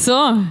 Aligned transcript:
So, 0.00 0.44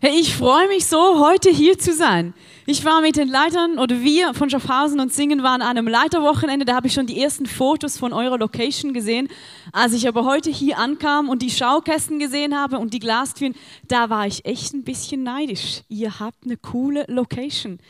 hey, 0.00 0.18
ich 0.18 0.34
freue 0.34 0.66
mich 0.68 0.86
so, 0.86 1.20
heute 1.20 1.50
hier 1.50 1.78
zu 1.78 1.92
sein. 1.92 2.32
Ich 2.64 2.86
war 2.86 3.02
mit 3.02 3.16
den 3.16 3.28
Leitern 3.28 3.78
oder 3.78 4.00
wir 4.00 4.32
von 4.32 4.48
Schaffhausen 4.48 4.98
und 4.98 5.12
Singen 5.12 5.42
waren 5.42 5.60
an 5.60 5.76
einem 5.76 5.86
Leiterwochenende. 5.86 6.64
Da 6.64 6.74
habe 6.74 6.86
ich 6.86 6.94
schon 6.94 7.06
die 7.06 7.20
ersten 7.20 7.44
Fotos 7.44 7.98
von 7.98 8.14
eurer 8.14 8.38
Location 8.38 8.94
gesehen. 8.94 9.28
Als 9.72 9.92
ich 9.92 10.08
aber 10.08 10.24
heute 10.24 10.48
hier 10.50 10.78
ankam 10.78 11.28
und 11.28 11.42
die 11.42 11.50
Schaukästen 11.50 12.18
gesehen 12.18 12.58
habe 12.58 12.78
und 12.78 12.94
die 12.94 12.98
Glastüren, 12.98 13.54
da 13.88 14.08
war 14.08 14.26
ich 14.26 14.46
echt 14.46 14.72
ein 14.72 14.84
bisschen 14.84 15.22
neidisch. 15.22 15.82
Ihr 15.90 16.18
habt 16.18 16.44
eine 16.44 16.56
coole 16.56 17.04
Location. 17.06 17.80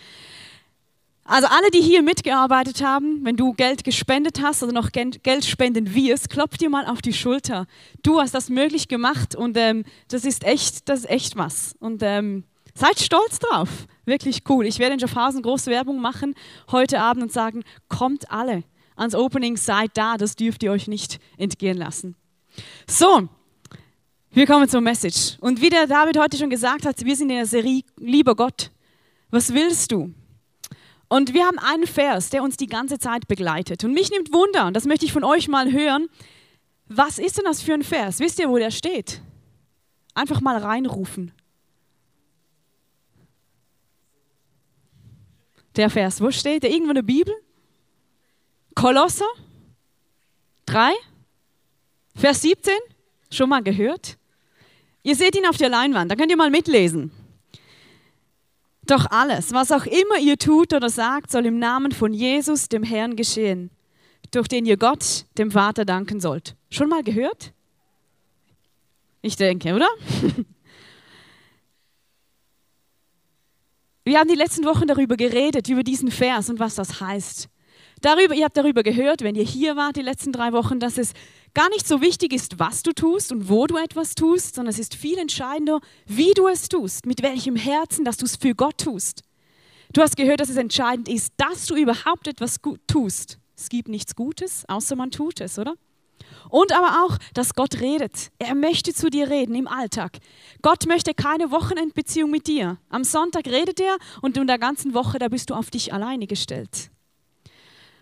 Also 1.27 1.49
alle, 1.49 1.71
die 1.71 1.81
hier 1.81 2.03
mitgearbeitet 2.03 2.83
haben, 2.83 3.25
wenn 3.25 3.37
du 3.37 3.55
Geld 3.55 3.83
gespendet 3.83 4.43
hast 4.43 4.63
oder 4.63 4.73
noch 4.73 4.91
Geld 4.93 5.45
spenden 5.45 5.95
wirst, 5.95 6.29
klopf 6.29 6.59
dir 6.59 6.69
mal 6.69 6.85
auf 6.87 7.01
die 7.01 7.15
Schulter. 7.15 7.67
Du 8.03 8.21
hast 8.21 8.35
das 8.35 8.51
möglich 8.51 8.89
gemacht 8.89 9.35
und 9.35 9.57
ähm, 9.57 9.85
das 10.09 10.27
ist 10.27 10.45
echt, 10.45 10.87
das 10.89 11.01
ist 11.01 11.11
echt 11.11 11.37
was. 11.37 11.75
Und 11.81 12.03
ähm, 12.03 12.45
seid 12.75 13.01
stolz 13.01 13.39
drauf. 13.39 13.71
Wirklich 14.05 14.43
cool. 14.51 14.67
Ich 14.67 14.79
werde 14.79 14.95
in 14.95 15.01
Schaffhausen 15.01 15.41
große 15.41 15.71
Werbung 15.71 15.99
machen 15.99 16.35
heute 16.71 17.01
Abend 17.01 17.23
und 17.23 17.33
sagen, 17.33 17.65
kommt 17.89 18.31
alle 18.31 18.63
ans 18.95 19.15
Opening, 19.15 19.57
seid 19.57 19.93
da, 19.95 20.19
das 20.19 20.37
dürft 20.37 20.63
ihr 20.63 20.73
euch 20.73 20.89
nicht 20.89 21.21
entgehen 21.39 21.79
lassen. 21.79 22.17
So, 22.87 23.29
wir 24.31 24.47
kommen 24.47 24.69
zur 24.69 24.83
Message. 24.83 25.39
Und 25.41 25.63
wie 25.63 25.71
der 25.71 25.87
David 25.87 26.19
heute 26.19 26.37
schon 26.37 26.51
gesagt 26.51 26.85
hat, 26.85 27.03
wir 27.03 27.17
sind 27.17 27.31
in 27.31 27.37
der 27.37 27.47
Serie 27.47 27.83
Lieber 27.97 28.37
Gott. 28.37 28.71
Was 29.31 29.55
willst 29.55 29.91
du? 29.91 30.13
Und 31.09 31.35
wir 31.35 31.47
haben 31.47 31.59
einen 31.59 31.87
Vers, 31.87 32.31
der 32.31 32.43
uns 32.43 32.57
die 32.57 32.67
ganze 32.67 32.99
Zeit 32.99 33.29
begleitet. 33.29 33.85
Und 33.85 33.93
mich 33.93 34.11
nimmt 34.11 34.33
Wunder, 34.33 34.67
und 34.67 34.75
das 34.75 34.87
möchte 34.87 35.05
ich 35.05 35.13
von 35.13 35.25
euch 35.25 35.49
mal 35.49 35.73
hören. 35.73 36.09
Was 36.87 37.19
ist 37.19 37.39
denn 37.39 37.45
das 37.45 37.63
für 37.63 37.75
ein 37.75 37.83
Vers? 37.83 38.21
Wisst 38.21 38.39
ihr, 38.39 38.49
wo 38.49 38.59
der 38.59 38.71
steht? 38.71 39.21
Einfach 40.15 40.41
mal 40.41 40.57
reinrufen. 40.57 41.33
Der 45.77 45.91
Vers, 45.91 46.21
wo 46.21 46.31
steht 46.31 46.63
der? 46.63 46.71
Irgendwo 46.71 46.91
in 46.91 46.97
der 46.97 47.03
Bibel? 47.03 47.35
Kolosser 48.75 49.27
3, 50.67 50.93
Vers 52.17 52.43
17. 52.43 52.73
Schon 53.31 53.49
mal 53.49 53.63
gehört? 53.63 54.17
Ihr 55.03 55.17
seht 55.17 55.37
ihn 55.37 55.47
auf 55.47 55.57
der 55.57 55.69
Leinwand, 55.69 56.11
da 56.11 56.17
könnt 56.17 56.31
ihr 56.31 56.37
mal 56.37 56.51
mitlesen. 56.51 57.11
Doch 58.87 59.11
alles, 59.11 59.53
was 59.53 59.73
auch 59.73 59.87
immer 59.87 60.19
ihr 60.21 60.37
tut 60.37 60.75
oder 60.75 60.91
sagt, 60.91 61.31
soll 61.31 61.47
im 61.47 61.59
Namen 61.59 61.93
von 61.93 62.13
Jesus, 62.13 62.69
dem 62.69 62.83
Herrn, 62.83 63.17
geschehen, 63.17 63.71
durch 64.31 64.49
den 64.49 64.67
ihr 64.67 64.77
Gott, 64.77 65.25
dem 65.39 65.51
Vater, 65.51 65.85
danken 65.85 66.21
sollt. 66.21 66.55
Schon 66.71 66.89
mal 66.89 67.03
gehört? 67.03 67.55
Ich 69.23 69.37
denke, 69.37 69.75
oder? 69.75 69.89
Wir 74.05 74.19
haben 74.19 74.29
die 74.29 74.35
letzten 74.35 74.67
Wochen 74.67 74.87
darüber 74.87 75.17
geredet, 75.17 75.71
über 75.71 75.83
diesen 75.83 76.11
Vers 76.11 76.51
und 76.51 76.59
was 76.59 76.75
das 76.75 77.01
heißt. 77.01 77.49
Darüber, 78.01 78.35
ihr 78.35 78.45
habt 78.45 78.57
darüber 78.57 78.83
gehört, 78.83 79.23
wenn 79.23 79.35
ihr 79.35 79.45
hier 79.45 79.77
wart 79.77 79.97
die 79.97 80.03
letzten 80.03 80.33
drei 80.33 80.53
Wochen, 80.53 80.81
dass 80.81 80.99
es 80.99 81.13
gar 81.55 81.69
nicht 81.71 81.87
so 81.87 82.01
wichtig 82.01 82.33
ist, 82.33 82.59
was 82.59 82.83
du 82.83 82.93
tust 82.93 83.33
und 83.33 83.49
wo 83.49 83.67
du 83.67 83.77
etwas 83.77 84.15
tust, 84.15 84.57
sondern 84.57 84.73
es 84.73 84.79
ist 84.79 84.95
viel 84.95 85.19
entscheidender, 85.19 85.81
wie 86.07 86.33
du 86.35 86.49
es 86.49 86.69
tust, 86.69 87.07
mit 87.07 87.23
welchem 87.23 87.57
Herzen, 87.57 88.05
dass 88.05 88.17
du 88.17 88.27
es 88.27 88.37
für 88.37 88.55
Gott 88.55 88.79
tust. 88.79 89.23
Du 89.93 90.03
hast 90.03 90.17
gehört, 90.17 90.41
dass 90.41 90.49
es 90.49 90.57
entscheidend 90.57 91.09
ist, 91.09 91.33
dass 91.37 91.67
du 91.67 91.77
überhaupt 91.77 92.27
etwas 92.27 92.59
tust. 92.87 93.39
Es 93.57 93.69
gibt 93.69 93.89
nichts 93.89 94.17
Gutes, 94.17 94.65
außer 94.69 94.97
man 94.97 95.13
tut 95.13 95.41
es, 95.41 95.59
oder? 95.59 95.75
Und 96.51 96.73
aber 96.73 97.05
auch, 97.05 97.19
dass 97.33 97.55
Gott 97.55 97.81
redet. 97.81 98.31
Er 98.39 98.55
möchte 98.55 98.93
zu 98.93 99.09
dir 99.09 99.31
reden 99.31 99.55
im 99.55 99.69
Alltag. 99.69 100.19
Gott 100.63 100.87
möchte 100.87 101.15
keine 101.15 101.51
Wochenendbeziehung 101.51 102.31
mit 102.31 102.47
dir. 102.47 102.79
Am 102.89 103.05
Sonntag 103.05 103.47
redet 103.47 103.81
er 103.81 103.97
und 104.21 104.37
in 104.37 104.47
der 104.47 104.59
ganzen 104.59 104.95
Woche, 104.95 105.19
da 105.19 105.29
bist 105.29 105.51
du 105.51 105.55
auf 105.55 105.71
dich 105.71 105.93
alleine 105.93 106.27
gestellt. 106.27 106.91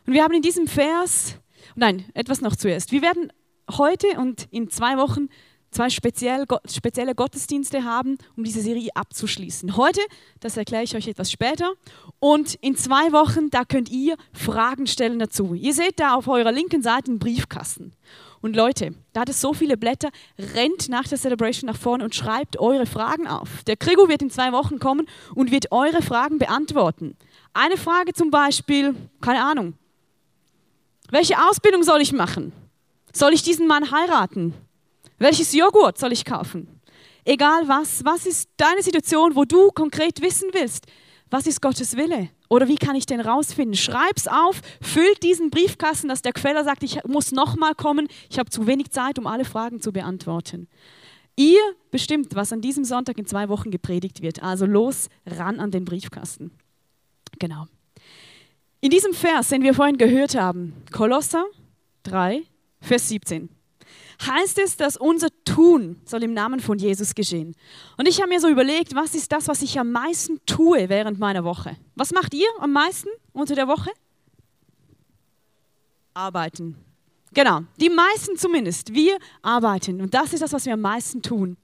Und 0.07 0.15
wir 0.15 0.25
haben 0.25 0.35
in 0.35 0.43
diesem 0.43 0.67
Vers, 0.67 1.37
nein, 1.75 2.05
etwas 2.15 2.41
noch 2.41 2.57
zuerst. 2.57 2.93
Wir 2.93 3.03
werden 3.03 3.33
heute 3.71 4.07
und 4.19 4.49
in 4.51 4.71
zwei 4.71 4.97
Wochen 4.97 5.29
zwei 5.73 5.91
speziell, 5.91 6.45
spezielle 6.67 7.15
Gottesdienste 7.15 7.85
haben, 7.85 8.19
um 8.37 8.45
diese 8.45 8.61
Serie 8.61 8.91
abzuschließen. 8.95 9.77
Heute, 9.77 10.01
das 10.41 10.57
erkläre 10.57 10.85
ich 10.85 10.95
euch 10.95 11.09
etwas 11.09 11.33
später. 11.33 11.73
Und 12.19 12.55
in 12.57 12.77
zwei 12.77 13.11
Wochen, 13.13 13.51
da 13.51 13.65
könnt 13.65 13.91
ihr 13.91 14.17
Fragen 14.33 14.87
stellen 14.87 15.19
dazu. 15.19 15.55
Ihr 15.55 15.73
seht 15.73 15.99
da 15.99 16.15
auf 16.15 16.29
eurer 16.29 16.53
linken 16.53 16.83
Seite 16.83 17.11
einen 17.11 17.19
Briefkasten. 17.19 17.95
Und 18.41 18.57
Leute, 18.57 18.95
da 19.13 19.21
hat 19.21 19.29
es 19.29 19.41
so 19.41 19.55
viele 19.55 19.77
Blätter, 19.77 20.11
rennt 20.55 20.89
nach 20.89 21.07
der 21.07 21.17
Celebration 21.17 21.69
nach 21.69 21.77
vorne 21.77 22.05
und 22.05 22.15
schreibt 22.15 22.59
eure 22.59 22.87
Fragen 22.87 23.29
auf. 23.29 23.63
Der 23.65 23.77
Krigo 23.77 24.09
wird 24.09 24.21
in 24.21 24.31
zwei 24.31 24.53
Wochen 24.53 24.79
kommen 24.79 25.07
und 25.35 25.53
wird 25.53 25.71
eure 25.71 26.03
Fragen 26.03 26.39
beantworten. 26.39 27.17
Eine 27.55 27.77
Frage 27.77 28.13
zum 28.15 28.31
Beispiel, 28.31 28.97
keine 29.21 29.45
Ahnung, 29.45 29.75
welche 31.13 31.39
Ausbildung 31.39 31.83
soll 31.83 32.01
ich 32.01 32.13
machen? 32.13 32.53
Soll 33.13 33.35
ich 33.35 33.43
diesen 33.43 33.67
Mann 33.67 33.93
heiraten? 33.93 34.55
Welches 35.19 35.53
Joghurt 35.53 35.99
soll 35.99 36.11
ich 36.11 36.25
kaufen? 36.25 36.81
Egal 37.25 37.69
was, 37.69 38.03
was 38.05 38.25
ist 38.27 38.49
deine 38.57 38.83
Situation, 38.83 39.37
wo 39.37 39.45
du 39.45 39.71
konkret 39.71 40.23
wissen 40.23 40.49
willst, 40.53 40.87
was 41.31 41.47
ist 41.47 41.61
Gottes 41.61 41.97
Wille? 41.97 42.31
Oder 42.49 42.67
wie 42.67 42.77
kann 42.77 42.97
ich 42.97 43.05
den 43.05 43.21
rausfinden? 43.21 43.77
Schreib's 43.77 44.27
auf, 44.27 44.63
füllt 44.81 45.23
diesen 45.23 45.51
Briefkasten, 45.51 46.09
dass 46.09 46.23
der 46.23 46.33
Queller 46.33 46.65
sagt, 46.65 46.83
ich 46.83 47.05
muss 47.05 47.31
nochmal 47.31 47.75
kommen, 47.75 48.09
ich 48.31 48.39
habe 48.39 48.49
zu 48.49 48.67
wenig 48.67 48.91
Zeit, 48.91 49.19
um 49.19 49.27
alle 49.27 49.45
Fragen 49.45 49.83
zu 49.83 49.93
beantworten. 49.93 50.67
Ihr 51.37 51.61
bestimmt, 51.91 52.35
was 52.35 52.53
an 52.53 52.63
diesem 52.63 52.85
Sonntag 52.85 53.19
in 53.19 53.27
zwei 53.27 53.51
Wochen 53.51 53.71
gepredigt 53.71 54.23
wird. 54.23 54.43
Also 54.43 54.65
los, 54.65 55.09
ran 55.27 55.61
an 55.61 55.71
den 55.71 55.85
Briefkasten. 55.85 56.53
Genau. 57.39 57.67
In 58.85 58.91
diesem 58.91 59.15
Vers, 59.15 59.51
den 59.51 59.63
wir 59.63 59.75
vorhin 59.75 59.97
gehört 59.97 60.35
haben, 60.35 60.75
Kolosser 60.91 61.45
3, 62.03 62.43
Vers 62.81 63.09
17 63.09 63.49
heißt 64.27 64.59
es, 64.59 64.77
dass 64.77 64.97
unser 64.97 65.29
Tun 65.45 66.01
soll 66.05 66.25
im 66.25 66.35
Namen 66.35 66.59
von 66.59 66.79
Jesus 66.79 67.15
geschehen. 67.15 67.55
Und 67.97 68.09
ich 68.09 68.21
habe 68.21 68.29
mir 68.29 68.41
so 68.41 68.49
überlegt, 68.49 68.95
was 68.97 69.15
ist 69.15 69.31
das, 69.31 69.47
was 69.47 69.63
ich 69.63 69.79
am 69.79 69.93
meisten 69.93 70.41
tue 70.47 70.89
während 70.89 71.21
meiner 71.21 71.45
Woche? 71.45 71.77
Was 71.95 72.13
macht 72.13 72.35
ihr 72.35 72.49
am 72.59 72.73
meisten 72.73 73.09
unter 73.33 73.55
der 73.55 73.69
Woche? 73.69 73.91
Arbeiten. 76.15 76.77
Genau, 77.33 77.61
die 77.81 77.89
meisten 77.89 78.37
zumindest. 78.37 78.93
Wir 78.93 79.17
arbeiten. 79.43 80.01
Und 80.01 80.13
das 80.13 80.33
ist 80.33 80.43
das, 80.43 80.53
was 80.53 80.67
wir 80.67 80.75
am 80.75 80.81
meisten 80.81 81.23
tun. 81.23 81.57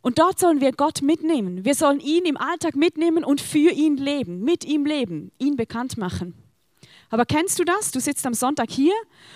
Und 0.00 0.18
dort 0.18 0.38
sollen 0.38 0.60
wir 0.60 0.72
Gott 0.72 1.02
mitnehmen. 1.02 1.64
Wir 1.64 1.74
sollen 1.74 2.00
ihn 2.00 2.24
im 2.24 2.36
Alltag 2.36 2.76
mitnehmen 2.76 3.24
und 3.24 3.40
für 3.40 3.70
ihn 3.70 3.96
leben, 3.96 4.42
mit 4.42 4.64
ihm 4.64 4.86
leben, 4.86 5.32
ihn 5.38 5.56
bekannt 5.56 5.98
machen. 5.98 6.34
Aber 7.10 7.24
kennst 7.24 7.58
du 7.58 7.64
das? 7.64 7.90
Du 7.90 8.00
sitzt 8.00 8.26
am 8.26 8.34
Sonntag 8.34 8.70
hier, 8.70 8.92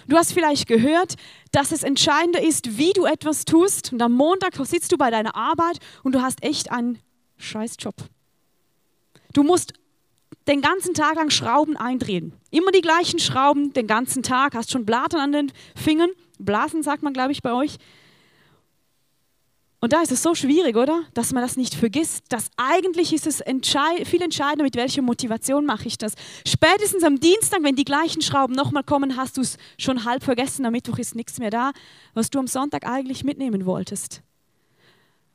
du 0.07 0.17
hast 0.17 0.33
vielleicht 0.33 0.69
gehört, 0.69 1.15
dass 1.53 1.73
es 1.73 1.83
entscheidender 1.83 2.43
ist, 2.43 2.77
wie 2.77 2.93
du 2.93 3.07
etwas 3.07 3.45
tust. 3.45 3.93
Und 3.93 4.03
am 4.03 4.13
Montag 4.13 4.55
sitzt 4.67 4.93
du 4.93 4.99
bei 4.99 5.11
deiner 5.11 5.35
Arbeit 5.35 5.79
und 6.03 6.15
du 6.15 6.21
hast 6.21 6.43
echt 6.43 6.71
einen 6.71 6.99
Scheißjob. 7.39 7.95
Du 9.33 9.43
musst 9.43 9.73
den 10.47 10.61
ganzen 10.61 10.93
Tag 10.93 11.15
lang 11.15 11.31
Schrauben 11.31 11.77
eindrehen. 11.77 12.35
Immer 12.51 12.73
die 12.73 12.81
gleichen 12.81 13.19
Schrauben 13.19 13.73
den 13.73 13.87
ganzen 13.87 14.23
Tag. 14.23 14.55
Hast 14.55 14.71
schon 14.71 14.85
Blasen 14.85 15.21
an 15.21 15.33
den 15.33 15.53
Fingern. 15.75 16.11
Blasen 16.39 16.83
sagt 16.83 17.03
man, 17.03 17.13
glaube 17.13 17.33
ich, 17.33 17.43
bei 17.43 17.53
euch. 17.53 17.79
Und 19.83 19.93
da 19.93 20.01
ist 20.01 20.13
es 20.13 20.23
so 20.23 20.37
schwierig, 20.37 20.77
oder? 20.77 21.03
Dass 21.13 21.33
man 21.33 21.43
das 21.43 21.57
nicht 21.57 21.75
vergisst. 21.75 22.27
Dass 22.29 22.51
eigentlich 22.57 23.13
ist 23.13 23.27
es 23.27 23.41
entscheid 23.41 24.07
viel 24.07 24.23
entscheidender, 24.23 24.63
mit 24.63 24.77
welcher 24.77 25.03
Motivation 25.03 25.67
mache 25.67 25.89
ich 25.89 25.99
das. 25.99 26.15
Spätestens 26.47 27.03
am 27.03 27.19
Dienstag, 27.19 27.65
wenn 27.65 27.75
die 27.75 27.85
gleichen 27.85 28.23
Schrauben 28.23 28.55
nochmal 28.55 28.85
kommen, 28.85 29.17
hast 29.17 29.37
du 29.37 29.41
es 29.41 29.59
schon 29.79 30.05
halb 30.05 30.23
vergessen. 30.23 30.65
Am 30.67 30.71
Mittwoch 30.71 30.99
ist 30.99 31.17
nichts 31.17 31.41
mehr 31.41 31.51
da, 31.51 31.73
was 32.15 32.31
du 32.31 32.39
am 32.39 32.47
Sonntag 32.47 32.87
eigentlich 32.87 33.25
mitnehmen 33.25 33.67
wolltest. 33.67 34.23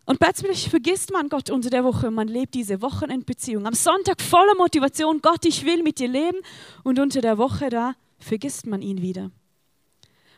Und 0.06 0.20
plötzlich 0.20 0.70
vergisst 0.70 1.12
man 1.12 1.28
Gott 1.28 1.50
unter 1.50 1.70
der 1.70 1.84
Woche. 1.84 2.10
Man 2.10 2.30
lebt 2.30 2.54
diese 2.54 2.82
Wochenendbeziehung. 2.82 3.68
Am 3.68 3.74
Sonntag 3.74 4.22
voller 4.22 4.56
Motivation, 4.56 5.20
Gott, 5.22 5.44
ich 5.44 5.66
will 5.66 5.84
mit 5.84 6.00
dir 6.00 6.08
leben. 6.08 6.38
Und 6.84 7.00
unter 7.00 7.20
der 7.20 7.38
Woche 7.38 7.70
da 7.70 7.96
vergisst 8.18 8.66
man 8.66 8.82
ihn 8.82 9.02
wieder. 9.02 9.30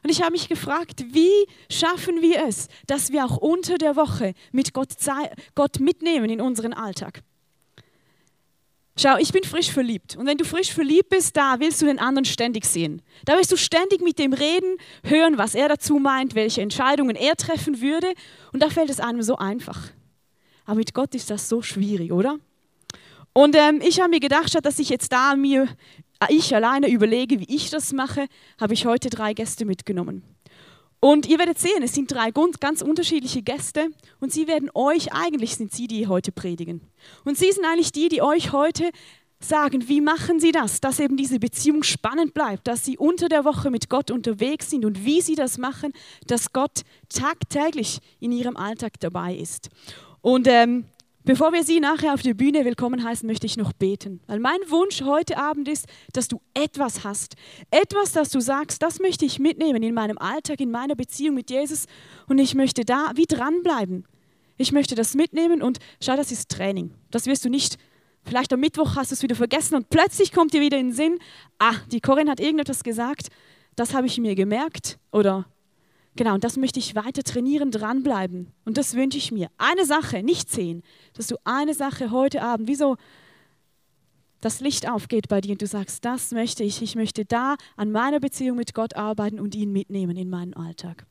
Und 0.04 0.10
ich 0.10 0.22
habe 0.22 0.32
mich 0.32 0.48
gefragt, 0.48 1.04
wie 1.12 1.46
schaffen 1.70 2.22
wir 2.22 2.46
es, 2.48 2.68
dass 2.88 3.12
wir 3.12 3.26
auch 3.26 3.38
unter 3.38 3.78
der 3.78 3.96
Woche 3.96 4.34
mit 4.52 4.74
Gott, 4.74 4.90
Gott 5.56 5.80
mitnehmen 5.80 6.30
in 6.30 6.42
unseren 6.42 6.74
Alltag? 6.74 7.22
Schau, 9.02 9.18
ich 9.18 9.32
bin 9.32 9.44
frisch 9.44 9.72
verliebt. 9.72 10.18
Und 10.18 10.26
wenn 10.26 10.38
du 10.38 10.44
frisch 10.44 10.74
verliebt 10.74 11.08
bist, 11.08 11.38
da 11.38 11.60
willst 11.60 11.82
du 11.82 11.86
den 11.86 12.00
anderen 12.00 12.26
ständig 12.26 12.66
sehen. 12.66 13.02
Da 13.24 13.38
willst 13.38 13.52
du 13.52 13.56
ständig 13.56 14.02
mit 14.02 14.20
dem 14.20 14.34
reden, 14.34 14.76
hören, 15.04 15.38
was 15.38 15.56
er 15.56 15.70
dazu 15.70 16.00
meint, 16.00 16.36
welche 16.36 16.62
Entscheidungen 16.62 17.16
er 17.16 17.38
treffen 17.38 17.80
würde. 17.80 18.08
Und 18.52 18.62
da 18.62 18.70
fällt 18.70 18.90
es 18.90 19.00
einem 19.00 19.22
so 19.22 19.38
einfach. 19.38 19.92
Aber 20.66 20.76
mit 20.76 20.94
Gott 20.94 21.16
ist 21.16 21.30
das 21.30 21.48
so 21.48 21.62
schwierig, 21.62 22.12
oder? 22.12 22.40
Und 23.32 23.56
ähm, 23.56 23.82
ich 23.82 24.02
habe 24.02 24.10
mir 24.10 24.20
gedacht, 24.20 24.50
statt 24.50 24.66
dass 24.66 24.80
ich 24.80 24.90
jetzt 24.90 25.14
da 25.14 25.36
mir 25.38 25.70
ich 26.28 26.54
alleine 26.54 26.90
überlege, 26.90 27.40
wie 27.40 27.56
ich 27.56 27.70
das 27.70 27.94
mache, 27.94 28.28
habe 28.60 28.74
ich 28.74 28.86
heute 28.86 29.10
drei 29.10 29.34
Gäste 29.34 29.66
mitgenommen. 29.66 30.24
Und 31.00 31.28
ihr 31.28 31.40
werdet 31.40 31.60
sehen, 31.60 31.82
es 31.82 31.94
sind 31.94 32.12
drei 32.12 32.32
ganz 32.60 32.82
unterschiedliche 32.82 33.42
Gäste 33.42 33.88
und 34.20 34.34
sie 34.34 34.48
werden 34.48 34.70
euch, 34.74 35.14
eigentlich 35.14 35.56
sind 35.56 35.72
sie, 35.72 35.88
die 35.88 36.08
heute 36.08 36.34
predigen. 36.34 36.82
Und 37.24 37.38
sie 37.38 37.52
sind 37.52 37.64
eigentlich 37.66 37.94
die, 37.94 38.10
die 38.10 38.22
euch 38.22 38.52
heute 38.52 38.92
sagen, 39.40 39.88
wie 39.88 40.02
machen 40.02 40.42
sie 40.42 40.52
das, 40.52 40.82
dass 40.82 41.00
eben 41.00 41.16
diese 41.16 41.40
Beziehung 41.40 41.84
spannend 41.84 42.34
bleibt, 42.34 42.68
dass 42.68 42.84
sie 42.84 42.98
unter 42.98 43.30
der 43.30 43.46
Woche 43.46 43.72
mit 43.72 43.90
Gott 43.90 44.12
unterwegs 44.12 44.70
sind 44.70 44.84
und 44.84 45.06
wie 45.06 45.22
sie 45.22 45.36
das 45.36 45.58
machen, 45.58 45.94
dass 46.28 46.52
Gott 46.52 46.82
tagtäglich 47.08 48.00
in 48.20 48.34
ihrem 48.34 48.58
Alltag 48.58 49.00
dabei 49.00 49.34
ist. 49.36 49.70
Und 50.22 50.48
ähm, 50.50 50.84
bevor 51.24 51.54
wir 51.54 51.64
sie 51.64 51.80
nachher 51.80 52.14
auf 52.14 52.22
der 52.22 52.34
Bühne 52.34 52.66
willkommen 52.66 53.04
heißen, 53.04 53.28
möchte 53.28 53.46
ich 53.46 53.58
noch 53.58 53.74
beten, 53.74 54.22
weil 54.28 54.40
mein 54.40 54.60
Wunsch 54.68 55.02
heute 55.02 55.38
Abend 55.38 55.68
ist, 55.68 55.88
dass 56.14 56.28
du 56.28 56.42
etwas 56.54 57.04
hast, 57.04 57.36
etwas, 57.72 58.12
das 58.12 58.30
du 58.30 58.40
sagst, 58.40 58.82
das 58.82 59.00
möchte 59.00 59.26
ich 59.26 59.40
mitnehmen 59.40 59.84
in 59.84 59.94
meinem 59.94 60.18
Alltag, 60.18 60.60
in 60.60 60.72
meiner 60.72 60.96
Beziehung 60.96 61.36
mit 61.36 61.50
Jesus 61.50 61.86
und 62.28 62.40
ich 62.40 62.56
möchte 62.56 62.86
da 62.86 63.12
wie 63.16 63.26
dranbleiben. 63.26 64.06
Ich 64.58 64.72
möchte 64.72 64.96
das 64.96 65.16
mitnehmen 65.16 65.62
und 65.62 65.80
schau, 66.02 66.18
das 66.18 66.32
ist 66.32 66.50
Training. 66.50 66.92
Das 67.12 67.26
wirst 67.26 67.46
du 67.46 67.50
nicht 67.50 67.78
Vielleicht 68.26 68.54
am 68.54 68.60
Mittwoch 68.60 68.96
hast 68.96 69.12
du 69.12 69.16
es 69.16 69.24
wieder 69.24 69.36
vergessen 69.36 69.76
und 69.76 69.90
plötzlich 69.90 70.32
kommt 70.32 70.54
dir 70.54 70.62
wieder 70.62 70.78
in 70.78 70.88
den 70.88 70.94
Sinn, 70.94 71.20
ah, 71.58 71.74
die 71.92 72.02
Corinne 72.02 72.32
hat 72.32 72.40
irgendetwas 72.40 72.84
gesagt, 72.84 73.30
das 73.76 73.94
habe 73.94 74.08
ich 74.08 74.18
mir 74.18 74.36
gemerkt 74.36 75.00
oder 75.12 75.46
genau, 76.16 76.34
und 76.34 76.44
das 76.44 76.58
möchte 76.58 76.80
ich 76.80 76.96
weiter 76.96 77.24
trainieren, 77.24 77.72
dranbleiben. 77.72 78.52
Und 78.66 78.78
das 78.78 78.96
wünsche 78.96 79.18
ich 79.18 79.32
mir. 79.32 79.50
Eine 79.58 79.86
Sache, 79.86 80.24
nicht 80.24 80.50
zehn, 80.50 80.84
dass 81.14 81.28
du 81.28 81.36
eine 81.44 81.74
Sache 81.74 82.12
heute 82.12 82.42
Abend, 82.42 82.68
wie 82.68 82.76
so 82.76 82.98
das 84.42 84.62
Licht 84.62 84.90
aufgeht 84.90 85.28
bei 85.28 85.42
dir 85.42 85.52
und 85.52 85.62
du 85.62 85.68
sagst, 85.68 86.06
das 86.06 86.32
möchte 86.32 86.64
ich, 86.64 86.82
ich 86.82 86.96
möchte 86.96 87.26
da 87.26 87.56
an 87.76 87.92
meiner 87.92 88.20
Beziehung 88.20 88.58
mit 88.58 88.74
Gott 88.74 88.96
arbeiten 88.96 89.40
und 89.40 89.56
ihn 89.56 89.72
mitnehmen 89.72 90.16
in 90.16 90.30
meinen 90.30 90.54
Alltag. 90.54 91.06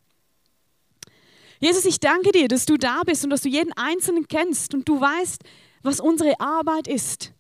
Jesus, 1.61 1.85
ich 1.85 1.99
danke 1.99 2.31
dir, 2.31 2.49
dass 2.49 2.67
du 2.67 2.77
da 2.77 3.03
bist 3.05 3.25
und 3.25 3.31
dass 3.31 3.43
du 3.43 3.49
jeden 3.49 3.73
Einzelnen 3.73 4.29
kennst 4.29 4.75
und 4.75 4.89
du 4.89 5.01
weißt, 5.01 5.43
was 5.83 6.01
unsere 6.01 6.39
Arbeit 6.41 6.87
ist. 6.87 7.33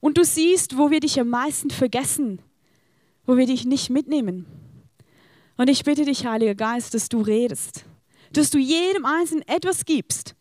Und 0.00 0.16
du 0.16 0.24
siehst, 0.24 0.78
wo 0.78 0.90
wir 0.90 1.00
dich 1.00 1.20
am 1.20 1.28
meisten 1.28 1.70
vergessen, 1.70 2.40
wo 3.26 3.36
wir 3.36 3.46
dich 3.46 3.66
nicht 3.66 3.90
mitnehmen. 3.90 4.46
Und 5.60 5.68
ich 5.68 5.84
bitte 5.84 6.06
dich, 6.06 6.24
Heiliger 6.24 6.54
Geist, 6.54 6.94
dass 6.94 7.10
du 7.10 7.20
redest, 7.20 7.84
dass 8.32 8.48
du 8.48 8.56
jedem 8.56 9.04
Einzelnen 9.04 9.46
etwas 9.46 9.84
gibst, 9.84 10.34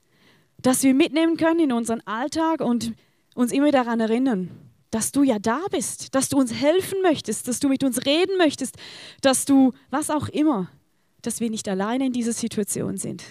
das 0.61 0.81
wir 0.81 0.93
mitnehmen 0.93 1.35
können 1.35 1.59
in 1.59 1.71
unseren 1.73 1.99
Alltag 2.07 2.61
und 2.61 2.93
uns 3.35 3.51
immer 3.51 3.69
daran 3.71 3.99
erinnern, 3.99 4.49
dass 4.91 5.11
du 5.11 5.23
ja 5.23 5.37
da 5.37 5.59
bist, 5.71 6.15
dass 6.15 6.29
du 6.29 6.37
uns 6.37 6.53
helfen 6.53 7.01
möchtest, 7.01 7.49
dass 7.49 7.59
du 7.59 7.67
mit 7.67 7.83
uns 7.83 8.05
reden 8.05 8.37
möchtest, 8.37 8.77
dass 9.19 9.43
du, 9.43 9.73
was 9.89 10.09
auch 10.09 10.29
immer, 10.29 10.71
dass 11.21 11.41
wir 11.41 11.49
nicht 11.49 11.67
alleine 11.67 12.05
in 12.05 12.13
dieser 12.13 12.31
Situation 12.31 12.95
sind. 12.95 13.21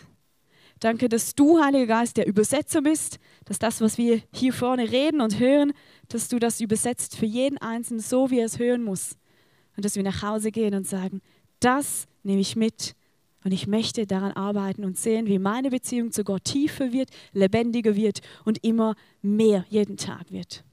Danke, 0.81 1.09
dass 1.09 1.35
du, 1.37 1.59
Heiliger 1.59 1.87
Geist, 1.87 2.19
der 2.19 2.27
Übersetzer 2.27 2.83
bist, 2.83 3.19
dass 3.47 3.59
das, 3.59 3.81
was 3.81 3.97
wir 3.97 4.21
hier 4.35 4.53
vorne 4.53 4.93
reden 4.93 5.23
und 5.23 5.39
hören, 5.39 5.73
dass 6.09 6.29
du 6.29 6.39
das 6.39 6.61
übersetzt 6.61 7.17
für 7.17 7.25
jeden 7.25 7.57
Einzelnen 7.57 8.01
so, 8.01 8.31
wie 8.31 8.41
er 8.41 8.45
es 8.45 8.59
hören 8.59 8.85
muss. 8.85 9.17
Und 9.75 9.85
dass 9.85 9.95
wir 9.95 10.03
nach 10.03 10.23
Hause 10.23 10.51
gehen 10.51 10.75
und 10.75 10.89
sagen, 10.89 11.23
das 11.61 12.07
nehme 12.23 12.41
ich 12.41 12.57
mit 12.57 12.95
und 13.45 13.53
ich 13.53 13.67
möchte 13.67 14.07
daran 14.07 14.33
arbeiten 14.33 14.85
und 14.85 14.99
sehen, 14.99 15.27
wie 15.27 15.39
meine 15.39 15.71
Beziehung 15.71 16.13
zu 16.13 16.25
Gott 16.25 16.45
tiefer 16.45 16.93
wird, 16.93 17.11
lebendiger 17.33 17.95
wird 17.95 18.21
und 18.45 18.63
immer 18.65 18.95
mehr 19.23 19.65
jeden 19.69 19.97
Tag 19.97 20.31
wird. 20.31 20.65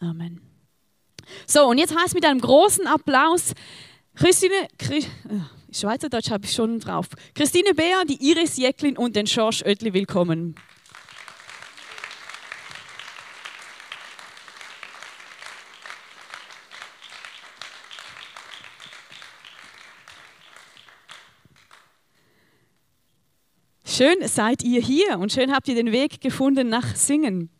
Amen. 0.00 0.40
So, 1.46 1.68
und 1.68 1.78
jetzt 1.78 1.96
heißt 1.96 2.14
mit 2.14 2.24
einem 2.24 2.40
großen 2.40 2.86
Applaus 2.86 3.52
Christine, 4.14 4.68
Christ, 4.78 5.08
Schweizerdeutsch 5.72 6.30
habe 6.30 6.44
ich 6.44 6.52
schon 6.52 6.80
drauf. 6.80 7.06
Christine 7.34 7.74
Beer, 7.74 8.02
die 8.06 8.22
Iris 8.30 8.56
Jäcklin 8.56 8.96
und 8.96 9.16
den 9.16 9.26
George 9.26 9.62
Oetli 9.64 9.94
willkommen. 9.94 10.54
Schön 23.94 24.26
seid 24.26 24.62
ihr 24.62 24.80
hier 24.80 25.18
und 25.18 25.32
schön 25.32 25.52
habt 25.52 25.68
ihr 25.68 25.74
den 25.74 25.92
Weg 25.92 26.22
gefunden 26.22 26.70
nach 26.70 26.96
Singen. 26.96 27.50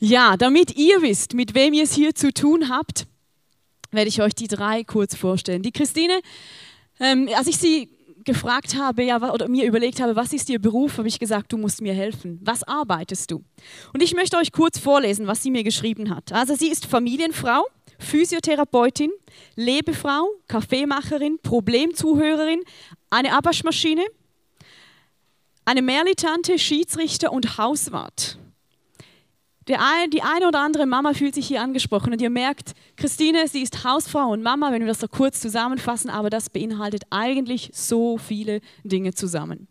Ja, 0.00 0.36
damit 0.36 0.76
ihr 0.76 1.02
wisst, 1.02 1.34
mit 1.34 1.54
wem 1.54 1.72
ihr 1.72 1.84
es 1.84 1.94
hier 1.94 2.12
zu 2.12 2.32
tun 2.32 2.68
habt, 2.68 3.06
werde 3.92 4.08
ich 4.08 4.20
euch 4.20 4.34
die 4.34 4.48
drei 4.48 4.82
kurz 4.82 5.14
vorstellen. 5.14 5.62
Die 5.62 5.70
Christine, 5.70 6.20
ähm, 6.98 7.28
als 7.36 7.46
ich 7.46 7.58
sie 7.58 7.88
gefragt 8.24 8.74
habe, 8.74 9.04
ja, 9.04 9.22
oder 9.32 9.46
mir 9.46 9.64
überlegt 9.64 10.00
habe, 10.00 10.16
was 10.16 10.32
ist 10.32 10.50
ihr 10.50 10.58
Beruf, 10.58 10.98
habe 10.98 11.06
ich 11.06 11.20
gesagt, 11.20 11.52
du 11.52 11.56
musst 11.56 11.80
mir 11.80 11.94
helfen. 11.94 12.40
Was 12.42 12.64
arbeitest 12.64 13.30
du? 13.30 13.44
Und 13.94 14.02
ich 14.02 14.16
möchte 14.16 14.36
euch 14.36 14.50
kurz 14.50 14.80
vorlesen, 14.80 15.28
was 15.28 15.44
sie 15.44 15.52
mir 15.52 15.62
geschrieben 15.62 16.12
hat. 16.12 16.32
Also 16.32 16.56
sie 16.56 16.72
ist 16.72 16.86
Familienfrau, 16.86 17.64
Physiotherapeutin, 18.00 19.12
Lebefrau, 19.54 20.28
Kaffeemacherin, 20.48 21.38
Problemzuhörerin, 21.40 22.62
eine 23.16 23.32
Abwaschmaschine, 23.32 24.04
eine 25.64 25.80
Mehrlitante, 25.80 26.58
Schiedsrichter 26.58 27.32
und 27.32 27.56
Hauswart. 27.56 28.38
Ein, 29.68 30.10
die 30.10 30.22
eine 30.22 30.46
oder 30.46 30.60
andere 30.60 30.86
Mama 30.86 31.12
fühlt 31.14 31.34
sich 31.34 31.48
hier 31.48 31.62
angesprochen 31.62 32.12
und 32.12 32.20
ihr 32.20 32.30
merkt, 32.30 32.74
Christine, 32.96 33.48
sie 33.48 33.62
ist 33.62 33.82
Hausfrau 33.84 34.28
und 34.28 34.42
Mama, 34.42 34.70
wenn 34.70 34.82
wir 34.82 34.88
das 34.88 35.00
so 35.00 35.08
kurz 35.08 35.40
zusammenfassen, 35.40 36.08
aber 36.10 36.30
das 36.30 36.50
beinhaltet 36.50 37.02
eigentlich 37.10 37.70
so 37.72 38.18
viele 38.18 38.60
Dinge 38.84 39.14
zusammen. 39.14 39.66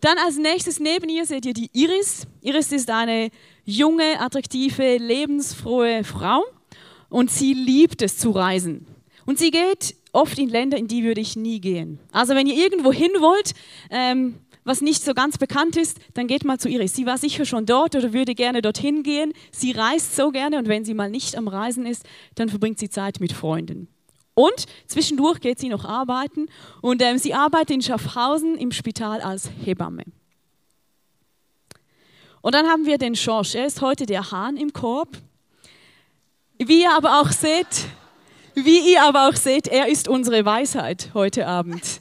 Dann 0.00 0.18
als 0.18 0.38
nächstes 0.38 0.80
neben 0.80 1.08
ihr 1.08 1.26
seht 1.26 1.46
ihr 1.46 1.54
die 1.54 1.70
Iris. 1.72 2.26
Iris 2.40 2.72
ist 2.72 2.90
eine 2.90 3.30
junge, 3.64 4.18
attraktive, 4.18 4.96
lebensfrohe 4.96 6.04
Frau 6.04 6.42
und 7.10 7.30
sie 7.30 7.52
liebt 7.52 8.02
es 8.02 8.18
zu 8.18 8.30
reisen. 8.30 8.86
Und 9.24 9.38
sie 9.38 9.50
geht 9.50 9.94
oft 10.14 10.38
in 10.38 10.48
Länder, 10.48 10.76
in 10.76 10.88
die 10.88 11.04
würde 11.04 11.20
ich 11.20 11.36
nie 11.36 11.60
gehen. 11.60 11.98
Also 12.12 12.34
wenn 12.34 12.46
ihr 12.46 12.56
irgendwo 12.56 12.92
hin 12.92 13.10
wollt, 13.18 13.52
ähm, 13.90 14.36
was 14.64 14.80
nicht 14.80 15.04
so 15.04 15.12
ganz 15.12 15.36
bekannt 15.36 15.76
ist, 15.76 15.98
dann 16.14 16.26
geht 16.26 16.44
mal 16.44 16.58
zu 16.58 16.68
Iris. 16.68 16.94
Sie 16.94 17.04
war 17.04 17.18
sicher 17.18 17.44
schon 17.44 17.66
dort 17.66 17.94
oder 17.94 18.12
würde 18.12 18.34
gerne 18.34 18.62
dorthin 18.62 19.02
gehen. 19.02 19.32
Sie 19.52 19.72
reist 19.72 20.16
so 20.16 20.30
gerne 20.30 20.58
und 20.58 20.68
wenn 20.68 20.84
sie 20.84 20.94
mal 20.94 21.10
nicht 21.10 21.36
am 21.36 21.48
Reisen 21.48 21.84
ist, 21.84 22.06
dann 22.34 22.48
verbringt 22.48 22.78
sie 22.78 22.88
Zeit 22.88 23.20
mit 23.20 23.32
Freunden. 23.32 23.88
Und 24.34 24.66
zwischendurch 24.86 25.40
geht 25.40 25.60
sie 25.60 25.68
noch 25.68 25.84
arbeiten 25.84 26.46
und 26.80 27.02
ähm, 27.02 27.18
sie 27.18 27.34
arbeitet 27.34 27.70
in 27.70 27.82
Schaffhausen 27.82 28.56
im 28.56 28.72
Spital 28.72 29.20
als 29.20 29.50
Hebamme. 29.64 30.04
Und 32.40 32.54
dann 32.54 32.66
haben 32.66 32.84
wir 32.84 32.98
den 32.98 33.14
Schorsch. 33.14 33.54
Er 33.54 33.66
ist 33.66 33.80
heute 33.80 34.06
der 34.06 34.30
Hahn 34.30 34.56
im 34.56 34.72
Korb. 34.72 35.16
Wie 36.58 36.82
ihr 36.82 36.92
aber 36.92 37.20
auch 37.20 37.30
seht, 37.30 37.86
wie 38.54 38.92
ihr 38.92 39.02
aber 39.02 39.28
auch 39.28 39.36
seht, 39.36 39.68
er 39.68 39.88
ist 39.88 40.08
unsere 40.08 40.44
Weisheit 40.44 41.10
heute 41.14 41.46
Abend. 41.46 42.00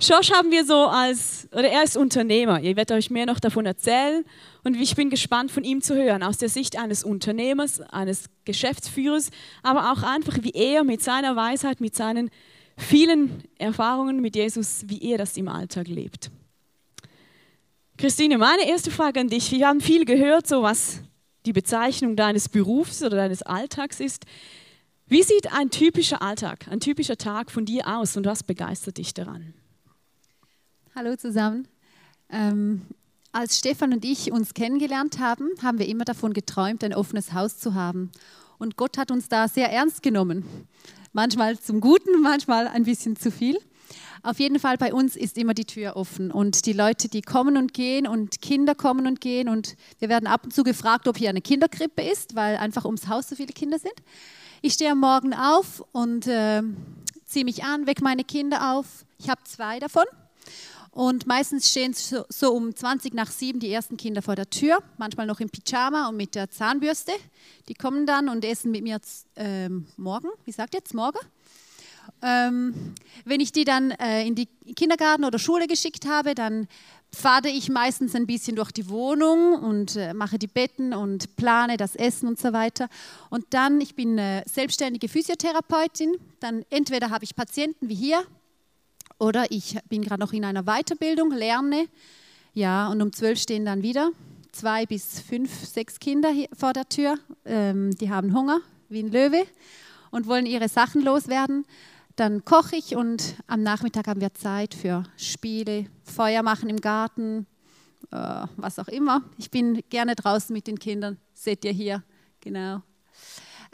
Josh 0.00 0.32
haben 0.32 0.50
wir 0.50 0.64
so 0.64 0.86
als, 0.86 1.46
oder 1.52 1.68
er 1.68 1.82
ist 1.82 1.96
Unternehmer. 1.96 2.60
Ihr 2.60 2.74
werdet 2.76 2.92
euch 2.96 3.10
mehr 3.10 3.26
noch 3.26 3.38
davon 3.38 3.66
erzählen. 3.66 4.24
Und 4.64 4.74
ich 4.80 4.96
bin 4.96 5.10
gespannt 5.10 5.50
von 5.50 5.62
ihm 5.62 5.82
zu 5.82 5.94
hören, 5.94 6.22
aus 6.22 6.38
der 6.38 6.48
Sicht 6.48 6.78
eines 6.78 7.04
Unternehmers, 7.04 7.80
eines 7.80 8.24
Geschäftsführers, 8.46 9.30
aber 9.62 9.92
auch 9.92 10.02
einfach, 10.02 10.38
wie 10.40 10.52
er 10.52 10.84
mit 10.84 11.02
seiner 11.02 11.36
Weisheit, 11.36 11.80
mit 11.80 11.94
seinen 11.94 12.30
vielen 12.78 13.44
Erfahrungen 13.58 14.20
mit 14.20 14.36
Jesus, 14.36 14.84
wie 14.86 15.02
er 15.10 15.18
das 15.18 15.36
im 15.36 15.48
Alltag 15.48 15.86
lebt. 15.86 16.30
Christine, 17.98 18.38
meine 18.38 18.66
erste 18.66 18.90
Frage 18.90 19.20
an 19.20 19.28
dich. 19.28 19.52
Wir 19.52 19.68
haben 19.68 19.82
viel 19.82 20.06
gehört, 20.06 20.46
so 20.46 20.62
was 20.62 21.00
die 21.44 21.52
Bezeichnung 21.52 22.16
deines 22.16 22.48
Berufs 22.48 23.02
oder 23.02 23.16
deines 23.16 23.42
Alltags 23.42 24.00
ist. 24.00 24.24
Wie 25.10 25.24
sieht 25.24 25.52
ein 25.52 25.70
typischer 25.70 26.22
Alltag, 26.22 26.68
ein 26.70 26.78
typischer 26.78 27.16
Tag 27.16 27.50
von 27.50 27.64
dir 27.64 27.88
aus 27.88 28.16
und 28.16 28.26
was 28.26 28.44
begeistert 28.44 28.96
dich 28.96 29.12
daran? 29.12 29.54
Hallo 30.94 31.16
zusammen. 31.16 31.66
Ähm, 32.28 32.82
als 33.32 33.58
Stefan 33.58 33.92
und 33.92 34.04
ich 34.04 34.30
uns 34.30 34.54
kennengelernt 34.54 35.18
haben, 35.18 35.48
haben 35.64 35.80
wir 35.80 35.88
immer 35.88 36.04
davon 36.04 36.32
geträumt, 36.32 36.84
ein 36.84 36.94
offenes 36.94 37.32
Haus 37.32 37.58
zu 37.58 37.74
haben. 37.74 38.12
Und 38.58 38.76
Gott 38.76 38.98
hat 38.98 39.10
uns 39.10 39.28
da 39.28 39.48
sehr 39.48 39.72
ernst 39.72 40.04
genommen. 40.04 40.44
Manchmal 41.12 41.58
zum 41.58 41.80
Guten, 41.80 42.22
manchmal 42.22 42.68
ein 42.68 42.84
bisschen 42.84 43.16
zu 43.16 43.32
viel. 43.32 43.58
Auf 44.22 44.38
jeden 44.38 44.60
Fall 44.60 44.76
bei 44.76 44.94
uns 44.94 45.16
ist 45.16 45.38
immer 45.38 45.54
die 45.54 45.64
Tür 45.64 45.96
offen 45.96 46.30
und 46.30 46.66
die 46.66 46.72
Leute, 46.72 47.08
die 47.08 47.22
kommen 47.22 47.56
und 47.56 47.74
gehen 47.74 48.06
und 48.06 48.40
Kinder 48.40 48.76
kommen 48.76 49.08
und 49.08 49.20
gehen 49.20 49.48
und 49.48 49.74
wir 49.98 50.08
werden 50.08 50.28
ab 50.28 50.44
und 50.44 50.54
zu 50.54 50.62
gefragt, 50.62 51.08
ob 51.08 51.18
hier 51.18 51.30
eine 51.30 51.40
Kinderkrippe 51.40 52.00
ist, 52.00 52.36
weil 52.36 52.58
einfach 52.58 52.84
ums 52.84 53.08
Haus 53.08 53.28
so 53.28 53.34
viele 53.34 53.52
Kinder 53.52 53.80
sind. 53.80 53.94
Ich 54.62 54.74
stehe 54.74 54.90
am 54.90 55.00
Morgen 55.00 55.32
auf 55.32 55.82
und 55.92 56.26
äh, 56.26 56.62
ziehe 57.24 57.46
mich 57.46 57.64
an, 57.64 57.86
wecke 57.86 58.04
meine 58.04 58.24
Kinder 58.24 58.74
auf. 58.74 59.06
Ich 59.18 59.30
habe 59.30 59.42
zwei 59.44 59.78
davon 59.78 60.04
und 60.90 61.26
meistens 61.26 61.70
stehen 61.70 61.94
so, 61.94 62.26
so, 62.28 62.52
um 62.52 62.76
20 62.76 63.14
nach 63.14 63.30
7 63.30 63.58
die 63.58 63.72
ersten 63.72 63.96
Kinder 63.96 64.20
vor 64.20 64.36
der 64.36 64.50
Tür, 64.50 64.82
manchmal 64.98 65.24
noch 65.24 65.40
im 65.40 65.48
Pyjama 65.48 66.10
und 66.10 66.18
mit 66.18 66.34
der 66.34 66.50
Zahnbürste. 66.50 67.12
Die 67.68 67.74
kommen 67.74 68.04
dann 68.04 68.28
und 68.28 68.44
essen 68.44 68.70
mit 68.70 68.82
mir 68.82 69.00
ähm, 69.36 69.86
morgen, 69.96 70.28
wie 70.44 70.52
sagt 70.52 70.74
ihr 70.74 70.80
jetzt, 70.80 70.92
morgen? 70.92 71.20
Ähm, 72.22 72.94
wenn 73.24 73.40
ich 73.40 73.52
die 73.52 73.64
dann 73.64 73.92
äh, 73.92 74.26
in 74.26 74.34
die 74.34 74.46
Kindergarten 74.74 75.24
oder 75.24 75.38
Schule 75.38 75.66
geschickt 75.66 76.06
habe, 76.06 76.34
dann 76.34 76.68
pfade 77.12 77.48
ich 77.48 77.68
meistens 77.68 78.14
ein 78.14 78.26
bisschen 78.26 78.56
durch 78.56 78.70
die 78.72 78.88
Wohnung 78.88 79.54
und 79.54 79.96
äh, 79.96 80.14
mache 80.14 80.38
die 80.38 80.46
Betten 80.46 80.92
und 80.92 81.36
plane 81.36 81.76
das 81.76 81.96
Essen 81.96 82.28
und 82.28 82.38
so 82.38 82.52
weiter. 82.52 82.88
Und 83.30 83.46
dann, 83.50 83.80
ich 83.80 83.94
bin 83.94 84.18
äh, 84.18 84.42
selbstständige 84.46 85.08
Physiotherapeutin, 85.08 86.16
dann 86.40 86.64
entweder 86.70 87.10
habe 87.10 87.24
ich 87.24 87.34
Patienten 87.34 87.88
wie 87.88 87.94
hier 87.94 88.22
oder 89.18 89.50
ich 89.50 89.76
bin 89.88 90.02
gerade 90.02 90.20
noch 90.20 90.32
in 90.32 90.44
einer 90.44 90.64
Weiterbildung, 90.64 91.32
lerne. 91.32 91.86
Ja, 92.52 92.88
und 92.88 93.02
um 93.02 93.12
zwölf 93.12 93.38
stehen 93.38 93.64
dann 93.64 93.82
wieder 93.82 94.10
zwei 94.52 94.86
bis 94.86 95.20
fünf, 95.20 95.64
sechs 95.64 96.00
Kinder 96.00 96.30
vor 96.56 96.72
der 96.72 96.88
Tür. 96.88 97.18
Ähm, 97.44 97.90
die 97.96 98.10
haben 98.10 98.34
Hunger 98.34 98.60
wie 98.88 99.02
ein 99.02 99.12
Löwe 99.12 99.46
und 100.10 100.26
wollen 100.26 100.46
ihre 100.46 100.68
Sachen 100.68 101.02
loswerden. 101.02 101.64
Dann 102.16 102.44
koche 102.44 102.76
ich 102.76 102.96
und 102.96 103.36
am 103.46 103.62
Nachmittag 103.62 104.06
haben 104.06 104.20
wir 104.20 104.34
Zeit 104.34 104.74
für 104.74 105.04
Spiele, 105.16 105.86
Feuer 106.04 106.42
machen 106.42 106.68
im 106.68 106.80
Garten, 106.80 107.46
äh, 108.10 108.46
was 108.56 108.78
auch 108.78 108.88
immer. 108.88 109.22
Ich 109.38 109.50
bin 109.50 109.82
gerne 109.88 110.14
draußen 110.14 110.52
mit 110.52 110.66
den 110.66 110.78
Kindern, 110.78 111.18
seht 111.32 111.64
ihr 111.64 111.72
hier, 111.72 112.02
genau. 112.40 112.82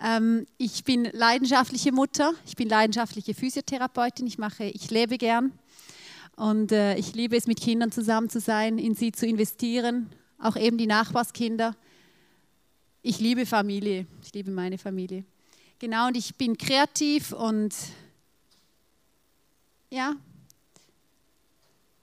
Ähm, 0.02 0.47
ich 0.59 0.85
bin 0.85 1.09
leidenschaftliche 1.12 1.90
Mutter, 1.90 2.35
ich 2.45 2.55
bin 2.55 2.69
leidenschaftliche 2.69 3.35
Physiotherapeutin, 3.35 4.26
ich 4.26 4.38
mache, 4.38 4.64
ich 4.64 4.90
lebe 4.90 5.16
gern 5.16 5.52
und 6.37 6.71
äh, 6.71 6.97
ich 6.97 7.14
liebe 7.14 7.37
es, 7.37 7.47
mit 7.47 7.61
Kindern 7.61 7.90
zusammen 7.90 8.28
zu 8.28 8.40
sein, 8.40 8.78
in 8.78 8.95
sie 8.95 9.12
zu 9.12 9.26
investieren, 9.26 10.11
auch 10.38 10.57
eben 10.57 10.76
die 10.76 10.87
Nachbarskinder. 10.87 11.75
Ich 13.00 13.21
liebe 13.21 13.47
Familie, 13.47 14.07
ich 14.23 14.35
liebe 14.35 14.50
meine 14.50 14.76
Familie. 14.76 15.25
Genau, 15.78 16.06
und 16.06 16.16
ich 16.16 16.37
bin 16.37 16.56
kreativ 16.56 17.33
und 17.33 17.75
ja, 19.90 20.16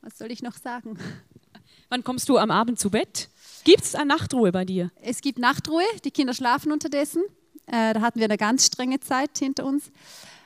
was 0.01 0.17
soll 0.17 0.31
ich 0.31 0.43
noch 0.43 0.55
sagen? 0.55 0.99
Wann 1.89 2.03
kommst 2.03 2.29
du 2.29 2.37
am 2.37 2.51
Abend 2.51 2.79
zu 2.79 2.91
Bett? 2.91 3.29
Gibt 3.63 3.83
es 3.83 3.95
eine 3.95 4.05
Nachtruhe 4.05 4.51
bei 4.51 4.63
dir? 4.63 4.91
Es 5.01 5.21
gibt 5.21 5.39
Nachtruhe, 5.39 5.83
die 6.03 6.11
Kinder 6.11 6.33
schlafen 6.33 6.71
unterdessen. 6.71 7.23
Äh, 7.65 7.93
da 7.93 8.01
hatten 8.01 8.19
wir 8.19 8.25
eine 8.25 8.37
ganz 8.37 8.65
strenge 8.65 8.99
Zeit 8.99 9.37
hinter 9.39 9.65
uns. 9.65 9.91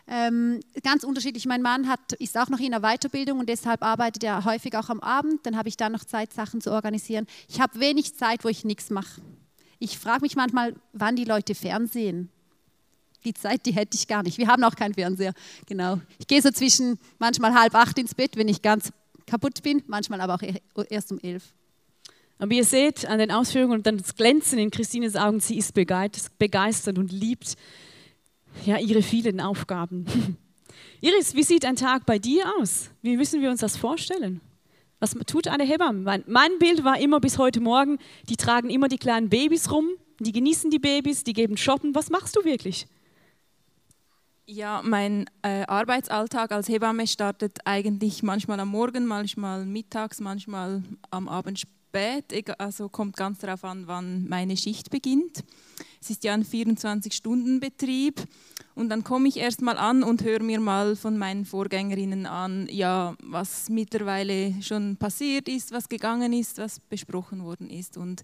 Ähm, 0.07 0.62
ganz 0.84 1.03
unterschiedlich. 1.03 1.46
Mein 1.46 1.62
Mann 1.62 1.89
hat, 1.89 2.13
ist 2.13 2.38
auch 2.38 2.48
noch 2.48 2.60
in 2.60 2.72
der 2.72 2.79
Weiterbildung 2.79 3.39
und 3.39 3.50
deshalb 3.50 3.84
arbeitet 3.84 4.24
er 4.24 4.46
häufig 4.46 4.77
auch 4.77 4.89
am 4.89 5.01
Abend. 5.01 5.46
Dann 5.46 5.57
habe 5.57 5.67
ich 5.67 5.75
da 5.75 5.89
noch 5.89 6.05
Zeit, 6.05 6.31
Sachen 6.31 6.62
zu 6.62 6.72
organisieren. 6.72 7.27
Ich 7.50 7.60
habe 7.60 7.79
wenig 7.81 8.15
Zeit, 8.15 8.46
wo 8.46 8.48
ich 8.48 8.63
nichts 8.63 8.89
mache. 8.89 9.22
Ich 9.79 10.00
frage 10.00 10.22
mich 10.22 10.38
manchmal, 10.38 10.75
wann 10.93 11.17
die 11.17 11.25
Leute 11.25 11.55
Fernsehen. 11.55 12.29
Die 13.25 13.33
Zeit, 13.33 13.65
die 13.65 13.74
hätte 13.74 13.97
ich 13.97 14.07
gar 14.07 14.24
nicht. 14.24 14.38
Wir 14.38 14.47
haben 14.47 14.63
auch 14.63 14.75
keinen 14.75 14.93
Fernseher. 14.93 15.33
Genau. 15.65 16.00
Ich 16.19 16.27
gehe 16.27 16.41
so 16.41 16.51
zwischen 16.51 17.00
manchmal 17.19 17.53
halb 17.53 17.75
acht 17.75 17.97
ins 17.97 18.15
Bett, 18.15 18.38
wenn 18.38 18.47
ich 18.47 18.62
ganz 18.62 18.91
kaputt 19.25 19.62
bin, 19.63 19.83
manchmal 19.88 20.21
aber 20.21 20.36
auch 20.36 20.86
erst 20.89 21.12
um 21.12 21.19
elf. 21.19 21.53
Aber 22.39 22.51
ihr 22.51 22.63
seht 22.63 23.05
an 23.05 23.19
den 23.19 23.31
Ausführungen 23.31 23.74
und 23.74 23.88
dann 23.88 23.97
das 23.97 24.15
Glänzen 24.15 24.59
in 24.59 24.69
Christines 24.69 25.15
Augen, 25.15 25.39
sie 25.39 25.57
ist 25.57 25.74
begeistert 25.74 26.97
und 26.97 27.12
liebt 27.12 27.55
ja, 28.65 28.77
ihre 28.77 29.01
vielen 29.01 29.41
Aufgaben. 29.41 30.05
Iris, 31.01 31.36
wie 31.36 31.43
sieht 31.43 31.65
ein 31.65 31.75
Tag 31.75 32.05
bei 32.05 32.19
dir 32.19 32.45
aus? 32.59 32.89
Wie 33.01 33.17
müssen 33.17 33.41
wir 33.41 33.50
uns 33.50 33.62
das 33.62 33.77
vorstellen? 33.77 34.41
Was 35.00 35.15
tut 35.27 35.47
eine 35.47 35.63
Hebamme? 35.63 36.24
Mein 36.25 36.57
Bild 36.59 36.83
war 36.83 37.00
immer 37.00 37.19
bis 37.19 37.38
heute 37.38 37.59
Morgen, 37.59 38.00
die 38.29 38.36
tragen 38.36 38.69
immer 38.69 38.88
die 38.88 38.97
kleinen 38.97 39.29
Babys 39.29 39.69
rum, 39.71 39.89
die 40.19 40.31
genießen 40.31 40.71
die 40.71 40.79
Babys, 40.79 41.24
die 41.24 41.33
geben 41.33 41.55
Shoppen. 41.55 41.93
Was 41.93 42.09
machst 42.09 42.36
du 42.36 42.43
wirklich? 42.43 42.88
Ja, 44.49 44.81
mein 44.81 45.29
äh, 45.41 45.65
Arbeitsalltag 45.67 46.53
als 46.53 46.69
Hebamme 46.69 47.05
startet 47.05 47.59
eigentlich 47.65 48.23
manchmal 48.23 48.61
am 48.61 48.69
Morgen, 48.69 49.05
manchmal 49.05 49.65
mittags, 49.65 50.21
manchmal 50.21 50.83
am 51.11 51.27
Abend 51.27 51.59
spät. 51.59 52.33
Also 52.57 52.87
kommt 52.87 53.17
ganz 53.17 53.39
darauf 53.39 53.65
an, 53.65 53.87
wann 53.87 54.25
meine 54.29 54.55
Schicht 54.55 54.89
beginnt. 54.89 55.43
Es 55.99 56.11
ist 56.11 56.23
ja 56.23 56.33
ein 56.33 56.45
24-Stunden-Betrieb. 56.45 58.23
Und 58.73 58.87
dann 58.87 59.03
komme 59.03 59.27
ich 59.27 59.35
erst 59.35 59.61
mal 59.61 59.77
an 59.77 60.01
und 60.01 60.23
höre 60.23 60.41
mir 60.41 60.61
mal 60.61 60.95
von 60.95 61.17
meinen 61.17 61.43
Vorgängerinnen 61.43 62.25
an, 62.25 62.69
ja, 62.71 63.17
was 63.21 63.67
mittlerweile 63.67 64.61
schon 64.61 64.95
passiert 64.95 65.49
ist, 65.49 65.73
was 65.73 65.89
gegangen 65.89 66.31
ist, 66.31 66.57
was 66.57 66.79
besprochen 66.79 67.43
worden 67.43 67.69
ist. 67.69 67.97
Und 67.97 68.23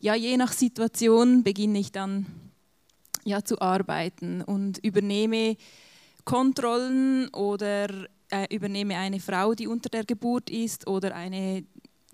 ja, 0.00 0.14
je 0.14 0.38
nach 0.38 0.52
Situation 0.52 1.42
beginne 1.42 1.78
ich 1.78 1.92
dann 1.92 2.24
ja, 3.28 3.44
zu 3.44 3.60
arbeiten 3.60 4.42
und 4.42 4.78
übernehme 4.78 5.56
Kontrollen 6.24 7.28
oder 7.28 7.88
äh, 8.30 8.54
übernehme 8.54 8.96
eine 8.96 9.20
Frau, 9.20 9.54
die 9.54 9.66
unter 9.66 9.88
der 9.88 10.04
Geburt 10.04 10.50
ist 10.50 10.86
oder 10.86 11.14
eine 11.14 11.64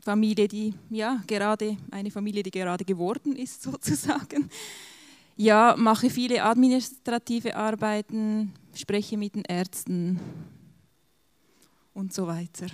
Familie, 0.03 0.49
die 0.49 0.75
ja 0.91 1.23
gerade 1.27 1.77
eine 1.91 2.11
Familie, 2.11 2.43
die 2.43 2.51
gerade 2.51 2.85
geworden 2.85 3.35
ist 3.37 3.63
sozusagen 3.71 4.51
ja, 5.37 5.75
mache 5.77 6.11
viele 6.11 6.43
administrative 6.45 7.57
Arbeiten, 7.57 8.53
spreche 8.75 9.17
mit 9.17 9.35
den 9.35 9.45
Ärzten 9.45 10.21
und 11.93 12.13
so 12.13 12.27
weiter. 12.27 12.67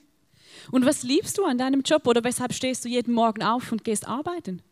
und 0.70 0.84
was 0.84 1.02
liebst 1.02 1.38
du 1.38 1.44
an 1.44 1.58
deinem 1.58 1.82
Job 1.82 2.06
oder 2.06 2.22
weshalb 2.22 2.52
stehst 2.52 2.84
du 2.84 2.88
jeden 2.88 3.14
Morgen 3.14 3.42
auf 3.42 3.72
und 3.72 3.84
gehst 3.84 4.06
arbeiten? 4.06 4.62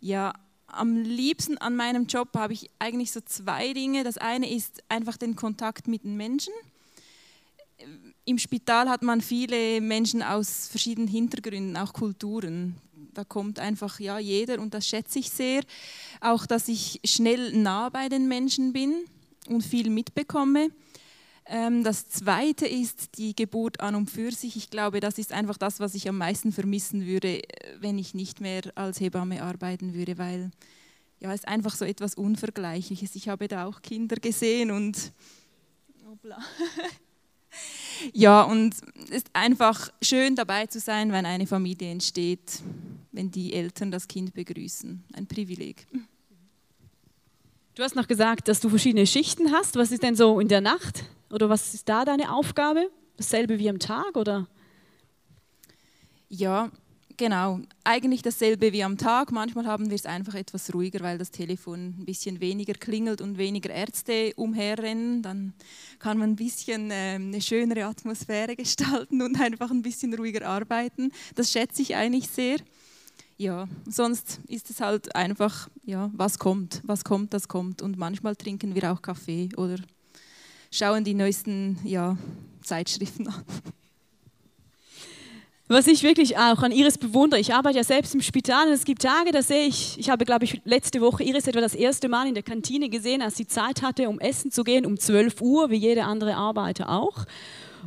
Ja, 0.00 0.32
am 0.66 0.96
liebsten 0.96 1.58
an 1.58 1.76
meinem 1.76 2.06
Job 2.06 2.28
habe 2.36 2.52
ich 2.52 2.70
eigentlich 2.78 3.12
so 3.12 3.20
zwei 3.20 3.72
Dinge. 3.72 4.04
Das 4.04 4.18
eine 4.18 4.50
ist 4.50 4.82
einfach 4.88 5.16
den 5.16 5.36
Kontakt 5.36 5.88
mit 5.88 6.04
den 6.04 6.16
Menschen. 6.16 6.52
Im 8.24 8.38
Spital 8.38 8.88
hat 8.88 9.02
man 9.02 9.20
viele 9.20 9.80
Menschen 9.80 10.22
aus 10.22 10.68
verschiedenen 10.68 11.08
Hintergründen, 11.08 11.76
auch 11.76 11.92
Kulturen 11.92 12.76
da 13.16 13.24
kommt 13.24 13.58
einfach 13.58 13.98
ja 13.98 14.18
jeder 14.18 14.60
und 14.60 14.74
das 14.74 14.86
schätze 14.86 15.18
ich 15.18 15.30
sehr. 15.30 15.62
Auch, 16.20 16.46
dass 16.46 16.68
ich 16.68 17.00
schnell 17.04 17.52
nah 17.52 17.88
bei 17.88 18.08
den 18.08 18.28
Menschen 18.28 18.72
bin 18.72 19.04
und 19.48 19.62
viel 19.62 19.90
mitbekomme. 19.90 20.70
Ähm, 21.48 21.84
das 21.84 22.08
Zweite 22.08 22.66
ist 22.66 23.18
die 23.18 23.34
Geburt 23.34 23.80
an 23.80 23.94
und 23.94 24.10
für 24.10 24.32
sich. 24.32 24.56
Ich 24.56 24.70
glaube, 24.70 25.00
das 25.00 25.18
ist 25.18 25.32
einfach 25.32 25.56
das, 25.56 25.80
was 25.80 25.94
ich 25.94 26.08
am 26.08 26.18
meisten 26.18 26.52
vermissen 26.52 27.06
würde, 27.06 27.42
wenn 27.80 27.98
ich 27.98 28.14
nicht 28.14 28.40
mehr 28.40 28.62
als 28.74 29.00
Hebamme 29.00 29.42
arbeiten 29.42 29.94
würde, 29.94 30.18
weil 30.18 30.50
ja, 31.20 31.32
es 31.32 31.44
einfach 31.44 31.74
so 31.74 31.84
etwas 31.84 32.14
Unvergleichliches. 32.14 33.14
Ich 33.14 33.28
habe 33.28 33.48
da 33.48 33.66
auch 33.66 33.82
Kinder 33.82 34.16
gesehen 34.16 34.70
und 34.70 35.12
ja, 38.12 38.42
und 38.42 38.74
es 39.04 39.10
ist 39.10 39.30
einfach 39.32 39.92
schön 40.02 40.34
dabei 40.34 40.66
zu 40.66 40.80
sein, 40.80 41.12
wenn 41.12 41.26
eine 41.26 41.46
Familie 41.46 41.90
entsteht 41.90 42.60
wenn 43.16 43.30
die 43.30 43.54
Eltern 43.54 43.90
das 43.90 44.06
Kind 44.06 44.34
begrüßen. 44.34 45.02
Ein 45.14 45.26
Privileg. 45.26 45.86
Du 47.76 47.82
hast 47.82 47.94
noch 47.94 48.08
gesagt, 48.08 48.48
dass 48.48 48.60
du 48.60 48.70
verschiedene 48.70 49.06
Schichten 49.06 49.52
hast. 49.52 49.76
Was 49.76 49.92
ist 49.92 50.02
denn 50.02 50.16
so 50.16 50.40
in 50.40 50.48
der 50.48 50.62
Nacht? 50.62 51.04
Oder 51.30 51.50
was 51.50 51.74
ist 51.74 51.86
da 51.86 52.06
deine 52.06 52.32
Aufgabe? 52.32 52.90
Dasselbe 53.18 53.58
wie 53.58 53.68
am 53.68 53.78
Tag, 53.78 54.16
oder? 54.16 54.48
Ja, 56.30 56.70
genau. 57.18 57.60
Eigentlich 57.84 58.22
dasselbe 58.22 58.72
wie 58.72 58.82
am 58.82 58.96
Tag. 58.96 59.30
Manchmal 59.30 59.66
haben 59.66 59.90
wir 59.90 59.94
es 59.94 60.06
einfach 60.06 60.34
etwas 60.34 60.72
ruhiger, 60.72 61.00
weil 61.00 61.18
das 61.18 61.30
Telefon 61.30 61.96
ein 61.98 62.06
bisschen 62.06 62.40
weniger 62.40 62.72
klingelt 62.72 63.20
und 63.20 63.36
weniger 63.36 63.68
Ärzte 63.68 64.32
umherrennen. 64.36 65.20
Dann 65.20 65.52
kann 65.98 66.16
man 66.16 66.30
ein 66.30 66.36
bisschen 66.36 66.90
äh, 66.90 67.16
eine 67.16 67.42
schönere 67.42 67.84
Atmosphäre 67.84 68.56
gestalten 68.56 69.20
und 69.20 69.38
einfach 69.38 69.70
ein 69.70 69.82
bisschen 69.82 70.14
ruhiger 70.14 70.48
arbeiten. 70.48 71.12
Das 71.34 71.52
schätze 71.52 71.82
ich 71.82 71.94
eigentlich 71.94 72.28
sehr 72.28 72.56
ja, 73.38 73.68
sonst 73.86 74.40
ist 74.48 74.70
es 74.70 74.80
halt 74.80 75.14
einfach, 75.14 75.68
ja, 75.84 76.10
was 76.14 76.38
kommt, 76.38 76.80
was 76.84 77.04
kommt, 77.04 77.34
das 77.34 77.48
kommt. 77.48 77.82
Und 77.82 77.98
manchmal 77.98 78.34
trinken 78.34 78.74
wir 78.74 78.92
auch 78.92 79.02
Kaffee 79.02 79.50
oder 79.56 79.76
schauen 80.70 81.04
die 81.04 81.14
neuesten 81.14 81.78
ja, 81.84 82.16
Zeitschriften 82.62 83.28
an. 83.28 83.44
Was 85.68 85.88
ich 85.88 86.04
wirklich 86.04 86.38
auch 86.38 86.62
an 86.62 86.70
Iris 86.70 86.96
bewundere, 86.96 87.40
ich 87.40 87.52
arbeite 87.52 87.78
ja 87.78 87.84
selbst 87.84 88.14
im 88.14 88.22
Spital 88.22 88.68
und 88.68 88.72
es 88.72 88.84
gibt 88.84 89.02
Tage, 89.02 89.32
da 89.32 89.42
sehe 89.42 89.66
ich, 89.66 89.98
ich 89.98 90.10
habe 90.10 90.24
glaube 90.24 90.44
ich 90.44 90.60
letzte 90.64 91.00
Woche 91.00 91.24
Iris 91.24 91.48
etwa 91.48 91.60
das 91.60 91.74
erste 91.74 92.08
Mal 92.08 92.28
in 92.28 92.34
der 92.34 92.44
Kantine 92.44 92.88
gesehen, 92.88 93.20
als 93.20 93.36
sie 93.36 93.48
Zeit 93.48 93.82
hatte, 93.82 94.08
um 94.08 94.20
essen 94.20 94.52
zu 94.52 94.62
gehen, 94.62 94.86
um 94.86 94.96
12 94.96 95.40
Uhr, 95.40 95.68
wie 95.70 95.76
jede 95.76 96.04
andere 96.04 96.36
Arbeiter 96.36 96.88
auch. 96.88 97.26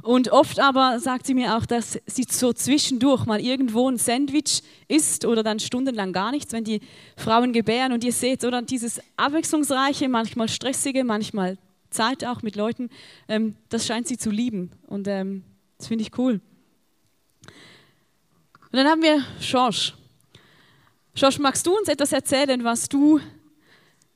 Und 0.01 0.29
oft 0.29 0.59
aber 0.59 0.99
sagt 0.99 1.25
sie 1.25 1.33
mir 1.33 1.57
auch, 1.57 1.65
dass 1.65 1.99
sie 2.05 2.25
so 2.29 2.53
zwischendurch 2.53 3.25
mal 3.25 3.41
irgendwo 3.41 3.89
ein 3.89 3.97
Sandwich 3.97 4.61
isst 4.87 5.25
oder 5.25 5.43
dann 5.43 5.59
stundenlang 5.59 6.13
gar 6.13 6.31
nichts, 6.31 6.53
wenn 6.53 6.63
die 6.63 6.81
Frauen 7.17 7.53
gebären. 7.53 7.91
Und 7.91 8.03
ihr 8.03 8.13
seht, 8.13 8.45
oder 8.45 8.61
dieses 8.61 9.01
abwechslungsreiche, 9.17 10.07
manchmal 10.07 10.47
stressige, 10.47 11.03
manchmal 11.03 11.57
Zeit 11.89 12.23
auch 12.23 12.41
mit 12.41 12.55
Leuten, 12.55 12.89
ähm, 13.27 13.55
das 13.69 13.85
scheint 13.85 14.07
sie 14.07 14.17
zu 14.17 14.29
lieben. 14.29 14.71
Und 14.87 15.07
ähm, 15.07 15.43
das 15.77 15.87
finde 15.87 16.03
ich 16.03 16.17
cool. 16.17 16.39
Und 18.71 18.77
dann 18.77 18.87
haben 18.87 19.01
wir 19.01 19.23
Schorsch. 19.41 19.95
Schorsch, 21.15 21.39
magst 21.39 21.65
du 21.65 21.75
uns 21.75 21.87
etwas 21.89 22.13
erzählen, 22.13 22.63
was 22.63 22.87
du 22.87 23.19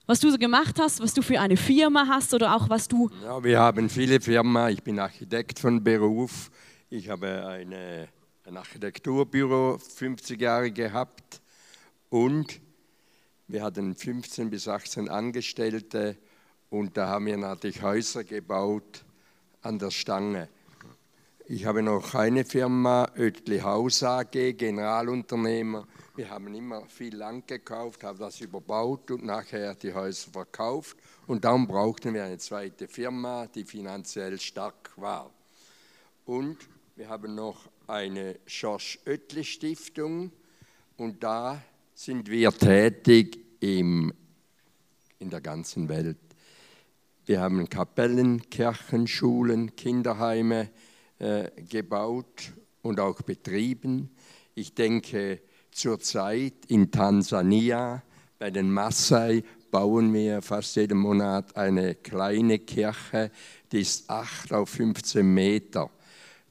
was 0.06 0.20
du 0.20 0.30
so 0.30 0.38
gemacht 0.38 0.80
hast, 0.80 1.02
was 1.02 1.14
du 1.14 1.22
für 1.22 1.40
eine 1.40 1.58
Firma 1.58 2.06
hast 2.08 2.34
oder 2.34 2.56
auch 2.56 2.70
was 2.70 2.88
du. 2.88 3.10
Ja, 3.24 3.44
wir 3.44 3.60
haben 3.60 3.90
viele 3.90 4.20
Firmen. 4.20 4.70
Ich 4.70 4.84
bin 4.84 5.00
Architekt 5.00 5.60
von 5.60 5.84
Beruf. 5.84 6.52
Ich 6.90 7.10
habe 7.10 7.46
eine, 7.48 8.10
ein 8.46 8.58
Architekturbüro 8.58 9.78
50 9.78 10.40
Jahre 10.40 10.72
gehabt 10.72 11.42
und 12.10 12.60
wir 13.48 13.64
hatten 13.64 13.96
15 13.96 14.50
bis 14.50 14.68
18 14.68 15.10
Angestellte 15.10 16.18
und 16.70 16.98
da 16.98 17.08
haben 17.08 17.26
wir 17.26 17.38
natürlich 17.38 17.82
Häuser 17.82 18.24
gebaut 18.24 19.06
an 19.62 19.80
der 19.80 19.92
Stange. 19.92 20.50
Ich 21.46 21.66
habe 21.66 21.82
noch 21.82 22.14
eine 22.16 22.46
Firma, 22.46 23.10
Oetli 23.18 23.60
Haus 23.60 24.04
AG, 24.04 24.32
Generalunternehmer. 24.32 25.88
Wir 26.16 26.30
haben 26.30 26.54
immer 26.54 26.86
viel 26.86 27.16
Land 27.16 27.48
gekauft, 27.48 28.04
haben 28.04 28.20
das 28.20 28.40
überbaut 28.40 29.10
und 29.10 29.26
nachher 29.26 29.74
die 29.74 29.96
Häuser 29.96 30.30
verkauft. 30.30 30.96
Und 31.26 31.44
darum 31.44 31.66
brauchten 31.68 32.14
wir 32.14 32.24
eine 32.24 32.38
zweite 32.38 32.88
Firma, 32.88 33.48
die 33.48 33.64
finanziell 33.64 34.40
stark 34.40 34.92
war. 34.96 35.32
Und 36.26 36.70
wir 36.96 37.10
haben 37.10 37.34
noch 37.34 37.68
eine 37.88 38.38
Schorsch 38.46 39.00
Oetli 39.08 39.44
Stiftung 39.44 40.32
und 40.98 41.24
da 41.24 41.60
sind 41.96 42.30
wir 42.30 42.52
tätig 42.52 43.40
im, 43.60 44.14
in 45.18 45.32
der 45.32 45.42
ganzen 45.42 45.90
Welt. 45.90 46.20
Wir 47.26 47.42
haben 47.42 47.68
Kapellen, 47.68 48.48
Kirchen, 48.52 49.08
Schulen, 49.08 49.76
Kinderheime 49.76 50.70
äh, 51.18 51.50
gebaut 51.68 52.54
und 52.84 53.00
auch 53.00 53.24
betrieben. 53.24 54.12
Ich 54.54 54.76
denke, 54.76 55.42
zurzeit 55.76 56.54
in 56.68 56.92
Tansania 56.92 58.04
bei 58.40 58.52
den 58.52 58.72
Maasai 58.72 59.44
bauen 59.72 60.14
wir 60.14 60.42
fast 60.42 60.76
jeden 60.76 61.00
Monat 61.00 61.56
eine 61.56 61.96
kleine 61.96 62.60
Kirche, 62.60 63.32
die 63.72 63.82
ist 63.82 64.10
8 64.10 64.54
auf 64.54 64.70
15 64.70 65.26
Meter 65.26 65.90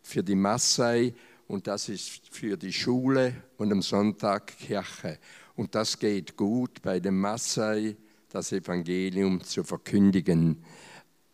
für 0.03 0.23
die 0.23 0.35
Massai 0.35 1.15
und 1.47 1.67
das 1.67 1.89
ist 1.89 2.23
für 2.31 2.57
die 2.57 2.73
Schule 2.73 3.35
und 3.59 3.71
am 3.71 3.83
Sonntag 3.83 4.59
Kirche. 4.59 5.19
Und 5.55 5.75
das 5.75 5.99
geht 5.99 6.37
gut 6.37 6.83
bei 6.83 6.99
den 6.99 7.17
Massai, 7.19 7.97
das 8.31 8.53
Evangelium 8.53 9.41
zu 9.43 9.63
verkündigen. 9.63 10.65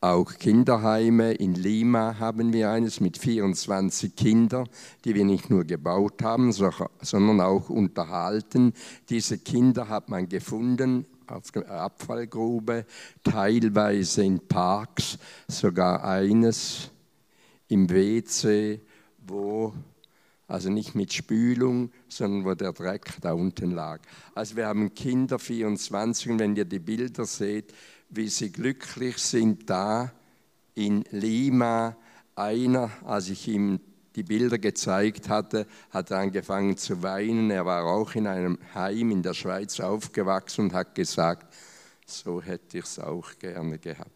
Auch 0.00 0.34
Kinderheime 0.34 1.32
in 1.32 1.54
Lima 1.54 2.20
haben 2.20 2.52
wir 2.52 2.70
eines 2.70 3.00
mit 3.00 3.18
24 3.18 4.14
Kindern, 4.14 4.68
die 5.04 5.16
wir 5.16 5.24
nicht 5.24 5.50
nur 5.50 5.64
gebaut 5.64 6.22
haben, 6.22 6.52
sondern 6.52 7.40
auch 7.40 7.68
unterhalten. 7.68 8.74
Diese 9.08 9.38
Kinder 9.38 9.88
hat 9.88 10.08
man 10.08 10.28
gefunden 10.28 11.04
auf 11.26 11.50
der 11.50 11.68
Abfallgrube, 11.68 12.86
teilweise 13.24 14.22
in 14.22 14.38
Parks, 14.46 15.18
sogar 15.48 16.04
eines 16.04 16.90
im 17.66 17.90
WC, 17.90 18.80
wo, 19.26 19.74
also 20.46 20.70
nicht 20.70 20.94
mit 20.94 21.12
Spülung, 21.12 21.90
sondern 22.08 22.44
wo 22.44 22.54
der 22.54 22.72
Dreck 22.72 23.16
da 23.20 23.32
unten 23.32 23.72
lag. 23.72 24.00
Also 24.34 24.54
wir 24.54 24.66
haben 24.68 24.94
Kinder 24.94 25.40
24 25.40 26.30
und 26.30 26.38
wenn 26.38 26.54
ihr 26.54 26.64
die 26.64 26.78
Bilder 26.78 27.26
seht, 27.26 27.74
wie 28.08 28.28
sie 28.28 28.50
glücklich 28.50 29.18
sind 29.18 29.68
da 29.68 30.12
in 30.74 31.04
Lima. 31.10 31.96
Einer, 32.34 32.90
als 33.04 33.28
ich 33.28 33.48
ihm 33.48 33.80
die 34.16 34.22
Bilder 34.22 34.58
gezeigt 34.58 35.28
hatte, 35.28 35.66
hat 35.90 36.10
angefangen 36.12 36.76
zu 36.76 37.02
weinen. 37.02 37.50
Er 37.50 37.66
war 37.66 37.84
auch 37.84 38.14
in 38.14 38.26
einem 38.26 38.58
Heim 38.74 39.10
in 39.10 39.22
der 39.22 39.34
Schweiz 39.34 39.80
aufgewachsen 39.80 40.66
und 40.66 40.72
hat 40.72 40.94
gesagt, 40.94 41.54
so 42.06 42.42
hätte 42.42 42.78
ich 42.78 42.84
es 42.84 42.98
auch 42.98 43.38
gerne 43.38 43.78
gehabt. 43.78 44.10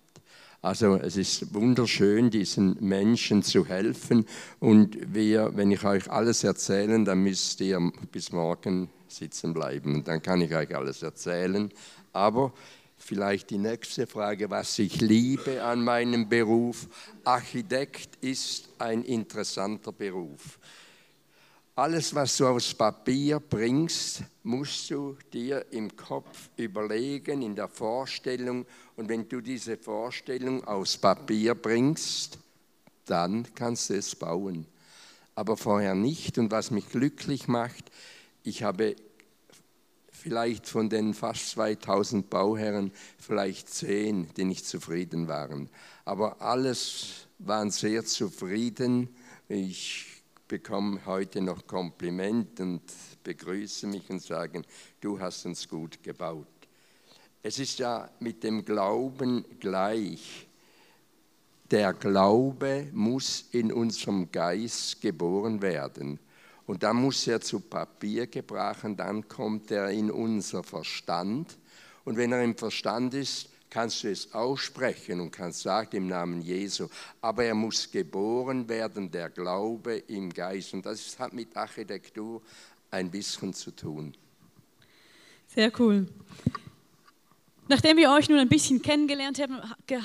Also 0.62 0.94
es 0.94 1.16
ist 1.16 1.55
wunderschön, 1.55 2.31
diesen 2.31 2.76
Menschen 2.81 3.42
zu 3.42 3.66
helfen. 3.66 4.26
Und 4.61 4.96
wir, 5.12 5.50
wenn 5.57 5.72
ich 5.72 5.85
euch 5.85 6.09
alles 6.11 6.44
erzähle, 6.44 7.02
dann 7.02 7.22
müsst 7.22 7.61
ihr 7.61 7.81
bis 8.12 8.31
morgen 8.31 8.88
sitzen 9.09 9.52
bleiben. 9.55 9.96
Und 9.96 10.09
dann 10.09 10.22
kann 10.22 10.40
ich 10.40 10.55
euch 10.55 10.74
alles 10.74 11.02
erzählen. 11.02 11.68
Aber 12.12 12.52
vielleicht 13.03 13.51
die 13.51 13.59
nächste 13.59 14.07
Frage, 14.07 14.49
was 14.49 14.79
ich 14.79 15.01
liebe 15.01 15.62
an 15.62 15.83
meinem 15.83 16.29
Beruf. 16.29 16.87
Architekt 17.25 18.17
ist 18.23 18.69
ein 18.79 19.03
interessanter 19.03 19.93
Beruf. 19.93 20.59
Alles, 21.75 22.15
was 22.15 22.37
du 22.37 22.47
aufs 22.47 22.75
Papier 22.75 23.41
bringst, 23.41 24.23
musst 24.43 24.91
du 24.91 25.17
dir 25.33 25.65
im 25.71 25.97
Kopf 25.97 26.51
überlegen, 26.57 27.43
in 27.43 27.55
der 27.55 27.69
Vorstellung. 27.69 28.67
Und 28.97 29.09
wenn 29.09 29.29
du 29.29 29.41
diese 29.41 29.79
Vorstellung 29.79 30.65
aufs 30.65 30.99
Papier 30.99 31.55
bringst, 31.55 32.38
dann 33.07 33.47
kannst 33.55 33.91
du 33.91 33.95
es 33.95 34.15
bauen. 34.15 34.67
Aber 35.35 35.57
vorher 35.57 35.95
nicht. 35.95 36.37
Und 36.37 36.51
was 36.51 36.71
mich 36.71 36.88
glücklich 36.91 37.49
macht, 37.49 37.91
ich 38.45 38.62
habe 38.62 38.95
vielleicht 40.22 40.68
von 40.68 40.88
den 40.88 41.14
fast 41.14 41.50
2000 41.50 42.30
Bauherren 42.30 42.92
vielleicht 43.18 43.68
zehn, 43.68 44.32
die 44.37 44.44
nicht 44.44 44.64
zufrieden 44.64 45.26
waren. 45.26 45.68
Aber 46.04 46.40
alles 46.40 47.26
waren 47.40 47.72
sehr 47.72 48.04
zufrieden. 48.04 49.08
Ich 49.48 50.22
bekomme 50.46 51.04
heute 51.06 51.40
noch 51.40 51.66
Kompliment 51.66 52.61
und 52.61 52.82
begrüße 53.24 53.88
mich 53.88 54.08
und 54.11 54.22
sagen, 54.22 54.64
du 55.00 55.18
hast 55.18 55.44
uns 55.44 55.68
gut 55.68 56.00
gebaut. 56.04 56.46
Es 57.42 57.58
ist 57.58 57.80
ja 57.80 58.08
mit 58.20 58.44
dem 58.44 58.64
Glauben 58.64 59.44
gleich. 59.58 60.46
Der 61.68 61.94
Glaube 61.94 62.87
muss 62.92 63.46
in 63.50 63.72
unserem 63.72 64.30
Geist 64.30 65.00
geboren 65.00 65.61
werden. 65.62 66.20
Und 66.66 66.83
dann 66.83 66.96
muss 66.96 67.27
er 67.27 67.40
zu 67.40 67.61
Papier 67.61 68.27
gebracht 68.27 68.85
und 68.85 68.96
dann 68.96 69.27
kommt 69.29 69.70
er 69.70 69.90
in 69.90 70.11
unser 70.11 70.62
Verstand. 70.62 71.59
Und 72.05 72.16
wenn 72.16 72.33
er 72.33 72.42
im 72.42 72.57
Verstand 72.57 73.14
ist, 73.14 73.48
kannst 73.68 74.05
du 74.05 74.11
es 74.11 74.33
aussprechen 74.35 75.20
und 75.20 75.31
kannst 75.31 75.62
sagen 75.62 75.96
im 75.96 76.07
Namen 76.07 76.42
Jesu. 76.42 76.88
Aber 77.20 77.44
er 77.44 77.55
muss 77.55 77.90
geboren 77.90 78.68
werden, 78.68 79.11
der 79.11 79.31
Glaube 79.31 79.96
im 80.09 80.33
Geist. 80.33 80.75
Und 80.75 80.85
das 80.85 81.18
hat 81.18 81.33
mit 81.33 81.57
Architektur 81.57 82.42
ein 82.90 83.11
bisschen 83.11 83.55
zu 83.55 83.70
tun. 83.70 84.14
Sehr 85.48 85.72
cool. 85.81 86.07
Nachdem 87.68 87.96
wir 87.96 88.11
euch 88.11 88.29
nun 88.29 88.38
ein 88.38 88.48
bisschen 88.48 88.83
kennengelernt 88.83 89.40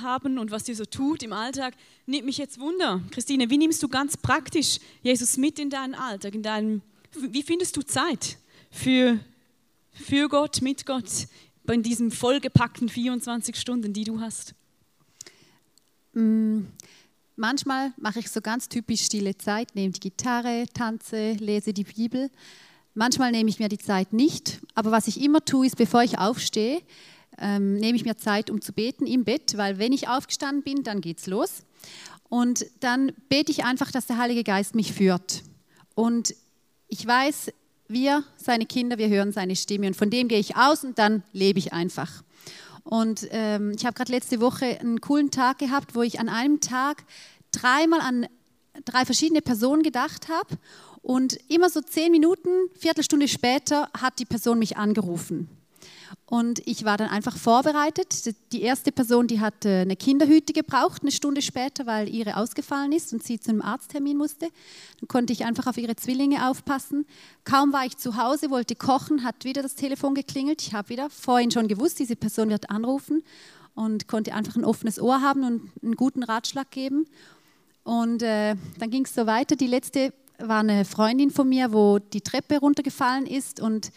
haben 0.04 0.38
und 0.38 0.52
was 0.52 0.70
ihr 0.70 0.76
so 0.76 0.86
tut 0.86 1.24
im 1.24 1.34
Alltag, 1.34 1.74
nimmt 2.06 2.26
mich 2.26 2.38
jetzt 2.38 2.60
Wunder. 2.60 3.02
Christine, 3.12 3.50
wie 3.50 3.58
nimmst 3.58 3.82
du 3.82 3.88
ganz 3.88 4.16
praktisch 4.16 4.80
Jesus 5.02 5.38
mit 5.38 5.58
in 5.58 5.70
deinen 5.70 5.96
Alltag? 5.96 6.36
In 6.36 6.44
deinem, 6.44 6.82
wie 7.18 7.42
findest 7.42 7.76
du 7.76 7.82
Zeit 7.82 8.38
für, 8.70 9.20
für 9.92 10.30
Gott, 10.30 10.62
mit 10.62 10.86
Gott 10.86 11.28
in 11.68 11.84
diesen 11.84 12.12
vollgepackten 12.12 12.90
24 12.90 13.56
Stunden, 13.56 13.92
die 13.92 14.04
du 14.04 14.22
hast? 14.22 14.54
Mm, 16.14 16.62
manchmal 17.36 17.92
mache 17.98 18.20
ich 18.20 18.30
so 18.30 18.40
ganz 18.40 18.70
typisch 18.70 19.02
stille 19.02 19.36
Zeit, 19.38 19.76
nehme 19.76 19.94
die 19.94 20.00
Gitarre, 20.00 20.66
tanze, 20.74 21.34
lese 21.34 21.74
die 21.74 21.84
Bibel. 21.84 22.30
Manchmal 22.94 23.32
nehme 23.32 23.50
ich 23.50 23.60
mir 23.60 23.70
die 23.70 23.78
Zeit 23.78 24.14
nicht, 24.14 24.60
aber 24.74 24.92
was 24.92 25.08
ich 25.08 25.22
immer 25.22 25.44
tue, 25.44 25.68
ist, 25.68 25.76
bevor 25.76 26.04
ich 26.04 26.18
aufstehe, 26.18 26.82
ähm, 27.40 27.76
nehme 27.76 27.96
ich 27.96 28.06
mir 28.06 28.18
Zeit, 28.18 28.50
um 28.50 28.62
zu 28.62 28.74
beten 28.74 29.06
im 29.06 29.24
Bett, 29.24 29.58
weil 29.58 29.80
wenn 29.80 29.94
ich 29.94 30.08
aufgestanden 30.08 30.64
bin, 30.64 30.84
dann 30.84 31.02
geht's 31.02 31.28
los. 31.28 31.64
Und 32.30 32.66
dann 32.82 33.12
bete 33.30 33.52
ich 33.52 33.64
einfach, 33.64 33.92
dass 33.92 34.08
der 34.08 34.18
Heilige 34.18 34.44
Geist 34.44 34.76
mich 34.76 34.94
führt. 34.94 35.44
Und 35.96 36.36
ich 36.88 37.06
weiß, 37.06 37.52
wir, 37.88 38.24
seine 38.36 38.66
Kinder, 38.66 38.98
wir 38.98 39.10
hören 39.10 39.32
seine 39.32 39.56
Stimme 39.56 39.88
und 39.88 39.96
von 39.96 40.10
dem 40.10 40.28
gehe 40.28 40.40
ich 40.40 40.58
aus 40.58 40.84
und 40.84 41.00
dann 41.00 41.24
lebe 41.32 41.60
ich 41.60 41.74
einfach. 41.74 42.24
Und 42.84 43.28
ähm, 43.32 43.74
ich 43.76 43.86
habe 43.86 43.96
gerade 43.96 44.12
letzte 44.12 44.40
Woche 44.40 44.80
einen 44.80 45.02
coolen 45.02 45.32
Tag 45.32 45.60
gehabt, 45.60 45.96
wo 45.96 46.02
ich 46.02 46.20
an 46.20 46.30
einem 46.30 46.60
Tag 46.60 47.04
dreimal 47.52 48.02
an 48.02 48.28
drei 48.86 49.06
verschiedene 49.06 49.42
Personen 49.42 49.84
gedacht 49.84 50.30
habe 50.30 50.58
und 51.02 51.38
immer 51.50 51.70
so 51.70 51.82
zehn 51.82 52.12
Minuten, 52.12 52.50
Viertelstunde 52.78 53.28
später 53.28 53.90
hat 53.98 54.20
die 54.20 54.26
Person 54.26 54.60
mich 54.60 54.78
angerufen. 54.78 55.50
Und 56.26 56.62
ich 56.66 56.84
war 56.84 56.98
dann 56.98 57.10
einfach 57.10 57.38
vorbereitet. 57.38 58.36
Die 58.52 58.62
erste 58.62 58.92
Person, 58.92 59.28
die 59.28 59.40
hat 59.40 59.66
eine 59.66 59.96
Kinderhüte 59.96 60.52
gebraucht, 60.54 61.02
eine 61.02 61.12
Stunde 61.12 61.42
später, 61.42 61.86
weil 61.86 62.10
ihre 62.10 62.38
ausgefallen 62.38 62.92
ist 62.92 63.14
und 63.14 63.24
sie 63.24 63.40
zu 63.40 63.52
einem 63.52 63.62
Arzttermin 63.62 64.18
musste. 64.18 64.50
Dann 65.00 65.08
konnte 65.08 65.32
ich 65.32 65.46
einfach 65.46 65.68
auf 65.68 65.78
ihre 65.78 65.96
Zwillinge 65.96 66.50
aufpassen. 66.50 67.06
Kaum 67.46 67.72
war 67.72 67.86
ich 67.86 67.98
zu 67.98 68.18
Hause, 68.18 68.50
wollte 68.50 68.76
kochen, 68.76 69.24
hat 69.24 69.46
wieder 69.46 69.62
das 69.62 69.76
Telefon 69.76 70.16
geklingelt. 70.16 70.62
Ich 70.62 70.74
habe 70.74 70.90
wieder 70.90 71.10
vorhin 71.10 71.52
schon 71.52 71.68
gewusst, 71.68 72.00
diese 72.00 72.16
Person 72.16 72.50
wird 72.50 72.70
anrufen 72.70 73.24
und 73.74 74.08
konnte 74.08 74.34
einfach 74.34 74.56
ein 74.56 74.66
offenes 74.66 75.00
Ohr 75.00 75.22
haben 75.22 75.44
und 75.44 75.72
einen 75.82 75.96
guten 75.96 76.24
Ratschlag 76.24 76.72
geben. 76.72 77.06
Und 77.84 78.22
äh, 78.22 78.56
dann 78.80 78.90
ging 78.90 79.06
es 79.06 79.16
so 79.16 79.28
weiter. 79.28 79.56
Die 79.56 79.68
letzte 79.68 80.14
war 80.40 80.60
eine 80.60 80.84
Freundin 80.84 81.32
von 81.32 81.48
mir, 81.48 81.72
wo 81.72 82.00
die 82.00 82.22
Treppe 82.22 82.60
runtergefallen 82.60 83.26
ist 83.26 83.62
und 83.62 83.92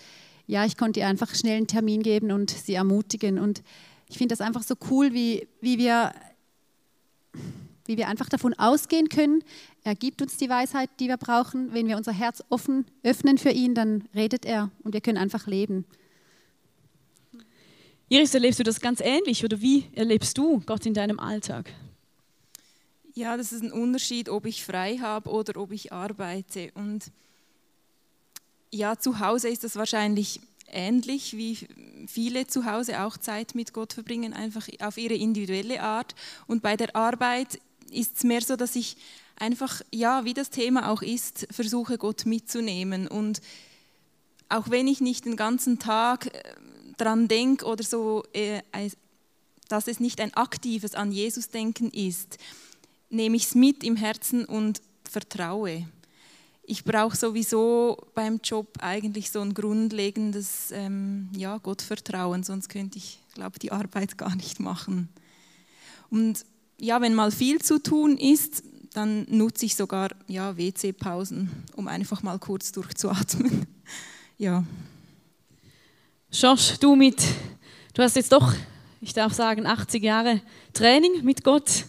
ja, 0.51 0.65
ich 0.65 0.77
konnte 0.77 0.99
ihr 0.99 1.07
einfach 1.07 1.33
schnell 1.33 1.59
einen 1.59 1.69
Termin 1.69 2.03
geben 2.03 2.33
und 2.33 2.51
sie 2.51 2.75
ermutigen. 2.75 3.39
Und 3.39 3.63
Ich 4.09 4.19
finde 4.19 4.33
das 4.33 4.41
einfach 4.41 4.65
so 4.65 4.75
cool, 4.91 5.15
wie, 5.15 5.47
wie, 5.61 5.79
wir, 5.79 6.13
wie 7.87 7.97
wir 7.97 8.09
einfach 8.09 8.29
davon 8.29 8.55
ausgehen 8.55 9.09
können, 9.09 9.45
er 9.85 9.95
gibt 9.95 10.21
uns 10.21 10.37
die 10.39 10.49
Weisheit, 10.49 10.91
die 10.99 11.07
wir 11.07 11.19
brauchen. 11.19 11.73
Wenn 11.73 11.87
wir 11.87 11.97
unser 11.97 12.11
Herz 12.11 12.43
offen 12.49 12.85
öffnen 13.05 13.39
für 13.39 13.51
ihn, 13.51 13.77
dann 13.77 14.09
redet 14.13 14.45
er 14.45 14.73
und 14.83 14.93
wir 14.93 15.01
können 15.01 15.19
einfach 15.19 15.47
leben. 15.47 15.85
Iris, 18.09 18.35
erlebst 18.35 18.59
du 18.59 18.65
das 18.65 18.81
ganz 18.81 19.01
ähnlich 19.01 19.45
oder 19.45 19.61
wie 19.61 19.85
erlebst 19.95 20.37
du 20.37 20.61
Gott 20.67 20.85
in 20.85 20.95
deinem 20.95 21.21
Alltag? 21.21 21.73
Ja, 23.15 23.37
das 23.37 23.53
ist 23.53 23.63
ein 23.63 23.71
Unterschied, 23.71 24.29
ob 24.29 24.47
ich 24.47 24.65
frei 24.65 24.99
habe 24.99 25.31
oder 25.31 25.61
ob 25.61 25.71
ich 25.71 25.93
arbeite. 25.93 26.73
Und 26.75 27.13
ja, 28.71 28.97
zu 28.99 29.21
Hause 29.21 29.49
ist 29.49 29.65
das 29.65 29.77
wahrscheinlich 29.77 30.41
ähnlich, 30.73 31.37
wie 31.37 31.59
viele 32.07 32.47
zu 32.47 32.65
Hause 32.65 33.03
auch 33.03 33.17
Zeit 33.17 33.55
mit 33.55 33.73
Gott 33.73 33.93
verbringen, 33.93 34.33
einfach 34.33 34.69
auf 34.81 34.97
ihre 34.97 35.15
individuelle 35.15 35.83
Art. 35.83 36.15
Und 36.47 36.63
bei 36.63 36.77
der 36.77 36.95
Arbeit 36.95 37.61
ist 37.91 38.19
es 38.19 38.25
mehr 38.25 38.41
so, 38.41 38.57
dass 38.57 38.77
ich 38.77 38.97
einfach, 39.37 39.83
ja, 39.91 40.25
wie 40.25 40.35
das 40.35 40.51
Thema 40.51 40.91
auch 40.91 41.03
ist, 41.03 41.47
versuche 41.51 41.99
Gott 41.99 42.27
mitzunehmen. 42.27 43.09
Und 43.09 43.41
auch 44.49 44.71
wenn 44.71 44.87
ich 44.87 45.01
nicht 45.01 45.25
den 45.25 45.37
ganzen 45.37 45.79
Tag 45.79 46.27
äh, 46.27 46.43
dran 46.97 47.29
denke 47.29 47.65
oder 47.65 47.83
so, 47.83 48.25
äh, 48.33 48.63
dass 49.69 49.87
es 49.87 50.01
nicht 50.01 50.21
ein 50.21 50.35
aktives 50.35 50.95
an 50.95 51.13
Jesus 51.13 51.49
denken 51.49 51.91
ist, 51.91 52.39
nehme 53.09 53.37
ich 53.37 53.45
es 53.45 53.55
mit 53.55 53.83
im 53.83 53.97
Herzen 53.97 54.45
und 54.45 54.83
vertraue. 55.09 55.89
Ich 56.63 56.85
brauche 56.85 57.17
sowieso 57.17 57.97
beim 58.15 58.41
Job 58.43 58.69
eigentlich 58.81 59.31
so 59.31 59.41
ein 59.41 59.55
grundlegendes 59.55 60.71
ähm, 60.73 61.29
ja, 61.37 61.59
Gottvertrauen, 61.59 62.45
sonst 62.45 62.69
könnte 62.69 62.99
ich, 62.99 63.19
glaube 63.35 63.59
die 63.59 63.73
Arbeit 63.73 64.19
gar 64.19 64.37
nicht 64.37 64.61
machen. 64.61 65.09
Und 66.11 66.45
ja, 66.79 67.01
wenn 67.01 67.15
mal 67.15 67.31
viel 67.31 67.61
zu 67.61 67.83
tun 67.83 68.17
ist, 68.17 68.63
dann 68.93 69.27
nutze 69.29 69.67
ich 69.67 69.77
sogar 69.77 70.11
ja, 70.27 70.57
WC-Pausen, 70.57 71.49
um 71.77 71.89
einfach 71.89 72.23
mal 72.23 72.39
kurz 72.39 72.73
durchzuatmen. 72.73 73.67
ja. 74.39 74.65
Josh, 76.33 76.79
du 76.79 76.97
mit, 76.97 77.23
du 77.95 78.03
hast 78.03 78.17
jetzt 78.17 78.33
doch, 78.33 78.55
ich 79.01 79.13
darf 79.13 79.33
sagen, 79.33 79.67
80 79.67 80.03
Jahre 80.03 80.41
Training 80.73 81.25
mit 81.25 81.45
Gott. 81.45 81.87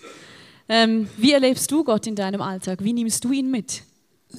Ähm, 0.69 1.10
wie 1.17 1.31
erlebst 1.34 1.71
du 1.71 1.84
Gott 1.84 2.07
in 2.07 2.15
deinem 2.15 2.41
Alltag? 2.41 2.84
Wie 2.84 2.93
nimmst 2.93 3.23
du 3.23 3.31
ihn 3.31 3.51
mit? 3.51 3.84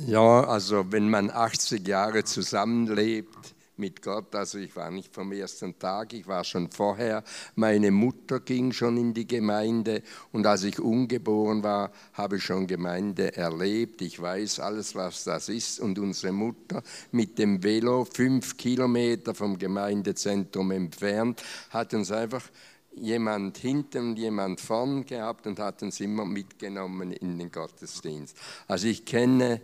Ja, 0.06 0.44
also 0.44 0.90
wenn 0.90 1.08
man 1.08 1.30
80 1.30 1.86
Jahre 1.86 2.24
zusammenlebt, 2.24 3.54
mit 3.76 4.02
Gott. 4.02 4.34
Also 4.34 4.58
ich 4.58 4.74
war 4.76 4.90
nicht 4.90 5.14
vom 5.14 5.32
ersten 5.32 5.78
Tag, 5.78 6.12
ich 6.12 6.26
war 6.26 6.44
schon 6.44 6.70
vorher. 6.70 7.24
Meine 7.56 7.90
Mutter 7.90 8.40
ging 8.40 8.72
schon 8.72 8.96
in 8.96 9.14
die 9.14 9.26
Gemeinde 9.26 10.02
und 10.30 10.46
als 10.46 10.64
ich 10.64 10.78
ungeboren 10.78 11.62
war, 11.62 11.90
habe 12.12 12.36
ich 12.36 12.44
schon 12.44 12.66
Gemeinde 12.66 13.36
erlebt. 13.36 14.02
Ich 14.02 14.20
weiß 14.20 14.60
alles, 14.60 14.94
was 14.94 15.24
das 15.24 15.48
ist. 15.48 15.80
Und 15.80 15.98
unsere 15.98 16.32
Mutter 16.32 16.82
mit 17.10 17.38
dem 17.38 17.62
Velo 17.62 18.04
fünf 18.04 18.56
Kilometer 18.56 19.34
vom 19.34 19.58
Gemeindezentrum 19.58 20.70
entfernt 20.70 21.42
hat 21.70 21.92
uns 21.94 22.12
einfach 22.12 22.44
jemand 22.94 23.56
hinten 23.56 24.10
und 24.10 24.18
jemand 24.18 24.60
vorn 24.60 25.06
gehabt 25.06 25.46
und 25.46 25.58
hat 25.58 25.82
uns 25.82 25.98
immer 26.00 26.26
mitgenommen 26.26 27.12
in 27.12 27.38
den 27.38 27.50
Gottesdienst. 27.50 28.36
Also 28.68 28.86
ich 28.86 29.06
kenne 29.06 29.62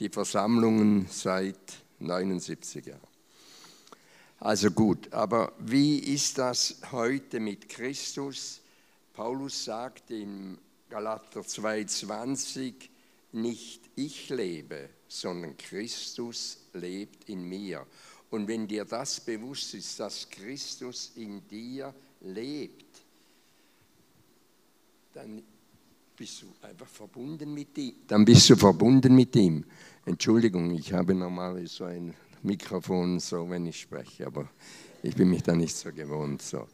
die 0.00 0.08
Versammlungen 0.08 1.06
seit 1.10 1.56
79 2.00 2.86
Jahren. 2.86 3.00
Also 4.38 4.70
gut, 4.70 5.12
aber 5.12 5.52
wie 5.58 5.98
ist 5.98 6.38
das 6.38 6.76
heute 6.92 7.40
mit 7.40 7.68
Christus? 7.68 8.60
Paulus 9.14 9.64
sagt 9.64 10.10
in 10.10 10.58
Galater 10.90 11.40
2,20, 11.40 12.74
nicht 13.32 13.80
ich 13.96 14.28
lebe, 14.28 14.90
sondern 15.08 15.56
Christus 15.56 16.58
lebt 16.74 17.28
in 17.28 17.48
mir. 17.48 17.86
Und 18.30 18.46
wenn 18.48 18.66
dir 18.66 18.84
das 18.84 19.20
bewusst 19.20 19.74
ist, 19.74 19.98
dass 19.98 20.28
Christus 20.28 21.12
in 21.16 21.46
dir 21.48 21.94
lebt, 22.20 22.84
dann 25.14 25.42
bist 26.16 26.42
du 26.42 26.46
einfach 26.66 26.86
verbunden 26.86 27.52
mit 27.52 27.76
ihm. 27.76 27.94
Dann 28.06 28.24
bist 28.24 28.48
du 28.48 28.56
verbunden 28.56 29.14
mit 29.14 29.36
ihm. 29.36 29.64
Entschuldigung, 30.06 30.70
ich 30.70 30.92
habe 30.92 31.14
normalerweise 31.14 31.66
so 31.66 31.84
ein 31.84 32.14
Mikrofon, 32.42 33.20
so 33.20 33.50
wenn 33.50 33.66
ich 33.66 33.80
spreche, 33.80 34.26
aber 34.26 34.48
ich 35.02 35.14
bin 35.14 35.28
mich 35.28 35.42
da 35.42 35.54
nicht 35.54 35.76
so 35.76 35.92
gewohnt. 35.92 36.40
So. 36.40 36.66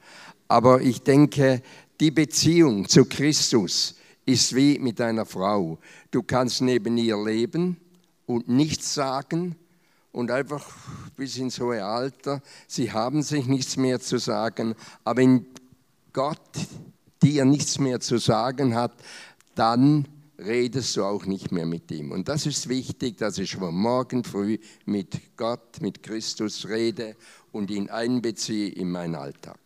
Aber 0.46 0.81
ich 0.81 1.02
denke, 1.02 1.61
die 1.98 2.12
Beziehung 2.12 2.88
zu 2.88 3.05
Christus 3.05 3.96
ist 4.24 4.55
wie 4.55 4.78
mit 4.78 5.00
einer 5.00 5.26
Frau. 5.26 5.78
Du 6.12 6.22
kannst 6.22 6.62
neben 6.62 6.96
ihr 6.96 7.16
leben 7.16 7.78
und 8.26 8.48
nichts 8.48 8.94
sagen 8.94 9.57
und 10.12 10.31
einfach 10.31 10.64
bis 11.16 11.37
ins 11.38 11.59
hohe 11.59 11.85
Alter, 11.85 12.42
sie 12.68 12.92
haben 12.92 13.22
sich 13.22 13.46
nichts 13.46 13.76
mehr 13.76 13.98
zu 13.98 14.18
sagen, 14.18 14.74
aber 15.05 15.22
wenn 15.22 15.46
Gott 16.12 16.38
dir 17.22 17.44
nichts 17.44 17.78
mehr 17.78 18.00
zu 18.00 18.18
sagen 18.18 18.74
hat, 18.74 18.92
dann 19.55 20.07
redest 20.38 20.97
du 20.97 21.05
auch 21.05 21.25
nicht 21.25 21.53
mehr 21.53 21.67
mit 21.67 21.91
ihm. 21.91 22.11
Und 22.11 22.29
das 22.29 22.47
ist 22.47 22.69
wichtig, 22.69 23.19
dass 23.19 23.38
ich 23.38 23.51
schon 23.51 23.75
morgen 23.75 24.25
früh 24.25 24.59
mit 24.85 25.37
Gott, 25.37 25.81
mit 25.81 26.03
Christus 26.03 26.69
rede 26.69 27.17
und 27.53 27.71
ihn 27.71 27.91
einbeziehe 27.91 28.69
in 28.69 28.91
meinen 28.91 29.15
Alltag. 29.15 29.59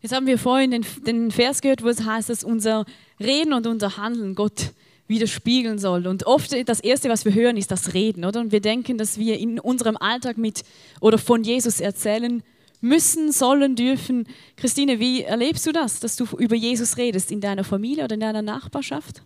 Jetzt 0.00 0.14
haben 0.14 0.26
wir 0.26 0.38
vorhin 0.38 0.72
den, 0.72 0.86
den 1.06 1.30
Vers 1.30 1.60
gehört, 1.60 1.84
wo 1.84 1.88
es 1.88 2.04
heißt, 2.04 2.28
dass 2.28 2.42
unser 2.42 2.84
Reden 3.20 3.52
und 3.52 3.68
unser 3.68 3.96
Handeln 3.96 4.34
Gott 4.34 4.72
widerspiegeln 5.06 5.78
soll. 5.78 6.08
Und 6.08 6.26
oft 6.26 6.52
das 6.68 6.80
Erste, 6.80 7.08
was 7.08 7.24
wir 7.24 7.34
hören, 7.34 7.56
ist 7.56 7.70
das 7.70 7.94
Reden, 7.94 8.24
oder? 8.24 8.40
Und 8.40 8.50
wir 8.50 8.60
denken, 8.60 8.98
dass 8.98 9.18
wir 9.18 9.38
in 9.38 9.60
unserem 9.60 9.96
Alltag 9.96 10.38
mit 10.38 10.64
oder 11.00 11.18
von 11.18 11.44
Jesus 11.44 11.80
erzählen 11.80 12.42
müssen, 12.82 13.32
sollen, 13.32 13.74
dürfen. 13.76 14.26
Christine, 14.56 15.00
wie 15.00 15.22
erlebst 15.22 15.66
du 15.66 15.72
das, 15.72 16.00
dass 16.00 16.16
du 16.16 16.26
über 16.36 16.54
Jesus 16.54 16.98
redest 16.98 17.30
in 17.30 17.40
deiner 17.40 17.64
Familie 17.64 18.04
oder 18.04 18.14
in 18.14 18.20
deiner 18.20 18.42
Nachbarschaft? 18.42 19.22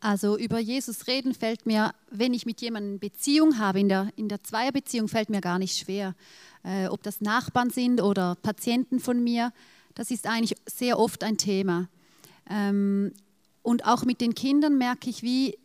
Also 0.00 0.38
über 0.38 0.58
Jesus 0.58 1.06
reden 1.06 1.34
fällt 1.34 1.66
mir, 1.66 1.92
wenn 2.10 2.32
ich 2.32 2.46
mit 2.46 2.60
jemandem 2.60 2.98
Beziehung 2.98 3.58
habe, 3.58 3.80
in 3.80 3.88
der, 3.88 4.10
in 4.16 4.28
der 4.28 4.42
Zweierbeziehung 4.42 5.08
fällt 5.08 5.28
mir 5.28 5.40
gar 5.40 5.58
nicht 5.58 5.76
schwer. 5.76 6.14
Äh, 6.62 6.86
ob 6.86 7.02
das 7.02 7.20
Nachbarn 7.20 7.70
sind 7.70 8.00
oder 8.00 8.36
Patienten 8.36 9.00
von 9.00 9.22
mir, 9.22 9.52
das 9.94 10.10
ist 10.10 10.26
eigentlich 10.26 10.56
sehr 10.66 10.98
oft 10.98 11.24
ein 11.24 11.36
Thema. 11.36 11.88
Ähm, 12.48 13.12
und 13.62 13.86
auch 13.86 14.04
mit 14.04 14.20
den 14.20 14.34
Kindern 14.34 14.78
merke 14.78 15.10
ich, 15.10 15.22
wie 15.22 15.58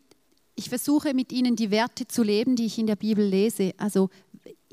ich 0.56 0.68
versuche 0.68 1.14
mit 1.14 1.32
ihnen 1.32 1.56
die 1.56 1.70
Werte 1.70 2.06
zu 2.06 2.22
leben, 2.22 2.56
die 2.56 2.66
ich 2.66 2.78
in 2.78 2.86
der 2.86 2.96
Bibel 2.96 3.24
lese. 3.24 3.72
Also 3.76 4.10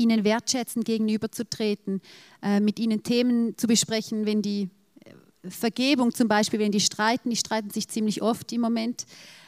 ihnen 0.01 0.23
wertschätzend 0.23 0.85
gegenüberzutreten, 0.85 2.01
äh, 2.41 2.59
mit 2.59 2.79
ihnen 2.79 3.03
Themen 3.03 3.57
zu 3.57 3.67
besprechen, 3.67 4.25
wenn 4.25 4.41
die 4.41 4.69
äh, 5.05 5.49
Vergebung 5.49 6.13
zum 6.13 6.27
Beispiel, 6.27 6.59
wenn 6.59 6.71
die 6.71 6.79
streiten, 6.79 7.29
die 7.29 7.35
streiten 7.35 7.69
sich 7.69 7.87
ziemlich 7.87 8.21
oft 8.21 8.51
im 8.51 8.61
Moment. 8.61 9.05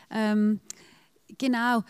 Ähm, 0.10 0.60
genau. 1.38 1.84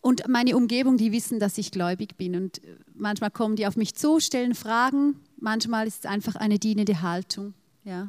Und 0.00 0.26
meine 0.28 0.56
Umgebung, 0.56 0.96
die 0.96 1.12
wissen, 1.12 1.38
dass 1.38 1.58
ich 1.58 1.70
gläubig 1.70 2.16
bin. 2.16 2.34
Und 2.34 2.64
äh, 2.64 2.76
manchmal 2.94 3.30
kommen 3.30 3.56
die 3.56 3.66
auf 3.66 3.76
mich 3.76 3.94
zu, 3.94 4.18
stellen 4.20 4.54
Fragen. 4.54 5.20
Manchmal 5.36 5.86
ist 5.86 6.00
es 6.00 6.10
einfach 6.10 6.36
eine 6.36 6.58
dienende 6.58 7.02
Haltung. 7.02 7.54
Ja. 7.84 8.08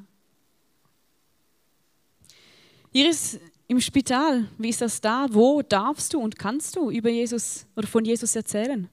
Iris, 2.94 3.40
im 3.72 3.80
Spital, 3.80 4.50
wie 4.58 4.68
ist 4.68 4.82
das 4.82 5.00
da? 5.00 5.28
Wo 5.30 5.62
darfst 5.62 6.14
du 6.14 6.20
und 6.20 6.38
kannst 6.38 6.76
du 6.76 6.92
über 6.92 7.10
Jesus 7.10 7.66
oder 7.78 7.88
von 7.88 8.04
Jesus 8.04 8.36
erzählen? 8.36 8.90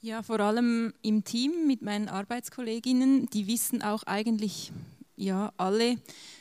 Ja, 0.00 0.22
vor 0.22 0.38
allem 0.38 0.92
im 1.02 1.24
Team 1.24 1.66
mit 1.66 1.82
meinen 1.82 2.08
Arbeitskolleginnen, 2.08 3.26
die 3.30 3.48
wissen 3.48 3.82
auch 3.82 4.04
eigentlich 4.04 4.70
ja 5.16 5.52
alle, 5.56 5.96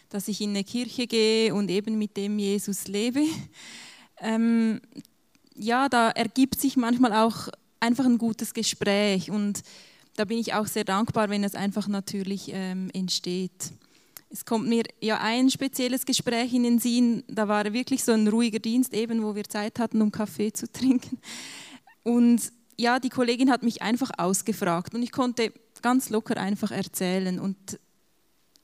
dass 0.10 0.28
ich 0.28 0.42
in 0.42 0.52
eine 0.52 0.64
Kirche 0.64 1.08
gehe 1.08 1.56
und 1.56 1.72
eben 1.72 1.98
mit 1.98 2.18
dem 2.18 2.40
Jesus 2.40 2.88
lebe. 2.88 3.24
Ähm, 4.20 4.82
ja, 5.54 5.90
da 5.90 6.10
ergibt 6.10 6.60
sich 6.60 6.76
manchmal 6.76 7.14
auch 7.14 7.50
einfach 7.80 8.06
ein 8.06 8.18
gutes 8.18 8.56
Gespräch 8.56 9.30
und 9.30 9.62
da 10.16 10.26
bin 10.26 10.40
ich 10.40 10.56
auch 10.56 10.66
sehr 10.66 10.86
dankbar, 10.86 11.30
wenn 11.30 11.44
es 11.44 11.54
einfach 11.54 11.88
natürlich 11.88 12.50
ähm, 12.52 12.90
entsteht. 12.96 13.74
Es 14.32 14.44
kommt 14.44 14.68
mir 14.68 14.86
ja 15.02 15.20
ein 15.22 15.52
spezielles 15.52 16.04
Gespräch 16.04 16.52
in 16.52 16.64
den 16.64 16.80
Sinn, 16.80 17.24
da 17.28 17.48
war 17.48 17.72
wirklich 17.74 18.04
so 18.04 18.14
ein 18.14 18.28
ruhiger 18.28 18.58
Dienst 18.58 18.96
eben, 18.96 19.22
wo 19.22 19.36
wir 19.36 19.44
Zeit 19.44 19.78
hatten, 19.78 20.02
um 20.02 20.12
Kaffee 20.12 20.52
zu 20.52 20.68
trinken. 20.72 21.20
Und 22.02 22.52
ja, 22.78 23.00
die 23.00 23.10
Kollegin 23.10 23.50
hat 23.50 23.64
mich 23.64 23.82
einfach 23.82 24.12
ausgefragt 24.18 24.94
und 24.94 25.02
ich 25.02 25.12
konnte 25.12 25.52
ganz 25.82 26.10
locker 26.10 26.38
einfach 26.38 26.72
erzählen 26.72 27.40
und 27.40 27.80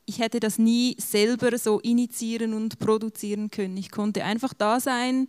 ich 0.05 0.19
hätte 0.19 0.39
das 0.39 0.59
nie 0.59 0.95
selber 0.99 1.57
so 1.57 1.79
initiieren 1.79 2.53
und 2.53 2.77
produzieren 2.79 3.49
können. 3.49 3.77
Ich 3.77 3.89
konnte 3.89 4.23
einfach 4.23 4.53
da 4.53 4.79
sein, 4.79 5.27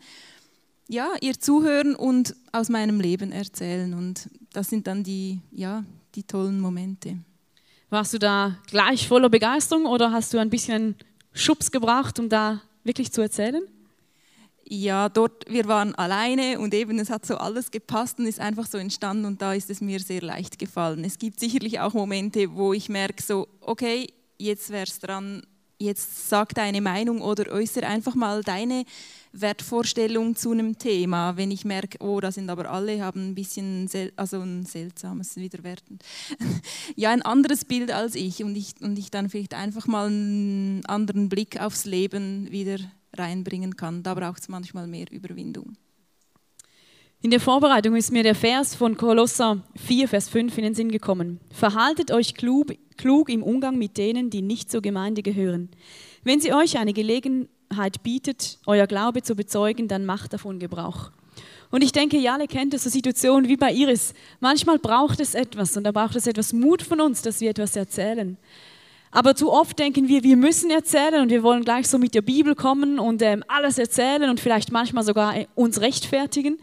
ja, 0.89 1.13
ihr 1.21 1.39
zuhören 1.39 1.95
und 1.95 2.35
aus 2.53 2.69
meinem 2.69 3.01
Leben 3.01 3.33
erzählen 3.33 3.95
und 3.95 4.29
das 4.53 4.69
sind 4.69 4.87
dann 4.87 5.03
die, 5.03 5.41
ja, 5.51 5.85
die 6.15 6.25
tollen 6.25 6.61
Momente. 6.61 7.19
Warst 7.91 8.13
du 8.13 8.19
da 8.19 8.59
gleich 8.67 9.09
voller 9.09 9.31
Begeisterung 9.31 9.87
oder 9.87 10.13
hast 10.13 10.35
du 10.35 10.39
ein 10.39 10.51
bisschen 10.51 10.97
Schubs 11.33 11.71
gebraucht, 11.71 12.19
um 12.19 12.29
da 12.29 12.61
wirklich 12.83 13.13
zu 13.13 13.23
erzählen? 13.23 13.63
Ja, 14.67 15.11
dort, 15.11 15.45
wir 15.47 15.67
waren 15.67 15.95
alleine 15.95 16.59
und 16.59 16.73
eben 16.73 16.99
es 16.99 17.11
hat 17.11 17.27
so 17.27 17.37
alles 17.37 17.71
gepasst 17.71 18.19
und 18.19 18.27
ist 18.27 18.41
einfach 18.41 18.67
so 18.67 18.79
entstanden 18.79 19.27
und 19.27 19.43
da 19.43 19.53
ist 19.53 19.69
es 19.69 19.83
mir 19.83 20.01
sehr 20.01 20.23
leicht 20.23 20.59
gefallen. 20.59 21.05
Es 21.05 21.19
gibt 21.19 21.39
sicherlich 21.39 21.81
auch 21.81 21.93
Momente, 21.93 22.55
wo 22.55 22.73
ich 22.73 22.89
merke 22.89 23.23
so, 23.23 23.47
okay, 23.61 24.07
jetzt 24.39 24.71
wäre 24.71 24.85
es 24.85 24.99
dran, 25.01 25.43
jetzt 25.79 26.31
sag 26.31 26.55
deine 26.55 26.81
Meinung 26.81 27.21
oder 27.21 27.53
äußere 27.53 27.87
einfach 27.87 28.15
mal 28.15 28.43
deine 28.43 28.85
Wertvorstellung 29.33 30.35
zu 30.35 30.53
einem 30.53 30.79
Thema. 30.79 31.37
Wenn 31.37 31.51
ich 31.51 31.67
merke, 31.67 31.99
oh, 32.03 32.21
da 32.21 32.33
sind 32.33 32.49
aber 32.49 32.71
alle, 32.71 33.03
haben 33.03 33.31
ein 33.31 33.35
bisschen, 33.35 33.91
also 34.17 34.41
ein 34.41 34.65
seltsames, 34.65 35.37
wieder 35.37 35.63
wertend, 35.63 36.03
ja, 36.97 37.11
ein 37.11 37.23
anderes 37.23 37.67
Bild 37.67 37.91
als 37.91 38.15
ich 38.15 38.43
und, 38.43 38.57
ich 38.57 38.75
und 38.81 38.99
ich 38.99 39.11
dann 39.11 39.29
vielleicht 39.29 39.53
einfach 39.53 39.87
mal 39.87 40.07
einen 40.07 40.87
anderen 40.87 41.29
Blick 41.29 41.61
aufs 41.61 41.85
Leben 41.85 42.51
wieder 42.51 42.79
reinbringen 43.17 43.77
kann. 43.77 44.03
Da 44.03 44.15
braucht 44.15 44.41
es 44.41 44.49
manchmal 44.49 44.87
mehr 44.87 45.07
Überwindung. 45.11 45.77
In 47.25 47.31
der 47.31 47.41
Vorbereitung 47.41 47.97
ist 47.97 48.13
mir 48.13 48.23
der 48.23 48.35
Vers 48.35 48.75
von 48.75 48.99
Kolosser 48.99 49.63
4, 49.77 50.09
Vers 50.09 50.29
5 50.29 50.59
in 50.59 50.65
den 50.65 50.75
Sinn 50.75 50.91
gekommen. 50.91 51.41
Verhaltet 51.51 52.11
euch 52.11 52.35
klug, 52.35 52.75
klug 52.99 53.31
im 53.31 53.43
Umgang 53.43 53.79
mit 53.79 53.97
denen, 53.97 54.29
die 54.29 54.43
nicht 54.43 54.71
zur 54.71 54.83
Gemeinde 54.83 55.23
gehören. 55.23 55.71
Wenn 56.23 56.41
sie 56.41 56.53
euch 56.53 56.77
eine 56.77 56.93
Gelegenheit 56.93 58.03
bietet, 58.03 58.59
euer 58.67 58.87
Glaube 58.87 59.23
zu 59.23 59.35
bezeugen, 59.35 59.89
dann 59.89 60.05
macht 60.05 60.35
davon 60.35 60.59
Gebrauch. 60.59 61.13
Und 61.71 61.83
ich 61.83 61.93
denke, 61.93 62.19
ihr 62.19 62.33
alle 62.33 62.47
kennt 62.47 62.79
so 62.79 62.91
Situationen 62.91 63.49
wie 63.49 63.57
bei 63.57 63.73
Iris. 63.73 64.13
Manchmal 64.41 64.79
braucht 64.79 65.19
es 65.19 65.35
etwas 65.35 65.77
und 65.79 65.85
da 65.85 65.93
braucht 65.93 66.17
es 66.17 66.27
etwas 66.27 66.53
Mut 66.53 66.83
von 66.83 67.01
uns, 67.01 67.23
dass 67.23 67.41
wir 67.41 67.51
etwas 67.51 67.75
erzählen. 67.75 68.37
Aber 69.15 69.37
zu 69.37 69.53
oft 69.53 69.79
denken 69.79 70.09
wir, 70.09 70.25
wir 70.25 70.37
müssen 70.37 70.73
erzählen 70.73 71.23
und 71.23 71.31
wir 71.31 71.45
wollen 71.45 71.65
gleich 71.65 71.87
so 71.87 71.99
mit 71.99 72.17
der 72.17 72.23
Bibel 72.23 72.57
kommen 72.57 72.99
und 72.99 73.23
ähm, 73.23 73.45
alles 73.47 73.79
erzählen 73.79 74.29
und 74.29 74.41
vielleicht 74.41 74.73
manchmal 74.73 75.05
sogar 75.05 75.37
äh, 75.37 75.47
uns 75.55 75.81
rechtfertigen. 75.81 76.59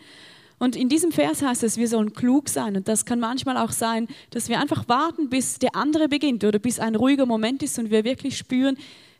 Und 0.59 0.75
in 0.75 0.89
diesem 0.89 1.13
Vers 1.13 1.41
heißt 1.41 1.63
es, 1.63 1.77
wir 1.77 1.87
sollen 1.87 2.11
klug 2.11 2.49
sein. 2.49 2.75
Und 2.75 2.89
das 2.89 3.05
kann 3.05 3.21
manchmal 3.21 3.55
auch 3.55 3.71
sein, 3.71 4.09
dass 4.31 4.49
wir 4.49 4.59
einfach 4.59 4.89
warten, 4.89 5.29
bis 5.29 5.59
der 5.59 5.77
andere 5.77 6.09
beginnt 6.09 6.43
oder 6.43 6.59
bis 6.59 6.77
ein 6.77 6.95
ruhiger 6.95 7.25
Moment 7.25 7.63
ist 7.63 7.79
und 7.79 7.89
wir 7.89 8.03
wirklich 8.03 8.37
spüren, 8.37 8.75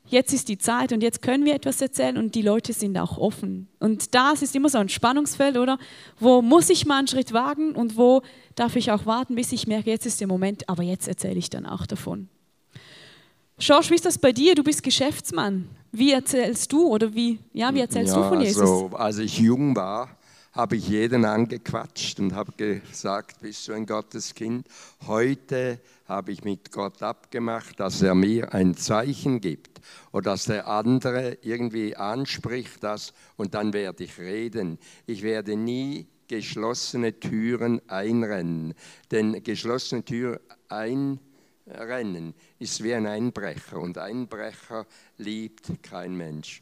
jetzt 0.08 0.34
ist 0.34 0.50
die 0.50 0.58
Zeit 0.58 0.92
und 0.92 1.02
jetzt 1.02 1.22
können 1.22 1.46
wir 1.46 1.56
etwas 1.56 1.82
erzählen 1.82 2.18
und 2.18 2.36
die 2.36 2.42
Leute 2.42 2.74
sind 2.74 2.98
auch 2.98 3.18
offen. 3.18 3.70
Und 3.80 4.14
das 4.14 4.42
ist 4.42 4.58
immer 4.58 4.68
so 4.68 4.78
ein 4.78 4.90
Spannungsfeld, 4.90 5.56
oder? 5.56 5.80
Wo 6.20 6.42
muss 6.42 6.70
ich 6.70 6.86
mal 6.86 6.98
einen 6.98 7.08
Schritt 7.08 7.32
wagen 7.32 7.76
und 7.76 7.96
wo 7.96 8.24
darf 8.56 8.76
ich 8.76 8.92
auch 8.92 9.06
warten, 9.06 9.36
bis 9.36 9.54
ich 9.54 9.68
merke, 9.68 9.90
jetzt 9.90 10.06
ist 10.06 10.20
der 10.20 10.28
Moment, 10.28 10.68
aber 10.68 10.84
jetzt 10.84 11.08
erzähle 11.08 11.40
ich 11.40 11.50
dann 11.50 11.66
auch 11.66 11.86
davon. 11.86 12.28
Schorsch, 13.62 13.92
wie 13.92 13.96
ist 13.96 14.08
das 14.08 14.18
bei 14.18 14.32
dir? 14.32 14.56
Du 14.56 14.64
bist 14.64 14.82
Geschäftsmann. 14.82 15.70
Wie 15.92 16.14
erzählst 16.14 16.72
du 16.72 16.88
oder 16.88 17.14
wie, 17.14 17.38
ja, 17.54 17.72
wie 17.72 17.82
erzählst 17.82 18.16
ja, 18.16 18.24
du 18.24 18.28
von 18.28 18.42
Jesus? 18.42 18.60
Also, 18.60 18.90
als 18.96 19.20
ich 19.20 19.38
jung 19.38 19.76
war, 19.76 20.10
habe 20.52 20.78
ich 20.78 20.90
jeden 20.90 21.26
angequatscht 21.26 22.20
und 22.20 22.34
habe 22.34 22.54
gesagt, 22.54 23.40
bist 23.40 23.68
du 23.68 23.74
ein 23.74 23.86
Gotteskind? 23.86 24.66
Heute 25.06 25.80
habe 26.08 26.32
ich 26.32 26.44
mit 26.44 26.72
Gott 26.72 27.04
abgemacht, 27.04 27.80
dass 27.80 28.02
er 28.02 28.16
mir 28.16 28.52
ein 28.52 28.76
Zeichen 28.76 29.40
gibt 29.42 29.80
oder 30.12 30.32
dass 30.32 30.46
der 30.46 30.68
andere 30.68 31.38
irgendwie 31.44 31.96
anspricht 31.96 32.84
das 32.84 33.14
und 33.36 33.54
dann 33.54 33.74
werde 33.74 34.06
ich 34.06 34.18
reden. 34.18 34.80
Ich 35.06 35.22
werde 35.22 35.56
nie 35.56 36.08
geschlossene 36.28 37.20
Türen 37.20 37.80
einrennen, 37.88 38.74
denn 39.12 39.44
geschlossene 39.44 40.04
Türen 40.04 40.40
einrennen 40.68 41.31
Rennen 41.72 42.34
ist 42.60 42.84
wie 42.84 42.94
ein 42.94 43.08
Einbrecher 43.08 43.80
und 43.80 43.98
Einbrecher 43.98 44.86
liebt 45.18 45.84
kein 45.84 46.16
Mensch. 46.16 46.62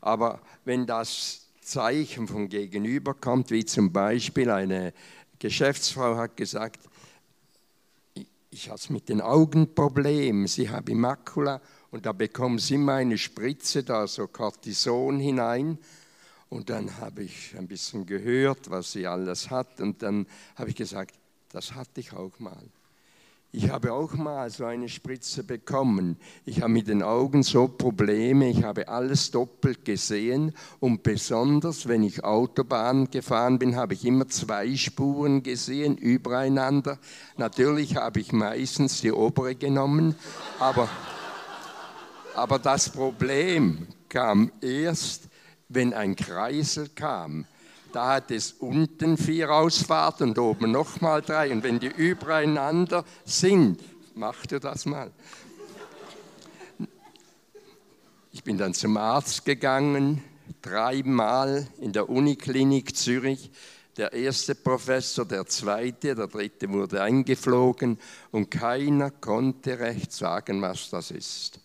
Aber 0.00 0.40
wenn 0.64 0.86
das 0.86 1.46
Zeichen 1.60 2.26
vom 2.26 2.48
Gegenüber 2.48 3.14
kommt, 3.14 3.50
wie 3.50 3.64
zum 3.64 3.92
Beispiel 3.92 4.50
eine 4.50 4.92
Geschäftsfrau 5.38 6.16
hat 6.16 6.36
gesagt, 6.36 6.80
ich 8.50 8.68
habe 8.68 8.80
mit 8.88 9.08
den 9.08 9.20
Augen 9.20 9.74
Problem, 9.74 10.46
sie 10.46 10.68
habe 10.68 10.94
Makula 10.94 11.60
und 11.90 12.06
da 12.06 12.12
bekommen 12.12 12.58
sie 12.58 12.74
immer 12.74 12.94
eine 12.94 13.16
Spritze, 13.16 13.84
da 13.84 14.06
so 14.06 14.26
Cortison 14.26 15.20
hinein. 15.20 15.78
Und 16.48 16.68
dann 16.68 16.98
habe 16.98 17.22
ich 17.22 17.56
ein 17.56 17.68
bisschen 17.68 18.06
gehört, 18.06 18.68
was 18.70 18.90
sie 18.90 19.06
alles 19.06 19.50
hat 19.50 19.80
und 19.80 20.02
dann 20.02 20.26
habe 20.56 20.70
ich 20.70 20.76
gesagt, 20.76 21.14
das 21.50 21.74
hatte 21.74 22.00
ich 22.00 22.12
auch 22.12 22.36
mal. 22.40 22.68
Ich 23.52 23.68
habe 23.68 23.92
auch 23.92 24.14
mal 24.14 24.48
so 24.48 24.64
eine 24.64 24.88
Spritze 24.88 25.42
bekommen. 25.42 26.16
Ich 26.44 26.62
habe 26.62 26.72
mit 26.72 26.86
den 26.86 27.02
Augen 27.02 27.42
so 27.42 27.66
Probleme, 27.66 28.48
ich 28.48 28.62
habe 28.62 28.86
alles 28.86 29.32
doppelt 29.32 29.84
gesehen 29.84 30.54
und 30.78 31.02
besonders, 31.02 31.88
wenn 31.88 32.04
ich 32.04 32.22
Autobahn 32.22 33.10
gefahren 33.10 33.58
bin, 33.58 33.74
habe 33.74 33.94
ich 33.94 34.04
immer 34.04 34.28
zwei 34.28 34.76
Spuren 34.76 35.42
gesehen, 35.42 35.96
übereinander. 35.96 37.00
Natürlich 37.38 37.96
habe 37.96 38.20
ich 38.20 38.32
meistens 38.32 39.00
die 39.00 39.10
obere 39.10 39.56
genommen, 39.56 40.14
aber, 40.60 40.88
aber 42.36 42.60
das 42.60 42.88
Problem 42.88 43.88
kam 44.08 44.52
erst, 44.60 45.24
wenn 45.68 45.92
ein 45.92 46.14
Kreisel 46.14 46.88
kam. 46.94 47.46
Da 47.92 48.14
hat 48.14 48.30
es 48.30 48.52
unten 48.52 49.16
vier 49.16 49.50
Ausfahrten 49.50 50.30
und 50.30 50.38
oben 50.38 50.70
nochmal 50.70 51.22
drei. 51.22 51.50
Und 51.50 51.62
wenn 51.64 51.80
die 51.80 51.88
übereinander 51.88 53.04
sind, 53.24 53.80
macht 54.14 54.52
ihr 54.52 54.60
das 54.60 54.86
mal. 54.86 55.10
Ich 58.32 58.44
bin 58.44 58.58
dann 58.58 58.74
zum 58.74 58.96
Arzt 58.96 59.44
gegangen, 59.44 60.22
dreimal 60.62 61.66
in 61.80 61.92
der 61.92 62.08
Uniklinik 62.08 62.96
Zürich. 62.96 63.50
Der 63.96 64.12
erste 64.12 64.54
Professor, 64.54 65.24
der 65.24 65.46
zweite, 65.46 66.14
der 66.14 66.28
dritte 66.28 66.70
wurde 66.70 67.02
eingeflogen 67.02 67.98
und 68.30 68.50
keiner 68.50 69.10
konnte 69.10 69.80
recht 69.80 70.12
sagen, 70.12 70.62
was 70.62 70.90
das 70.90 71.10
ist. 71.10 71.60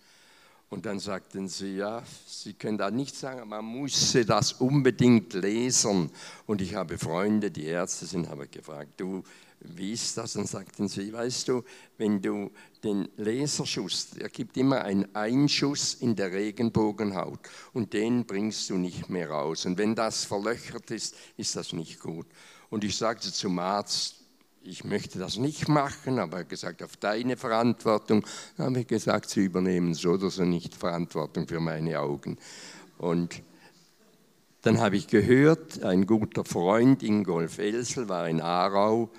Und 0.76 0.86
dann 0.86 1.00
sagten 1.00 1.48
sie, 1.48 1.78
ja, 1.78 2.04
Sie 2.28 2.52
können 2.52 2.78
da 2.78 2.92
nicht 2.92 3.16
sagen, 3.16 3.48
man 3.48 3.64
muss 3.64 4.12
das 4.28 4.52
unbedingt 4.52 5.32
lesen. 5.34 6.12
Und 6.48 6.62
ich 6.62 6.76
habe 6.76 6.98
Freunde, 6.98 7.50
die 7.50 7.64
Ärzte 7.64 8.06
sind, 8.06 8.28
habe 8.28 8.46
gefragt, 8.50 8.90
du, 8.98 9.24
wie 9.62 9.94
ist 9.94 10.18
das? 10.18 10.36
Und 10.36 10.50
sagten 10.50 10.90
sie, 10.90 11.14
weißt 11.14 11.48
du, 11.48 11.64
wenn 11.98 12.22
du 12.22 12.52
den 12.84 13.08
Laserschuss, 13.16 14.18
er 14.20 14.28
gibt 14.28 14.58
immer 14.58 14.82
einen 14.82 15.16
Einschuss 15.16 15.94
in 15.94 16.14
der 16.18 16.34
Regenbogenhaut 16.34 17.40
und 17.72 17.94
den 17.94 18.26
bringst 18.26 18.70
du 18.70 18.76
nicht 18.76 19.10
mehr 19.10 19.30
raus. 19.30 19.66
Und 19.66 19.78
wenn 19.78 19.96
das 19.96 20.26
verlöchert 20.26 20.92
ist, 20.92 21.16
ist 21.38 21.56
das 21.56 21.72
nicht 21.72 22.02
gut. 22.02 22.28
Und 22.70 22.84
ich 22.84 22.98
sagte 22.98 23.32
zum 23.32 23.60
Arzt, 23.60 24.25
ich 24.68 24.84
möchte 24.84 25.20
das 25.20 25.38
nicht 25.38 25.68
machen, 25.68 26.20
aber 26.20 26.38
er 26.38 26.40
hat 26.42 26.50
gesagt, 26.50 26.84
auf 26.84 26.98
deine 26.98 27.38
Verantwortung. 27.38 28.26
Dann 28.58 28.68
habe 28.68 28.80
ich 28.82 28.88
gesagt, 28.88 29.30
sie 29.30 29.46
übernehmen 29.46 29.94
so 29.94 30.12
oder 30.12 30.30
so 30.30 30.44
nicht 30.44 30.76
Verantwortung 30.76 31.48
für 31.48 31.60
meine 31.60 32.00
Augen. 32.00 32.38
Und 32.98 33.44
dann 34.62 34.80
habe 34.80 34.98
ich 34.98 35.08
gehört, 35.08 35.84
ein 35.84 36.08
guter 36.08 36.44
Freund, 36.44 37.04
Ingolf 37.04 37.60
Elsel, 37.60 38.10
war 38.10 38.28
in 38.28 38.42
Aarau, 38.42 39.12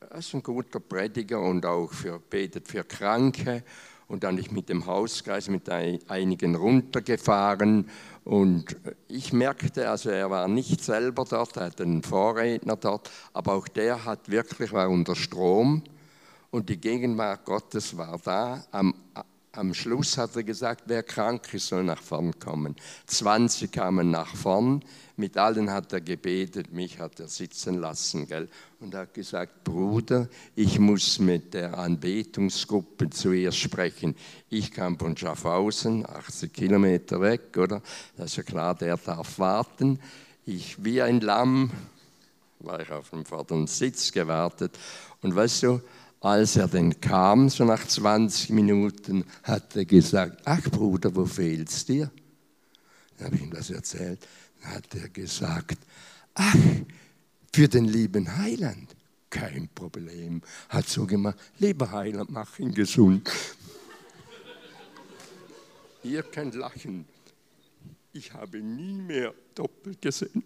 er 0.00 0.18
ist 0.18 0.34
ein 0.34 0.42
guter 0.42 0.80
Prediger 0.80 1.40
und 1.40 1.64
auch 1.64 1.92
für, 1.92 2.18
betet 2.18 2.68
für 2.68 2.84
Kranke. 2.84 3.62
Und 4.10 4.24
dann 4.24 4.38
ich 4.38 4.50
mit 4.50 4.68
dem 4.68 4.86
Hauskreis 4.86 5.48
mit 5.48 5.68
einigen 5.68 6.56
runtergefahren 6.56 7.88
und 8.24 8.76
ich 9.06 9.32
merkte, 9.32 9.88
also 9.88 10.10
er 10.10 10.28
war 10.30 10.48
nicht 10.48 10.82
selber 10.82 11.24
dort, 11.24 11.56
er 11.56 11.66
hatte 11.66 11.84
einen 11.84 12.02
Vorredner 12.02 12.74
dort, 12.74 13.08
aber 13.32 13.54
auch 13.54 13.68
der 13.68 14.04
hat 14.04 14.28
wirklich 14.28 14.72
war 14.72 14.90
unter 14.90 15.14
Strom 15.14 15.84
und 16.50 16.68
die 16.70 16.80
Gegenwart 16.80 17.44
Gottes 17.44 17.96
war 17.96 18.18
da. 18.18 18.64
Am, 18.72 18.96
am 19.52 19.74
Schluss 19.74 20.16
hat 20.16 20.36
er 20.36 20.44
gesagt, 20.44 20.84
wer 20.86 21.02
krank 21.02 21.52
ist, 21.52 21.68
soll 21.68 21.82
nach 21.82 22.02
vorn 22.02 22.38
kommen. 22.38 22.76
20 23.06 23.72
kamen 23.72 24.10
nach 24.10 24.36
vorn, 24.36 24.82
mit 25.16 25.36
allen 25.36 25.70
hat 25.70 25.92
er 25.92 26.00
gebetet, 26.00 26.72
mich 26.72 26.98
hat 26.98 27.18
er 27.20 27.28
sitzen 27.28 27.78
lassen. 27.78 28.26
Gell? 28.26 28.48
Und 28.78 28.94
hat 28.94 29.12
gesagt, 29.12 29.64
Bruder, 29.64 30.28
ich 30.54 30.78
muss 30.78 31.18
mit 31.18 31.52
der 31.52 31.76
Anbetungsgruppe 31.76 33.10
zuerst 33.10 33.58
sprechen. 33.58 34.14
Ich 34.48 34.70
kam 34.70 34.98
von 34.98 35.16
Schaffhausen, 35.16 36.06
80 36.08 36.52
Kilometer 36.52 37.20
weg, 37.20 37.56
oder? 37.56 37.82
Das 38.16 38.30
ist 38.30 38.36
ja 38.36 38.42
klar, 38.44 38.74
der 38.74 38.96
darf 38.96 39.38
warten. 39.38 39.98
Ich 40.46 40.82
wie 40.82 41.02
ein 41.02 41.20
Lamm 41.20 41.70
war 42.60 42.80
ich 42.80 42.90
auf 42.90 43.10
dem 43.10 43.24
vorderen 43.24 43.66
Sitz 43.66 44.12
gewartet. 44.12 44.78
Und 45.22 45.34
weißt 45.34 45.62
du, 45.64 45.80
als 46.20 46.56
er 46.56 46.68
dann 46.68 47.00
kam, 47.00 47.48
so 47.48 47.64
nach 47.64 47.86
20 47.86 48.50
Minuten, 48.50 49.24
hat 49.42 49.74
er 49.76 49.84
gesagt, 49.84 50.42
ach 50.44 50.62
Bruder, 50.62 51.14
wo 51.14 51.24
fehlt's 51.24 51.84
dir? 51.84 52.10
Dann 53.16 53.26
habe 53.26 53.36
ich 53.36 53.42
ihm 53.42 53.50
das 53.50 53.70
erzählt 53.70 54.20
hat 54.62 54.94
er 54.94 55.08
gesagt, 55.08 55.78
ach, 56.34 56.56
für 57.52 57.68
den 57.68 57.84
lieben 57.84 58.36
Heiland. 58.36 58.96
kein 59.28 59.68
Problem. 59.68 60.42
Hat 60.68 60.88
so 60.88 61.06
gemacht, 61.06 61.38
lieber 61.60 61.92
Heiland, 61.92 62.30
mach 62.30 62.58
ihn 62.58 62.74
gesund. 62.74 63.30
Ihr 66.02 66.24
könnt 66.24 66.56
lachen. 66.56 67.04
Ich 68.12 68.32
habe 68.32 68.58
nie 68.58 69.00
mehr 69.00 69.32
doppelt 69.54 70.02
gesehen. 70.02 70.42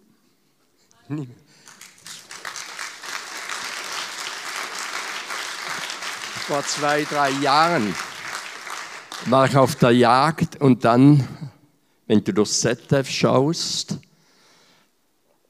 Nie 1.07 1.25
mehr. 1.25 1.44
Vor 6.47 6.63
zwei, 6.63 7.03
drei 7.05 7.31
Jahren 7.31 7.95
war 9.25 9.47
ich 9.47 9.57
auf 9.57 9.77
der 9.77 9.89
Jagd 9.89 10.61
und 10.61 10.85
dann, 10.85 11.27
wenn 12.05 12.23
du 12.23 12.35
durch 12.35 12.51
ZDF 12.51 13.09
schaust, 13.09 13.97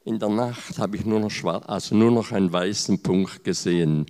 in 0.06 0.18
der 0.18 0.30
Nacht 0.30 0.78
habe 0.78 0.96
ich 0.96 1.04
nur 1.04 1.20
noch, 1.20 1.30
schwarz, 1.30 1.66
also 1.66 1.94
nur 1.94 2.10
noch 2.10 2.32
einen 2.32 2.50
weißen 2.50 3.02
Punkt 3.02 3.44
gesehen. 3.44 4.06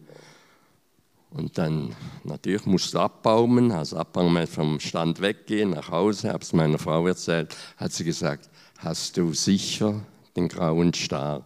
Und 1.30 1.58
dann, 1.58 1.96
natürlich 2.22 2.66
musste 2.66 3.00
abbaumen, 3.00 3.72
also 3.72 3.96
abbaumen, 3.96 4.46
vom 4.46 4.78
Stand 4.78 5.20
weggehen, 5.20 5.70
nach 5.70 5.90
Hause, 5.90 6.32
habe 6.32 6.44
es 6.44 6.52
meiner 6.52 6.78
Frau 6.78 7.04
erzählt, 7.08 7.56
hat 7.78 7.92
sie 7.94 8.04
gesagt, 8.04 8.48
hast 8.78 9.16
du 9.16 9.34
sicher 9.34 10.02
den 10.36 10.46
grauen 10.46 10.94
Star? 10.94 11.44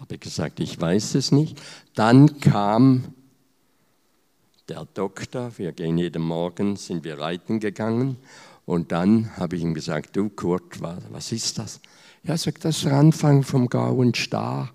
Habe 0.00 0.14
ich 0.14 0.20
gesagt, 0.20 0.60
ich 0.60 0.80
weiß 0.80 1.14
es 1.16 1.30
nicht. 1.30 1.60
Dann 1.94 2.40
kam 2.40 3.12
der 4.70 4.86
Doktor, 4.94 5.50
wir 5.56 5.72
gehen 5.72 5.98
jeden 5.98 6.22
Morgen, 6.22 6.76
sind 6.76 7.02
wir 7.02 7.18
reiten 7.18 7.58
gegangen 7.58 8.16
und 8.66 8.92
dann 8.92 9.36
habe 9.36 9.56
ich 9.56 9.62
ihm 9.62 9.74
gesagt, 9.74 10.14
du 10.14 10.28
Kurt, 10.28 10.80
was 10.80 11.32
ist 11.32 11.58
das? 11.58 11.80
Ja, 12.22 12.36
sagt, 12.36 12.64
das 12.64 12.76
ist 12.76 12.84
der 12.84 12.92
Anfang 12.92 13.42
vom 13.42 13.68
grauen 13.68 14.14
Star. 14.14 14.70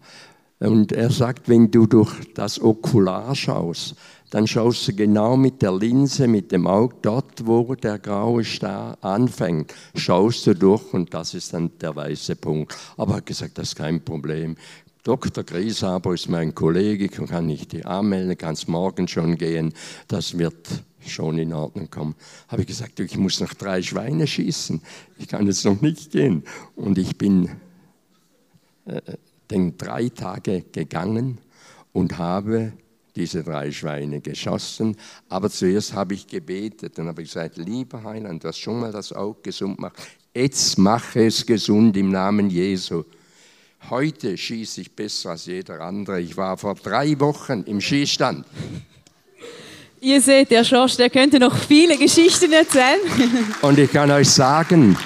Und 0.60 0.92
er 0.92 1.12
sagt, 1.12 1.48
wenn 1.48 1.72
du 1.72 1.86
durch 1.86 2.12
das 2.34 2.62
Okular 2.62 3.36
schaust, 3.36 3.96
dann 4.32 4.48
schaust 4.48 4.86
du 4.88 4.94
genau 4.94 5.38
mit 5.38 5.62
der 5.62 5.72
Linse, 5.72 6.28
mit 6.28 6.52
dem 6.52 6.68
Auge, 6.68 6.96
dort, 7.02 7.46
wo 7.46 7.74
der 7.76 8.00
graue 8.00 8.44
Star 8.44 8.98
anfängt, 9.02 9.74
schaust 9.96 10.46
du 10.48 10.56
durch 10.56 10.94
und 10.94 11.14
das 11.14 11.34
ist 11.34 11.54
dann 11.54 11.72
der 11.80 11.96
weiße 11.96 12.36
Punkt. 12.36 12.76
Aber 12.98 13.14
er 13.14 13.18
hat 13.18 13.26
gesagt, 13.28 13.58
das 13.58 13.70
ist 13.70 13.76
kein 13.76 14.04
Problem. 14.04 14.58
Dr. 15.06 15.44
Griesaber 15.44 16.16
ist 16.16 16.30
mein 16.30 16.56
Kollege, 16.56 17.10
kann 17.10 17.48
ich 17.48 17.68
die 17.68 17.86
anmelden, 17.86 18.36
kann 18.40 18.54
es 18.54 18.68
morgen 18.68 19.08
schon 19.08 19.38
gehen, 19.38 19.72
das 20.08 20.40
wird 20.40 20.68
schon 21.06 21.38
in 21.38 21.54
Ordnung 21.54 21.92
kommen. 21.92 22.16
Habe 22.48 22.64
ich 22.64 22.68
gesagt, 22.70 23.00
ich 23.00 23.16
muss 23.16 23.40
noch 23.40 23.54
drei 23.54 23.84
Schweine 23.84 24.26
schießen, 24.26 24.82
ich 25.20 25.28
kann 25.28 25.46
jetzt 25.46 25.64
noch 25.64 25.80
nicht 25.80 26.10
gehen. 26.10 26.44
Und 26.76 26.98
ich 26.98 27.20
bin 27.20 27.52
äh, 28.86 29.00
den 29.52 29.78
drei 29.78 30.10
Tage 30.10 30.64
gegangen 30.72 31.38
und 31.94 32.18
habe 32.18 32.74
diese 33.16 33.44
drei 33.44 33.72
Schweine 33.72 34.22
geschossen. 34.22 34.98
Aber 35.30 35.52
zuerst 35.52 35.94
habe 35.94 36.16
ich 36.16 36.26
gebetet 36.26 36.98
und 36.98 37.10
habe 37.10 37.22
gesagt, 37.22 37.58
lieber 37.58 38.04
Heiland, 38.04 38.44
du 38.44 38.48
hast 38.48 38.58
schon 38.58 38.80
mal 38.80 38.92
das 38.92 39.14
Auge 39.14 39.42
gesund 39.44 39.76
gemacht. 39.76 40.02
Jetzt 40.34 40.80
mache 40.80 41.28
es 41.28 41.46
gesund 41.46 41.96
im 41.96 42.10
Namen 42.10 42.50
Jesu. 42.50 43.04
Heute 43.92 44.36
schieße 44.36 44.82
ich 44.82 44.92
besser 44.92 45.32
als 45.32 45.46
jeder 45.46 45.80
andere. 45.82 46.20
Ich 46.20 46.36
war 46.36 46.58
vor 46.58 46.74
drei 46.74 47.20
Wochen 47.20 47.62
im 47.68 47.80
Schießstand. 47.80 48.44
Ihr 50.02 50.22
seht, 50.22 50.50
der 50.50 50.64
Schorsch, 50.64 50.98
der 50.98 51.12
könnte 51.12 51.40
noch 51.40 51.56
viele 51.56 51.96
Geschichten 51.96 52.52
erzählen. 52.52 53.00
Und 53.62 53.78
ich 53.78 53.92
kann 53.92 54.10
euch 54.10 54.30
sagen, 54.30 54.98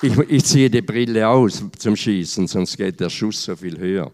ich, 0.00 0.16
ich 0.28 0.44
ziehe 0.44 0.70
die 0.70 0.80
Brille 0.80 1.28
aus 1.28 1.62
zum 1.78 1.94
Schießen, 1.94 2.46
sonst 2.46 2.76
geht 2.76 3.00
der 3.00 3.10
Schuss 3.10 3.44
so 3.44 3.54
viel 3.54 3.78
höher. 3.78 4.10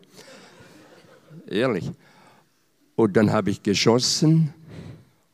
Ehrlich. 1.48 1.84
Und 2.96 3.16
dann 3.16 3.32
habe 3.32 3.50
ich 3.50 3.62
geschossen 3.62 4.52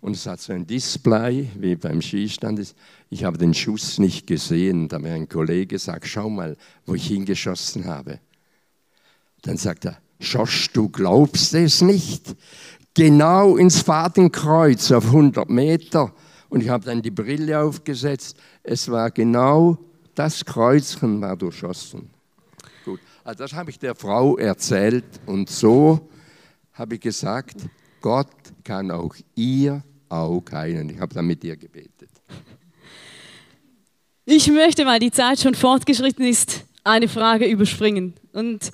und 0.00 0.16
es 0.16 0.26
hat 0.26 0.40
so 0.40 0.52
ein 0.52 0.66
Display, 0.66 1.50
wie 1.58 1.76
beim 1.76 2.00
Schießstand 2.00 2.58
ist. 2.58 2.74
Ich 3.10 3.24
habe 3.24 3.36
den 3.36 3.52
Schuss 3.52 3.98
nicht 3.98 4.26
gesehen. 4.26 4.88
Da 4.88 4.98
mir 4.98 5.12
ein 5.12 5.28
Kollege 5.28 5.66
gesagt, 5.66 6.06
schau 6.06 6.30
mal, 6.30 6.56
wo 6.86 6.94
ich 6.94 7.06
hingeschossen 7.06 7.84
habe. 7.84 8.18
Dann 9.42 9.58
sagt 9.58 9.84
er, 9.84 9.98
Schosch, 10.18 10.70
du 10.72 10.88
glaubst 10.88 11.54
es 11.54 11.82
nicht 11.82 12.34
genau 12.94 13.56
ins 13.56 13.82
Fadenkreuz 13.82 14.90
auf 14.90 15.06
100 15.06 15.48
Meter. 15.50 16.12
Und 16.48 16.62
ich 16.62 16.70
habe 16.70 16.84
dann 16.84 17.02
die 17.02 17.10
Brille 17.10 17.60
aufgesetzt. 17.60 18.36
Es 18.62 18.90
war 18.90 19.10
genau 19.10 19.78
das 20.14 20.44
Kreuzchen 20.44 21.20
war 21.20 21.36
durchschossen. 21.36 22.10
Gut, 22.84 23.00
also 23.22 23.44
das 23.44 23.52
habe 23.52 23.70
ich 23.70 23.78
der 23.78 23.94
Frau 23.94 24.36
erzählt 24.36 25.04
und 25.26 25.48
so 25.48 26.08
habe 26.72 26.94
ich 26.96 27.00
gesagt, 27.00 27.56
Gott 28.00 28.28
kann 28.64 28.90
auch 28.90 29.14
ihr 29.34 29.82
Auge 30.10 30.52
heilen. 30.52 30.90
Ich 30.90 31.00
habe 31.00 31.14
dann 31.14 31.26
mit 31.26 31.42
ihr 31.44 31.56
gebetet. 31.56 32.10
Ich 34.26 34.46
möchte, 34.48 34.86
weil 34.86 35.00
die 35.00 35.10
Zeit 35.10 35.40
schon 35.40 35.56
fortgeschritten 35.56 36.24
ist, 36.24 36.64
eine 36.84 37.08
Frage 37.08 37.46
überspringen. 37.46 38.14
Und 38.32 38.70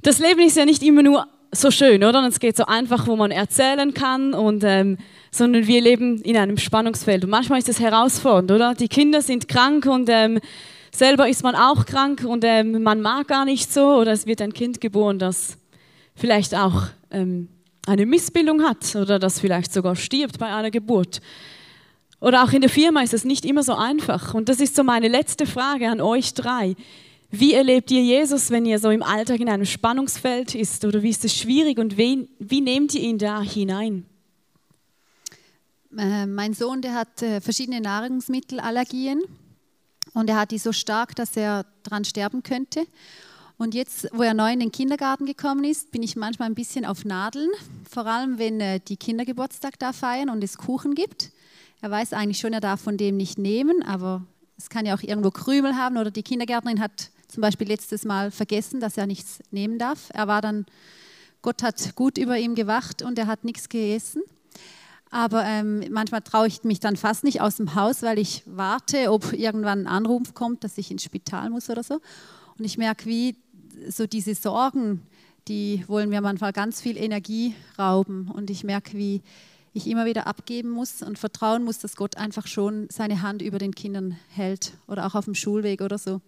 das 0.00 0.18
Leben 0.18 0.40
ist 0.40 0.56
ja 0.56 0.64
nicht 0.64 0.82
immer 0.82 1.02
nur 1.02 1.26
so 1.52 1.70
schön, 1.70 2.02
oder? 2.02 2.20
Und 2.20 2.26
es 2.26 2.40
geht 2.40 2.56
so 2.56 2.64
einfach, 2.64 3.06
wo 3.06 3.16
man 3.16 3.32
erzählen 3.32 3.92
kann, 3.92 4.32
und, 4.32 4.62
ähm, 4.64 4.98
sondern 5.30 5.66
wir 5.66 5.80
leben 5.80 6.22
in 6.22 6.36
einem 6.36 6.56
Spannungsfeld. 6.56 7.24
Und 7.24 7.30
manchmal 7.30 7.58
ist 7.58 7.68
es 7.68 7.80
herausfordernd, 7.80 8.50
oder? 8.50 8.74
Die 8.74 8.88
Kinder 8.88 9.20
sind 9.20 9.48
krank 9.48 9.84
und 9.86 10.08
ähm, 10.08 10.40
selber 10.90 11.28
ist 11.28 11.42
man 11.42 11.54
auch 11.54 11.84
krank 11.86 12.24
und 12.24 12.44
ähm, 12.44 12.82
man 12.82 13.00
mag 13.00 13.28
gar 13.28 13.44
nicht 13.44 13.72
so, 13.72 13.94
oder 13.96 14.12
es 14.12 14.26
wird 14.26 14.40
ein 14.40 14.52
Kind 14.52 14.80
geboren, 14.80 15.18
das 15.18 15.58
vielleicht 16.14 16.54
auch 16.54 16.84
ähm, 17.10 17.48
eine 17.86 18.06
Missbildung 18.06 18.62
hat 18.62 18.94
oder 18.94 19.18
das 19.18 19.40
vielleicht 19.40 19.72
sogar 19.72 19.96
stirbt 19.96 20.38
bei 20.38 20.54
einer 20.54 20.70
Geburt. 20.70 21.20
Oder 22.20 22.44
auch 22.44 22.52
in 22.52 22.60
der 22.60 22.70
Firma 22.70 23.02
ist 23.02 23.14
es 23.14 23.24
nicht 23.24 23.44
immer 23.44 23.62
so 23.62 23.74
einfach. 23.74 24.34
Und 24.34 24.48
das 24.48 24.60
ist 24.60 24.76
so 24.76 24.84
meine 24.84 25.08
letzte 25.08 25.46
Frage 25.46 25.88
an 25.88 26.00
euch 26.00 26.34
drei. 26.34 26.76
Wie 27.30 27.54
erlebt 27.54 27.90
ihr 27.90 28.02
Jesus, 28.02 28.50
wenn 28.50 28.66
ihr 28.66 28.78
so 28.78 28.90
im 28.90 29.02
Alltag 29.02 29.40
in 29.40 29.48
einem 29.48 29.64
Spannungsfeld 29.64 30.54
ist? 30.54 30.84
Oder 30.84 31.02
wie 31.02 31.10
ist 31.10 31.24
es 31.24 31.34
schwierig 31.34 31.78
und 31.78 31.96
wie, 31.96 32.28
wie 32.38 32.60
nehmt 32.60 32.94
ihr 32.94 33.02
ihn 33.02 33.18
da 33.18 33.40
hinein? 33.40 34.04
Äh, 35.96 36.26
mein 36.26 36.54
Sohn, 36.54 36.82
der 36.82 36.94
hat 36.94 37.22
äh, 37.22 37.40
verschiedene 37.40 37.80
Nahrungsmittelallergien 37.80 39.22
und 40.12 40.28
er 40.28 40.36
hat 40.36 40.50
die 40.50 40.58
so 40.58 40.72
stark, 40.72 41.14
dass 41.16 41.36
er 41.36 41.66
daran 41.84 42.04
sterben 42.04 42.42
könnte. 42.42 42.84
Und 43.60 43.74
jetzt, 43.74 44.08
wo 44.14 44.22
er 44.22 44.32
neu 44.32 44.50
in 44.50 44.58
den 44.58 44.72
Kindergarten 44.72 45.26
gekommen 45.26 45.64
ist, 45.64 45.90
bin 45.90 46.02
ich 46.02 46.16
manchmal 46.16 46.48
ein 46.48 46.54
bisschen 46.54 46.86
auf 46.86 47.04
Nadeln, 47.04 47.50
vor 47.86 48.06
allem 48.06 48.38
wenn 48.38 48.58
äh, 48.58 48.80
die 48.80 48.96
Kinder 48.96 49.26
Geburtstag 49.26 49.78
da 49.78 49.92
feiern 49.92 50.30
und 50.30 50.42
es 50.42 50.56
Kuchen 50.56 50.94
gibt. 50.94 51.30
Er 51.82 51.90
weiß 51.90 52.14
eigentlich 52.14 52.38
schon, 52.38 52.54
er 52.54 52.62
darf 52.62 52.80
von 52.80 52.96
dem 52.96 53.18
nicht 53.18 53.36
nehmen, 53.36 53.82
aber 53.82 54.24
es 54.56 54.70
kann 54.70 54.86
ja 54.86 54.94
auch 54.94 55.02
irgendwo 55.02 55.30
Krümel 55.30 55.76
haben 55.76 55.98
oder 55.98 56.10
die 56.10 56.22
Kindergärtnerin 56.22 56.80
hat 56.80 57.10
zum 57.28 57.42
Beispiel 57.42 57.68
letztes 57.68 58.06
Mal 58.06 58.30
vergessen, 58.30 58.80
dass 58.80 58.96
er 58.96 59.06
nichts 59.06 59.40
nehmen 59.50 59.78
darf. 59.78 60.08
Er 60.14 60.26
war 60.26 60.40
dann, 60.40 60.64
Gott 61.42 61.62
hat 61.62 61.94
gut 61.96 62.16
über 62.16 62.38
ihm 62.38 62.54
gewacht 62.54 63.02
und 63.02 63.18
er 63.18 63.26
hat 63.26 63.44
nichts 63.44 63.68
gegessen. 63.68 64.22
Aber 65.10 65.44
ähm, 65.44 65.84
manchmal 65.90 66.22
traue 66.22 66.46
ich 66.46 66.64
mich 66.64 66.80
dann 66.80 66.96
fast 66.96 67.24
nicht 67.24 67.42
aus 67.42 67.56
dem 67.56 67.74
Haus, 67.74 68.00
weil 68.00 68.18
ich 68.18 68.42
warte, 68.46 69.12
ob 69.12 69.34
irgendwann 69.34 69.80
ein 69.80 69.86
Anruf 69.86 70.32
kommt, 70.32 70.64
dass 70.64 70.78
ich 70.78 70.90
ins 70.90 71.04
Spital 71.04 71.50
muss 71.50 71.68
oder 71.68 71.82
so. 71.82 72.00
Und 72.60 72.66
ich 72.66 72.76
merke, 72.76 73.06
wie 73.06 73.36
so 73.88 74.06
diese 74.06 74.34
Sorgen, 74.34 75.02
die 75.48 75.84
wollen 75.86 76.10
mir 76.10 76.20
manchmal 76.20 76.52
ganz 76.52 76.80
viel 76.80 76.96
Energie 76.96 77.54
rauben. 77.78 78.30
Und 78.30 78.50
ich 78.50 78.64
merke, 78.64 78.96
wie 78.96 79.22
ich 79.72 79.86
immer 79.86 80.04
wieder 80.04 80.26
abgeben 80.26 80.70
muss 80.70 81.02
und 81.02 81.18
vertrauen 81.18 81.64
muss, 81.64 81.78
dass 81.78 81.96
Gott 81.96 82.16
einfach 82.16 82.46
schon 82.46 82.88
seine 82.90 83.22
Hand 83.22 83.40
über 83.42 83.58
den 83.58 83.74
Kindern 83.74 84.16
hält 84.30 84.72
oder 84.88 85.06
auch 85.06 85.14
auf 85.14 85.26
dem 85.26 85.34
Schulweg 85.34 85.80
oder 85.80 85.98
so. 85.98 86.20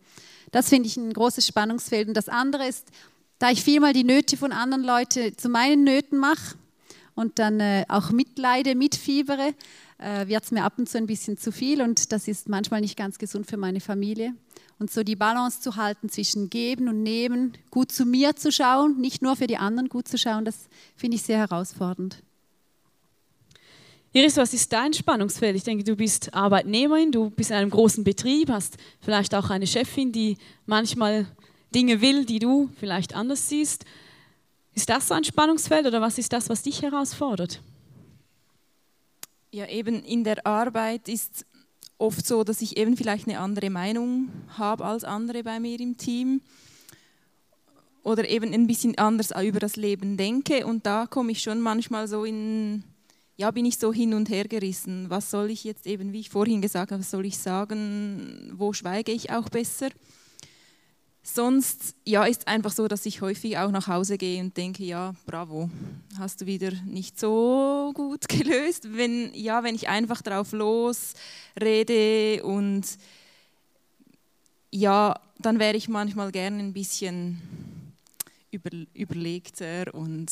Das 0.53 0.69
finde 0.69 0.89
ich 0.89 0.97
ein 0.97 1.13
großes 1.13 1.47
Spannungsfeld. 1.47 2.09
Und 2.09 2.17
das 2.17 2.29
andere 2.29 2.67
ist, 2.67 2.89
da 3.39 3.51
ich 3.51 3.63
vielmal 3.63 3.93
die 3.93 4.05
Nöte 4.05 4.37
von 4.37 4.53
anderen 4.53 4.85
Leuten 4.85 5.37
zu 5.37 5.49
meinen 5.49 5.83
Nöten 5.83 6.19
mache 6.19 6.57
und 7.15 7.39
dann 7.39 7.59
äh, 7.61 7.85
auch 7.89 8.11
mitleide, 8.11 8.75
mitfiebere, 8.75 9.55
äh, 9.99 10.29
wird 10.29 10.45
es 10.45 10.53
mir 10.53 10.65
ab 10.65 10.75
und 10.79 10.89
zu 10.89 10.99
ein 10.99 11.07
bisschen 11.07 11.37
zu 11.37 11.51
viel 11.51 11.83
und 11.83 12.13
das 12.13 12.29
ist 12.29 12.49
manchmal 12.49 12.81
nicht 12.81 12.97
ganz 12.97 13.19
gesund 13.19 13.47
für 13.47 13.57
meine 13.57 13.81
Familie. 13.81 14.35
Und 14.79 14.91
so 14.91 15.03
die 15.03 15.17
Balance 15.17 15.61
zu 15.61 15.77
halten 15.77 16.09
zwischen 16.09 16.51
Geben 16.51 16.89
und 16.89 17.03
Nehmen, 17.03 17.53
gut 17.71 17.93
zu 17.93 18.05
mir 18.05 18.35
zu 18.35 18.51
schauen, 18.51 19.01
nicht 19.01 19.23
nur 19.23 19.37
für 19.37 19.47
die 19.47 19.57
anderen 19.57 19.89
gut 19.89 20.09
zu 20.09 20.19
schauen, 20.19 20.45
das 20.45 20.69
finde 20.97 21.17
ich 21.17 21.23
sehr 21.23 21.39
herausfordernd. 21.39 22.23
Iris, 24.15 24.37
was 24.37 24.53
ist 24.53 24.71
dein 24.73 24.93
Spannungsfeld? 24.93 25.57
Ich 25.57 25.65
denke, 25.65 25.85
du 25.85 25.97
bist 25.97 26.35
Arbeitnehmerin, 26.35 27.13
du 27.13 27.31
bist 27.31 27.51
in 27.51 27.57
einem 27.57 27.71
großen 27.71 28.05
Betrieb, 28.05 28.51
hast 28.51 28.77
vielleicht 29.01 29.35
auch 29.35 29.49
eine 29.49 29.67
Chefin, 29.67 30.13
die 30.13 30.37
manchmal 30.67 31.27
Dinge 31.75 32.03
will, 32.03 32.27
die 32.27 32.39
du 32.39 32.69
vielleicht 32.79 33.15
anders 33.15 33.49
siehst. 33.49 33.87
Ist 34.75 34.91
das 34.91 35.09
so 35.09 35.15
ein 35.15 35.25
Spannungsfeld 35.25 35.87
oder 35.87 36.03
was 36.03 36.19
ist 36.19 36.33
das, 36.33 36.51
was 36.51 36.63
dich 36.63 36.83
herausfordert? 36.83 37.63
Ja, 39.51 39.67
eben 39.67 40.03
in 40.03 40.25
der 40.25 40.47
Arbeit 40.47 41.09
ist 41.09 41.47
oft 42.03 42.27
so, 42.27 42.45
dass 42.45 42.61
ich 42.61 42.77
eben 42.77 42.97
vielleicht 42.97 43.29
eine 43.29 43.39
andere 43.39 43.71
Meinung 43.71 44.29
habe 44.59 44.85
als 44.85 45.05
andere 45.05 45.43
bei 45.43 45.61
mir 45.61 45.81
im 45.81 45.97
Team. 45.97 46.43
oder 48.03 48.29
eben 48.29 48.53
ein 48.53 48.67
bisschen 48.67 48.99
anders 48.99 49.31
über 49.41 49.61
das 49.61 49.77
Leben 49.77 50.17
denke. 50.17 50.67
Und 50.67 50.85
da 50.85 51.07
komme 51.07 51.31
ich 51.31 51.41
schon 51.41 51.61
manchmal 51.61 52.09
so 52.09 52.25
in, 52.25 52.83
ja, 53.37 53.51
bin 53.53 53.65
ich 53.65 53.79
so 53.79 53.93
hin 53.93 54.13
und 54.15 54.29
her 54.29 54.49
gerissen. 54.49 55.09
Was 55.09 55.31
soll 55.31 55.51
ich 55.51 55.63
jetzt 55.63 55.87
eben, 55.87 56.13
wie 56.13 56.21
ich 56.21 56.31
vorhin 56.31 56.61
gesagt 56.61 56.91
habe, 56.91 57.01
was 57.01 57.11
soll 57.13 57.25
ich 57.25 57.39
sagen? 57.39 58.53
Wo 58.57 58.73
schweige 58.73 59.13
ich 59.13 59.31
auch 59.31 59.49
besser? 59.49 59.91
Sonst 61.25 61.95
ja, 62.05 62.25
ist 62.25 62.49
einfach 62.49 62.73
so, 62.73 62.89
dass 62.89 63.07
ich 63.07 63.21
häufig 63.21 63.57
auch 63.57 63.71
nach 63.71 63.87
Hause 63.87 64.19
gehe 64.19 64.43
und 64.43 64.57
denke, 64.57 64.83
ja, 64.83 65.15
bravo, 65.25 65.71
hast 66.19 66.41
du 66.41 66.47
wieder 66.47 66.73
nicht 66.85 67.19
so 67.19 67.93
gut 67.95 68.29
gelöst. 68.29 68.97
Wenn, 68.97 69.33
ja, 69.35 69.63
wenn 69.63 69.77
ich 69.77 69.89
einfach 69.89 70.21
drauf 70.21 70.53
los 70.53 71.15
rede 71.61 72.43
und 72.45 72.83
ja, 74.73 75.21
dann 75.39 75.59
wäre 75.59 75.77
ich 75.77 75.89
manchmal 75.89 76.33
gerne 76.33 76.59
ein 76.59 76.73
bisschen 76.73 77.41
über, 78.51 78.71
überlegter 78.95 79.95
und 79.95 80.31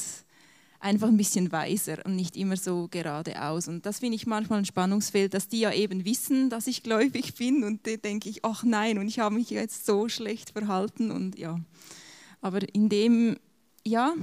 einfach 0.81 1.09
ein 1.09 1.17
bisschen 1.17 1.53
weiser 1.53 1.99
und 2.05 2.17
nicht 2.17 2.37
immer 2.37 2.57
so 2.57 2.89
geradeaus. 2.91 3.69
Und 3.69 3.87
das 3.87 4.01
finde 4.01 4.17
ich 4.17 4.27
manchmal 4.27 4.61
ein 4.61 4.65
Spannungsfeld, 4.65 5.35
dass 5.35 5.49
die 5.49 5.61
ja 5.61 5.73
eben 5.73 6.05
wissen, 6.05 6.51
dass 6.51 6.67
ich 6.67 6.83
gläubig 6.83 7.35
bin 7.35 7.63
und 7.65 7.87
da 7.87 7.97
denke 7.97 8.29
ich, 8.29 8.45
ach 8.45 8.65
nein, 8.65 8.99
und 8.99 9.07
ich 9.07 9.19
habe 9.19 9.35
mich 9.35 9.51
jetzt 9.51 9.87
so 9.87 10.09
schlecht 10.09 10.51
verhalten 10.51 11.11
und 11.11 11.39
ja. 11.39 11.61
Aber 12.41 12.61
in 12.75 12.89
dem, 12.89 13.37
ja, 13.87 14.15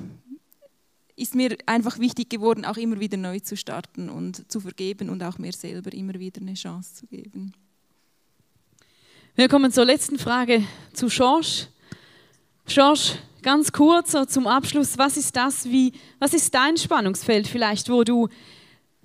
ist 1.16 1.36
mir 1.36 1.58
einfach 1.66 2.00
wichtig 2.00 2.30
geworden, 2.30 2.66
auch 2.66 2.78
immer 2.78 3.00
wieder 3.00 3.18
neu 3.18 3.40
zu 3.40 3.58
starten 3.58 4.10
und 4.10 4.52
zu 4.52 4.60
vergeben 4.60 5.10
und 5.10 5.24
auch 5.24 5.38
mir 5.38 5.54
selber 5.54 5.92
immer 5.94 6.14
wieder 6.16 6.42
eine 6.42 6.54
Chance 6.54 6.94
zu 6.94 7.08
geben. 7.08 7.54
Wir 9.36 9.48
kommen 9.50 9.72
zur 9.72 9.86
letzten 9.86 10.18
Frage 10.18 10.64
zu 10.94 11.08
George. 11.08 11.68
George, 12.66 13.14
ganz 13.48 13.72
kurz 13.72 14.12
so 14.12 14.26
zum 14.26 14.46
Abschluss, 14.46 14.98
was 14.98 15.16
ist 15.16 15.34
das, 15.38 15.64
wie, 15.70 15.94
was 16.20 16.34
ist 16.34 16.54
dein 16.54 16.76
Spannungsfeld 16.76 17.48
vielleicht, 17.48 17.90
wo 17.90 18.04
du 18.04 18.28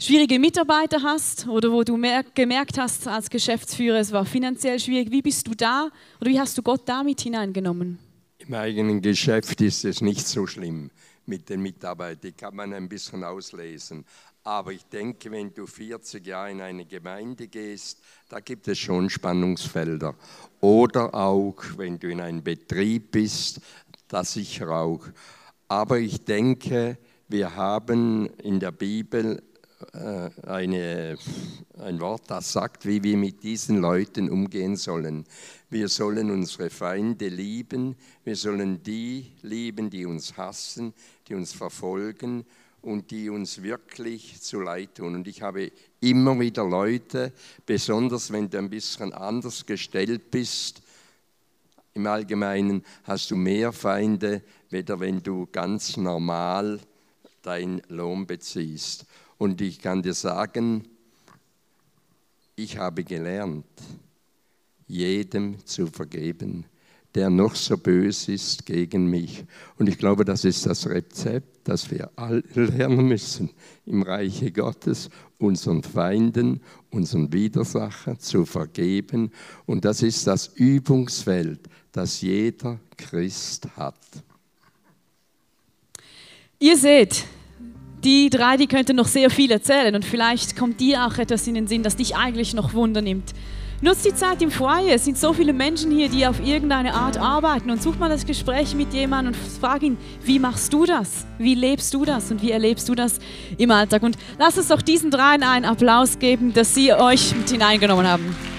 schwierige 0.01 0.41
Mitarbeiter 0.41 1.01
hast 1.01 1.47
oder 1.47 1.71
wo 1.71 1.85
du 1.85 1.97
gemerkt 2.35 2.77
hast 2.77 3.07
als 3.07 3.31
Geschäftsführer, 3.31 4.01
es 4.01 4.11
war 4.11 4.25
finanziell 4.25 4.81
schwierig. 4.81 5.13
Wie 5.13 5.23
bist 5.23 5.47
du 5.47 5.55
da 5.55 5.91
oder 6.21 6.29
wie 6.29 6.41
hast 6.41 6.59
du 6.59 6.63
Gott 6.63 6.83
damit 6.87 7.21
hineingenommen? 7.21 8.01
Im 8.39 8.53
eigenen 8.55 9.01
Geschäft 9.01 9.61
ist 9.61 9.85
es 9.85 10.01
nicht 10.01 10.27
so 10.27 10.45
schlimm 10.49 10.91
mit 11.25 11.49
den 11.49 11.63
Mitarbeitern, 11.63 12.21
die 12.21 12.33
kann 12.33 12.57
man 12.57 12.73
ein 12.73 12.89
bisschen 12.89 13.23
auslesen. 13.23 14.05
Aber 14.45 14.73
ich 14.73 14.85
denke, 14.87 15.31
wenn 15.31 15.55
du 15.55 15.67
40 15.67 16.27
Jahre 16.27 16.51
in 16.51 16.61
eine 16.61 16.85
Gemeinde 16.85 17.47
gehst, 17.47 18.01
da 18.29 18.41
gibt 18.41 18.67
es 18.67 18.77
schon 18.79 19.09
Spannungsfelder. 19.09 20.17
Oder 20.61 21.15
auch, 21.15 21.63
wenn 21.77 21.99
du 21.99 22.11
in 22.11 22.21
einem 22.21 22.43
Betrieb 22.43 23.13
bist, 23.13 23.61
das 24.13 24.35
sicher 24.35 24.71
auch. 24.71 25.01
Aber 25.69 25.99
ich 25.99 26.25
denke, 26.25 26.99
wir 27.29 27.57
haben 27.57 28.27
in 28.43 28.61
der 28.61 28.73
Bibel 28.73 29.43
äh, 29.95 30.31
eine, 30.47 31.17
ein 31.79 32.01
Wort, 32.01 32.25
das 32.29 32.53
sagt, 32.53 32.85
wie 32.87 33.03
wir 33.03 33.17
mit 33.17 33.43
diesen 33.43 33.79
Leuten 33.79 34.29
umgehen 34.31 34.77
sollen. 34.77 35.25
Wir 35.71 35.89
sollen 35.89 36.31
unsere 36.31 36.69
Feinde 36.69 37.29
lieben, 37.29 37.97
wir 38.25 38.37
sollen 38.37 38.83
die 38.83 39.33
lieben, 39.41 39.89
die 39.89 40.05
uns 40.05 40.37
hassen, 40.37 40.93
die 41.27 41.35
uns 41.35 41.53
verfolgen 41.55 42.45
und 42.83 43.11
die 43.11 43.31
uns 43.31 43.63
wirklich 43.63 44.43
zu 44.43 44.61
leid 44.61 44.97
tun. 44.97 45.15
Und 45.15 45.27
ich 45.27 45.41
habe 45.41 45.73
immer 46.01 46.39
wieder 46.39 46.69
Leute, 46.69 47.33
besonders 47.65 48.31
wenn 48.31 48.51
du 48.51 48.59
ein 48.59 48.69
bisschen 48.69 49.13
anders 49.15 49.65
gestellt 49.65 50.31
bist, 50.31 50.82
im 51.95 52.07
Allgemeinen 52.07 52.85
hast 53.05 53.31
du 53.31 53.37
mehr 53.37 53.73
Feinde, 53.73 54.43
weder 54.71 55.01
wenn 55.01 55.23
du 55.23 55.47
ganz 55.51 55.97
normal 55.97 56.81
deinen 57.43 57.83
Lohn 57.89 58.27
beziehst. 58.27 59.07
Und 59.39 59.61
ich 59.61 59.81
kann 59.81 60.03
dir 60.03 60.15
sagen, 60.15 60.89
ich 62.57 62.79
habe 62.79 63.05
gelernt, 63.05 63.67
jedem 64.87 65.65
zu 65.67 65.87
vergeben, 65.87 66.65
der 67.15 67.29
noch 67.29 67.55
so 67.55 67.77
böse 67.77 68.33
ist 68.33 68.65
gegen 68.65 69.07
mich. 69.07 69.45
Und 69.77 69.89
ich 69.89 69.99
glaube, 69.99 70.25
das 70.25 70.45
ist 70.45 70.65
das 70.65 70.87
Rezept, 70.87 71.69
das 71.69 71.91
wir 71.91 72.11
alle 72.17 72.43
lernen 72.55 73.07
müssen 73.07 73.51
im 73.85 74.03
Reiche 74.03 74.51
Gottes, 74.51 75.11
unseren 75.39 75.83
Feinden, 75.83 76.61
unseren 76.91 77.33
Widersachern 77.33 78.19
zu 78.19 78.47
vergeben. 78.47 79.31
Und 79.67 79.85
das 79.85 80.03
ist 80.03 80.27
das 80.27 80.49
Übungsfeld, 80.55 81.69
das 81.93 82.21
jeder 82.21 82.79
Christ 82.97 83.69
hat. 83.77 83.95
Ihr 86.59 86.77
seht, 86.77 87.25
die 88.03 88.31
drei, 88.31 88.57
die 88.57 88.67
könnten 88.67 88.97
noch 88.97 89.07
sehr 89.07 89.31
viel 89.31 89.51
erzählen 89.51 89.95
und 89.95 90.05
vielleicht 90.05 90.57
kommt 90.57 90.81
dir 90.81 91.07
auch 91.07 91.19
etwas 91.19 91.47
in 91.47 91.55
den 91.55 91.67
Sinn, 91.67 91.83
das 91.83 91.97
dich 91.97 92.17
eigentlich 92.17 92.55
noch 92.55 92.75
Wunder 92.75 93.03
nimmt. 93.03 93.33
Nutzt 93.81 94.05
die 94.05 94.15
Zeit 94.15 94.41
im 94.43 94.53
Foyer. 94.53 94.95
Es 94.95 95.05
sind 95.05 95.19
so 95.19 95.33
viele 95.33 95.53
Menschen 95.53 95.91
hier, 95.91 96.09
die 96.09 96.25
auf 96.25 96.39
irgendeine 96.39 96.95
Art 96.95 97.19
arbeiten. 97.19 97.69
Und 97.69 97.83
such 97.83 97.99
mal 97.99 98.09
das 98.09 98.25
Gespräch 98.25 98.77
mit 98.77 98.95
jemandem 98.95 99.35
und 99.35 99.61
frag 99.61 99.83
ihn, 99.83 99.97
wie 100.23 100.39
machst 100.39 100.73
du 100.73 100.87
das? 100.87 101.27
Wie 101.39 101.57
lebst 101.57 101.93
du 101.93 102.05
das? 102.05 102.31
Und 102.31 102.43
wie 102.43 102.53
erlebst 102.53 102.89
du 102.89 102.95
das 102.95 103.19
im 103.59 103.73
Alltag? 103.73 104.05
Und 104.05 104.17
lasst 104.39 104.57
uns 104.57 104.69
doch 104.69 104.83
diesen 104.83 105.11
dreien 105.11 105.43
einen 105.43 105.65
Applaus 105.65 106.21
geben, 106.21 106.55
dass 106.55 106.77
sie 106.77 106.93
euch 106.95 107.35
mit 107.35 107.51
hineingenommen 107.51 108.07
haben. 108.07 108.52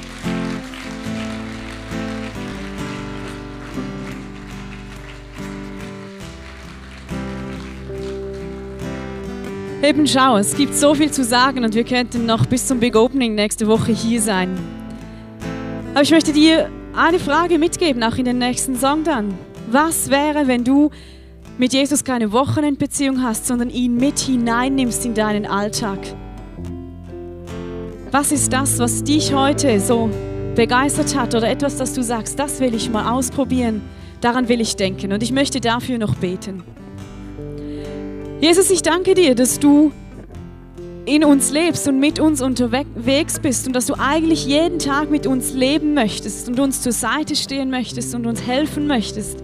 Eben 9.83 10.07
schau, 10.07 10.37
es 10.37 10.55
gibt 10.55 10.75
so 10.75 10.95
viel 10.95 11.11
zu 11.11 11.25
sagen 11.25 11.65
und 11.65 11.75
wir 11.75 11.83
könnten 11.83 12.25
noch 12.25 12.45
bis 12.45 12.67
zum 12.67 12.79
Big 12.79 12.95
Opening 12.95 13.35
nächste 13.35 13.67
Woche 13.67 13.91
hier 13.91 14.21
sein. 14.21 14.57
Aber 15.93 16.03
ich 16.03 16.11
möchte 16.11 16.31
dir 16.31 16.69
eine 16.95 17.19
Frage 17.19 17.59
mitgeben, 17.59 18.01
auch 18.01 18.15
in 18.15 18.23
den 18.23 18.37
nächsten 18.37 18.77
Song 18.77 19.03
dann. 19.03 19.33
Was 19.69 20.09
wäre, 20.09 20.47
wenn 20.47 20.63
du 20.63 20.89
mit 21.57 21.73
Jesus 21.73 22.05
keine 22.05 22.31
Wochenendbeziehung 22.31 23.21
hast, 23.21 23.45
sondern 23.45 23.69
ihn 23.69 23.97
mit 23.97 24.19
hineinnimmst 24.19 25.05
in 25.05 25.15
deinen 25.15 25.45
Alltag? 25.45 25.99
Was 28.09 28.31
ist 28.31 28.53
das, 28.53 28.79
was 28.79 29.03
dich 29.03 29.33
heute 29.33 29.81
so 29.81 30.09
begeistert 30.55 31.13
hat 31.13 31.35
oder 31.35 31.49
etwas, 31.49 31.75
das 31.75 31.93
du 31.93 32.03
sagst, 32.03 32.39
das 32.39 32.61
will 32.61 32.73
ich 32.73 32.89
mal 32.89 33.11
ausprobieren, 33.11 33.81
daran 34.21 34.47
will 34.47 34.61
ich 34.61 34.77
denken 34.77 35.11
und 35.11 35.21
ich 35.21 35.33
möchte 35.33 35.59
dafür 35.59 35.97
noch 35.97 36.15
beten. 36.15 36.63
Jesus, 38.43 38.69
ich 38.71 38.81
danke 38.81 39.13
dir, 39.13 39.35
dass 39.35 39.57
du 39.57 39.93
in 41.05 41.23
uns 41.23 41.53
lebst 41.53 41.87
und 41.87 42.01
mit 42.01 42.19
uns 42.19 42.41
unterwegs 42.41 43.39
bist 43.39 43.67
und 43.67 43.73
dass 43.73 43.85
du 43.85 43.93
eigentlich 43.97 44.45
jeden 44.45 44.79
Tag 44.79 45.09
mit 45.09 45.27
uns 45.27 45.53
leben 45.53 45.93
möchtest 45.93 46.49
und 46.49 46.59
uns 46.59 46.81
zur 46.81 46.91
Seite 46.91 47.37
stehen 47.37 47.69
möchtest 47.69 48.13
und 48.13 48.25
uns 48.25 48.45
helfen 48.45 48.85
möchtest. 48.85 49.37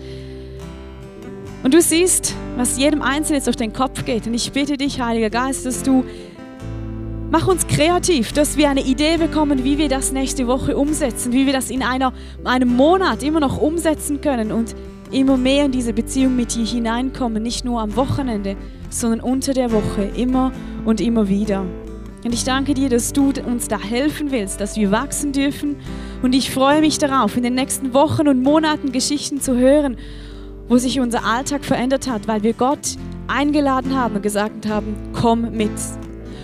Und 1.64 1.74
du 1.74 1.80
siehst, 1.80 2.36
was 2.58 2.78
jedem 2.78 3.02
Einzelnen 3.02 3.38
jetzt 3.38 3.48
auf 3.48 3.56
den 3.56 3.72
Kopf 3.72 4.04
geht. 4.04 4.28
Und 4.28 4.34
ich 4.34 4.52
bitte 4.52 4.76
dich, 4.76 5.00
Heiliger 5.00 5.30
Geist, 5.30 5.66
dass 5.66 5.82
du 5.82 6.04
Mach 7.32 7.48
uns 7.48 7.68
kreativ, 7.68 8.34
dass 8.34 8.58
wir 8.58 8.70
eine 8.70 8.82
Idee 8.82 9.16
bekommen, 9.16 9.64
wie 9.64 9.78
wir 9.78 9.88
das 9.88 10.12
nächste 10.12 10.48
Woche 10.48 10.76
umsetzen, 10.76 11.32
wie 11.32 11.46
wir 11.46 11.54
das 11.54 11.70
in 11.70 11.84
einer, 11.84 12.12
einem 12.44 12.76
Monat 12.76 13.24
immer 13.24 13.40
noch 13.40 13.62
umsetzen 13.62 14.20
können 14.20 14.52
und 14.52 14.76
immer 15.12 15.38
mehr 15.38 15.66
in 15.66 15.72
diese 15.72 15.94
Beziehung 15.94 16.36
mit 16.36 16.56
dir 16.56 16.66
hineinkommen, 16.66 17.44
nicht 17.44 17.64
nur 17.64 17.82
am 17.82 17.96
Wochenende, 17.96 18.58
sondern 18.90 19.22
unter 19.22 19.54
der 19.54 19.72
Woche, 19.72 20.10
immer 20.16 20.52
und 20.86 21.02
immer 21.02 21.28
wieder. 21.28 21.66
Und 22.24 22.34
ich 22.34 22.44
danke 22.44 22.74
dir, 22.74 22.90
dass 22.90 23.14
du 23.14 23.32
uns 23.46 23.68
da 23.68 23.80
helfen 23.80 24.32
willst, 24.32 24.60
dass 24.60 24.76
wir 24.76 24.92
wachsen 24.92 25.32
dürfen. 25.32 25.78
Und 26.22 26.34
ich 26.34 26.52
freue 26.52 26.82
mich 26.82 26.98
darauf, 26.98 27.38
in 27.38 27.44
den 27.44 27.56
nächsten 27.56 27.94
Wochen 27.94 28.28
und 28.28 28.44
Monaten 28.44 28.92
Geschichten 28.92 29.40
zu 29.40 29.56
hören, 29.56 29.98
wo 30.68 30.78
sich 30.78 31.00
unser 31.00 31.24
Alltag 31.26 31.64
verändert 31.64 32.10
hat, 32.10 32.28
weil 32.28 32.44
wir 32.44 32.54
Gott 32.54 32.98
eingeladen 33.28 33.98
haben 33.98 34.16
und 34.16 34.24
gesagt 34.24 34.68
haben, 34.68 34.96
komm 35.14 35.52
mit. 35.56 35.72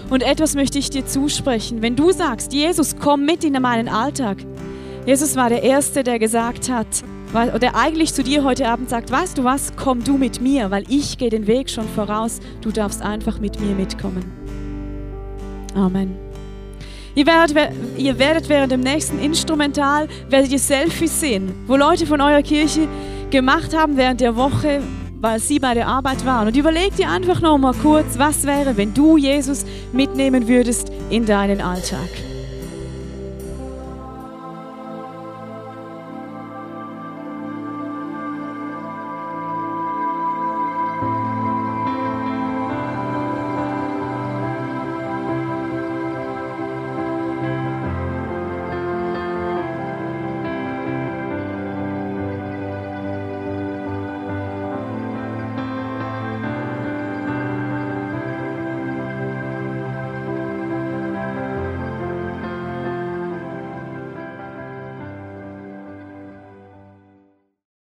Und 0.10 0.24
etwas 0.24 0.56
möchte 0.56 0.80
ich 0.80 0.90
dir 0.90 1.06
zusprechen. 1.06 1.82
Wenn 1.82 1.96
du 1.96 2.12
sagst, 2.12 2.54
Jesus, 2.54 2.96
komm 2.98 3.26
mit 3.26 3.44
in 3.44 3.60
meinen 3.62 3.90
Alltag. 3.90 4.38
Jesus 5.06 5.36
war 5.36 5.50
der 5.50 5.64
Erste, 5.64 6.04
der 6.04 6.20
gesagt 6.20 6.70
hat, 6.70 6.88
der 7.36 7.76
eigentlich 7.76 8.14
zu 8.14 8.24
dir 8.24 8.44
heute 8.44 8.68
Abend 8.68 8.90
sagt, 8.90 9.12
weißt 9.12 9.38
du 9.38 9.44
was, 9.44 9.74
komm 9.76 10.04
du 10.04 10.18
mit 10.18 10.42
mir, 10.42 10.72
weil 10.72 10.84
ich 10.90 11.18
gehe 11.18 11.30
den 11.30 11.48
Weg 11.48 11.70
schon 11.70 11.88
voraus, 11.90 12.40
du 12.62 12.72
darfst 12.72 13.02
einfach 13.02 13.40
mit 13.40 13.60
mir 13.60 13.76
mitkommen. 13.76 14.24
Amen. 15.76 16.16
Ihr 17.16 17.26
werdet, 17.26 17.74
ihr 17.98 18.20
werdet 18.20 18.50
während 18.50 18.72
dem 18.72 18.82
nächsten 18.82 19.20
Instrumental, 19.20 20.08
werdet 20.30 20.52
ihr 20.52 20.60
Selfies 20.60 21.20
sehen, 21.20 21.54
wo 21.68 21.76
Leute 21.76 22.06
von 22.06 22.20
eurer 22.20 22.42
Kirche 22.42 22.88
gemacht 23.32 23.76
haben 23.76 23.96
während 23.96 24.22
der 24.22 24.36
Woche, 24.36 24.82
weil 25.22 25.40
sie 25.40 25.60
bei 25.60 25.74
der 25.74 25.88
Arbeit 25.88 26.26
waren. 26.26 26.48
Und 26.48 26.58
überleg 26.58 26.96
dir 26.96 27.10
einfach 27.10 27.42
noch 27.42 27.58
mal 27.58 27.74
kurz, 27.74 28.18
was 28.18 28.46
wäre, 28.46 28.78
wenn 28.78 28.94
du 28.94 29.18
Jesus 29.18 29.66
mitnehmen 29.94 30.48
würdest 30.48 30.92
in 31.10 31.26
deinen 31.26 31.62
Alltag. 31.62 32.10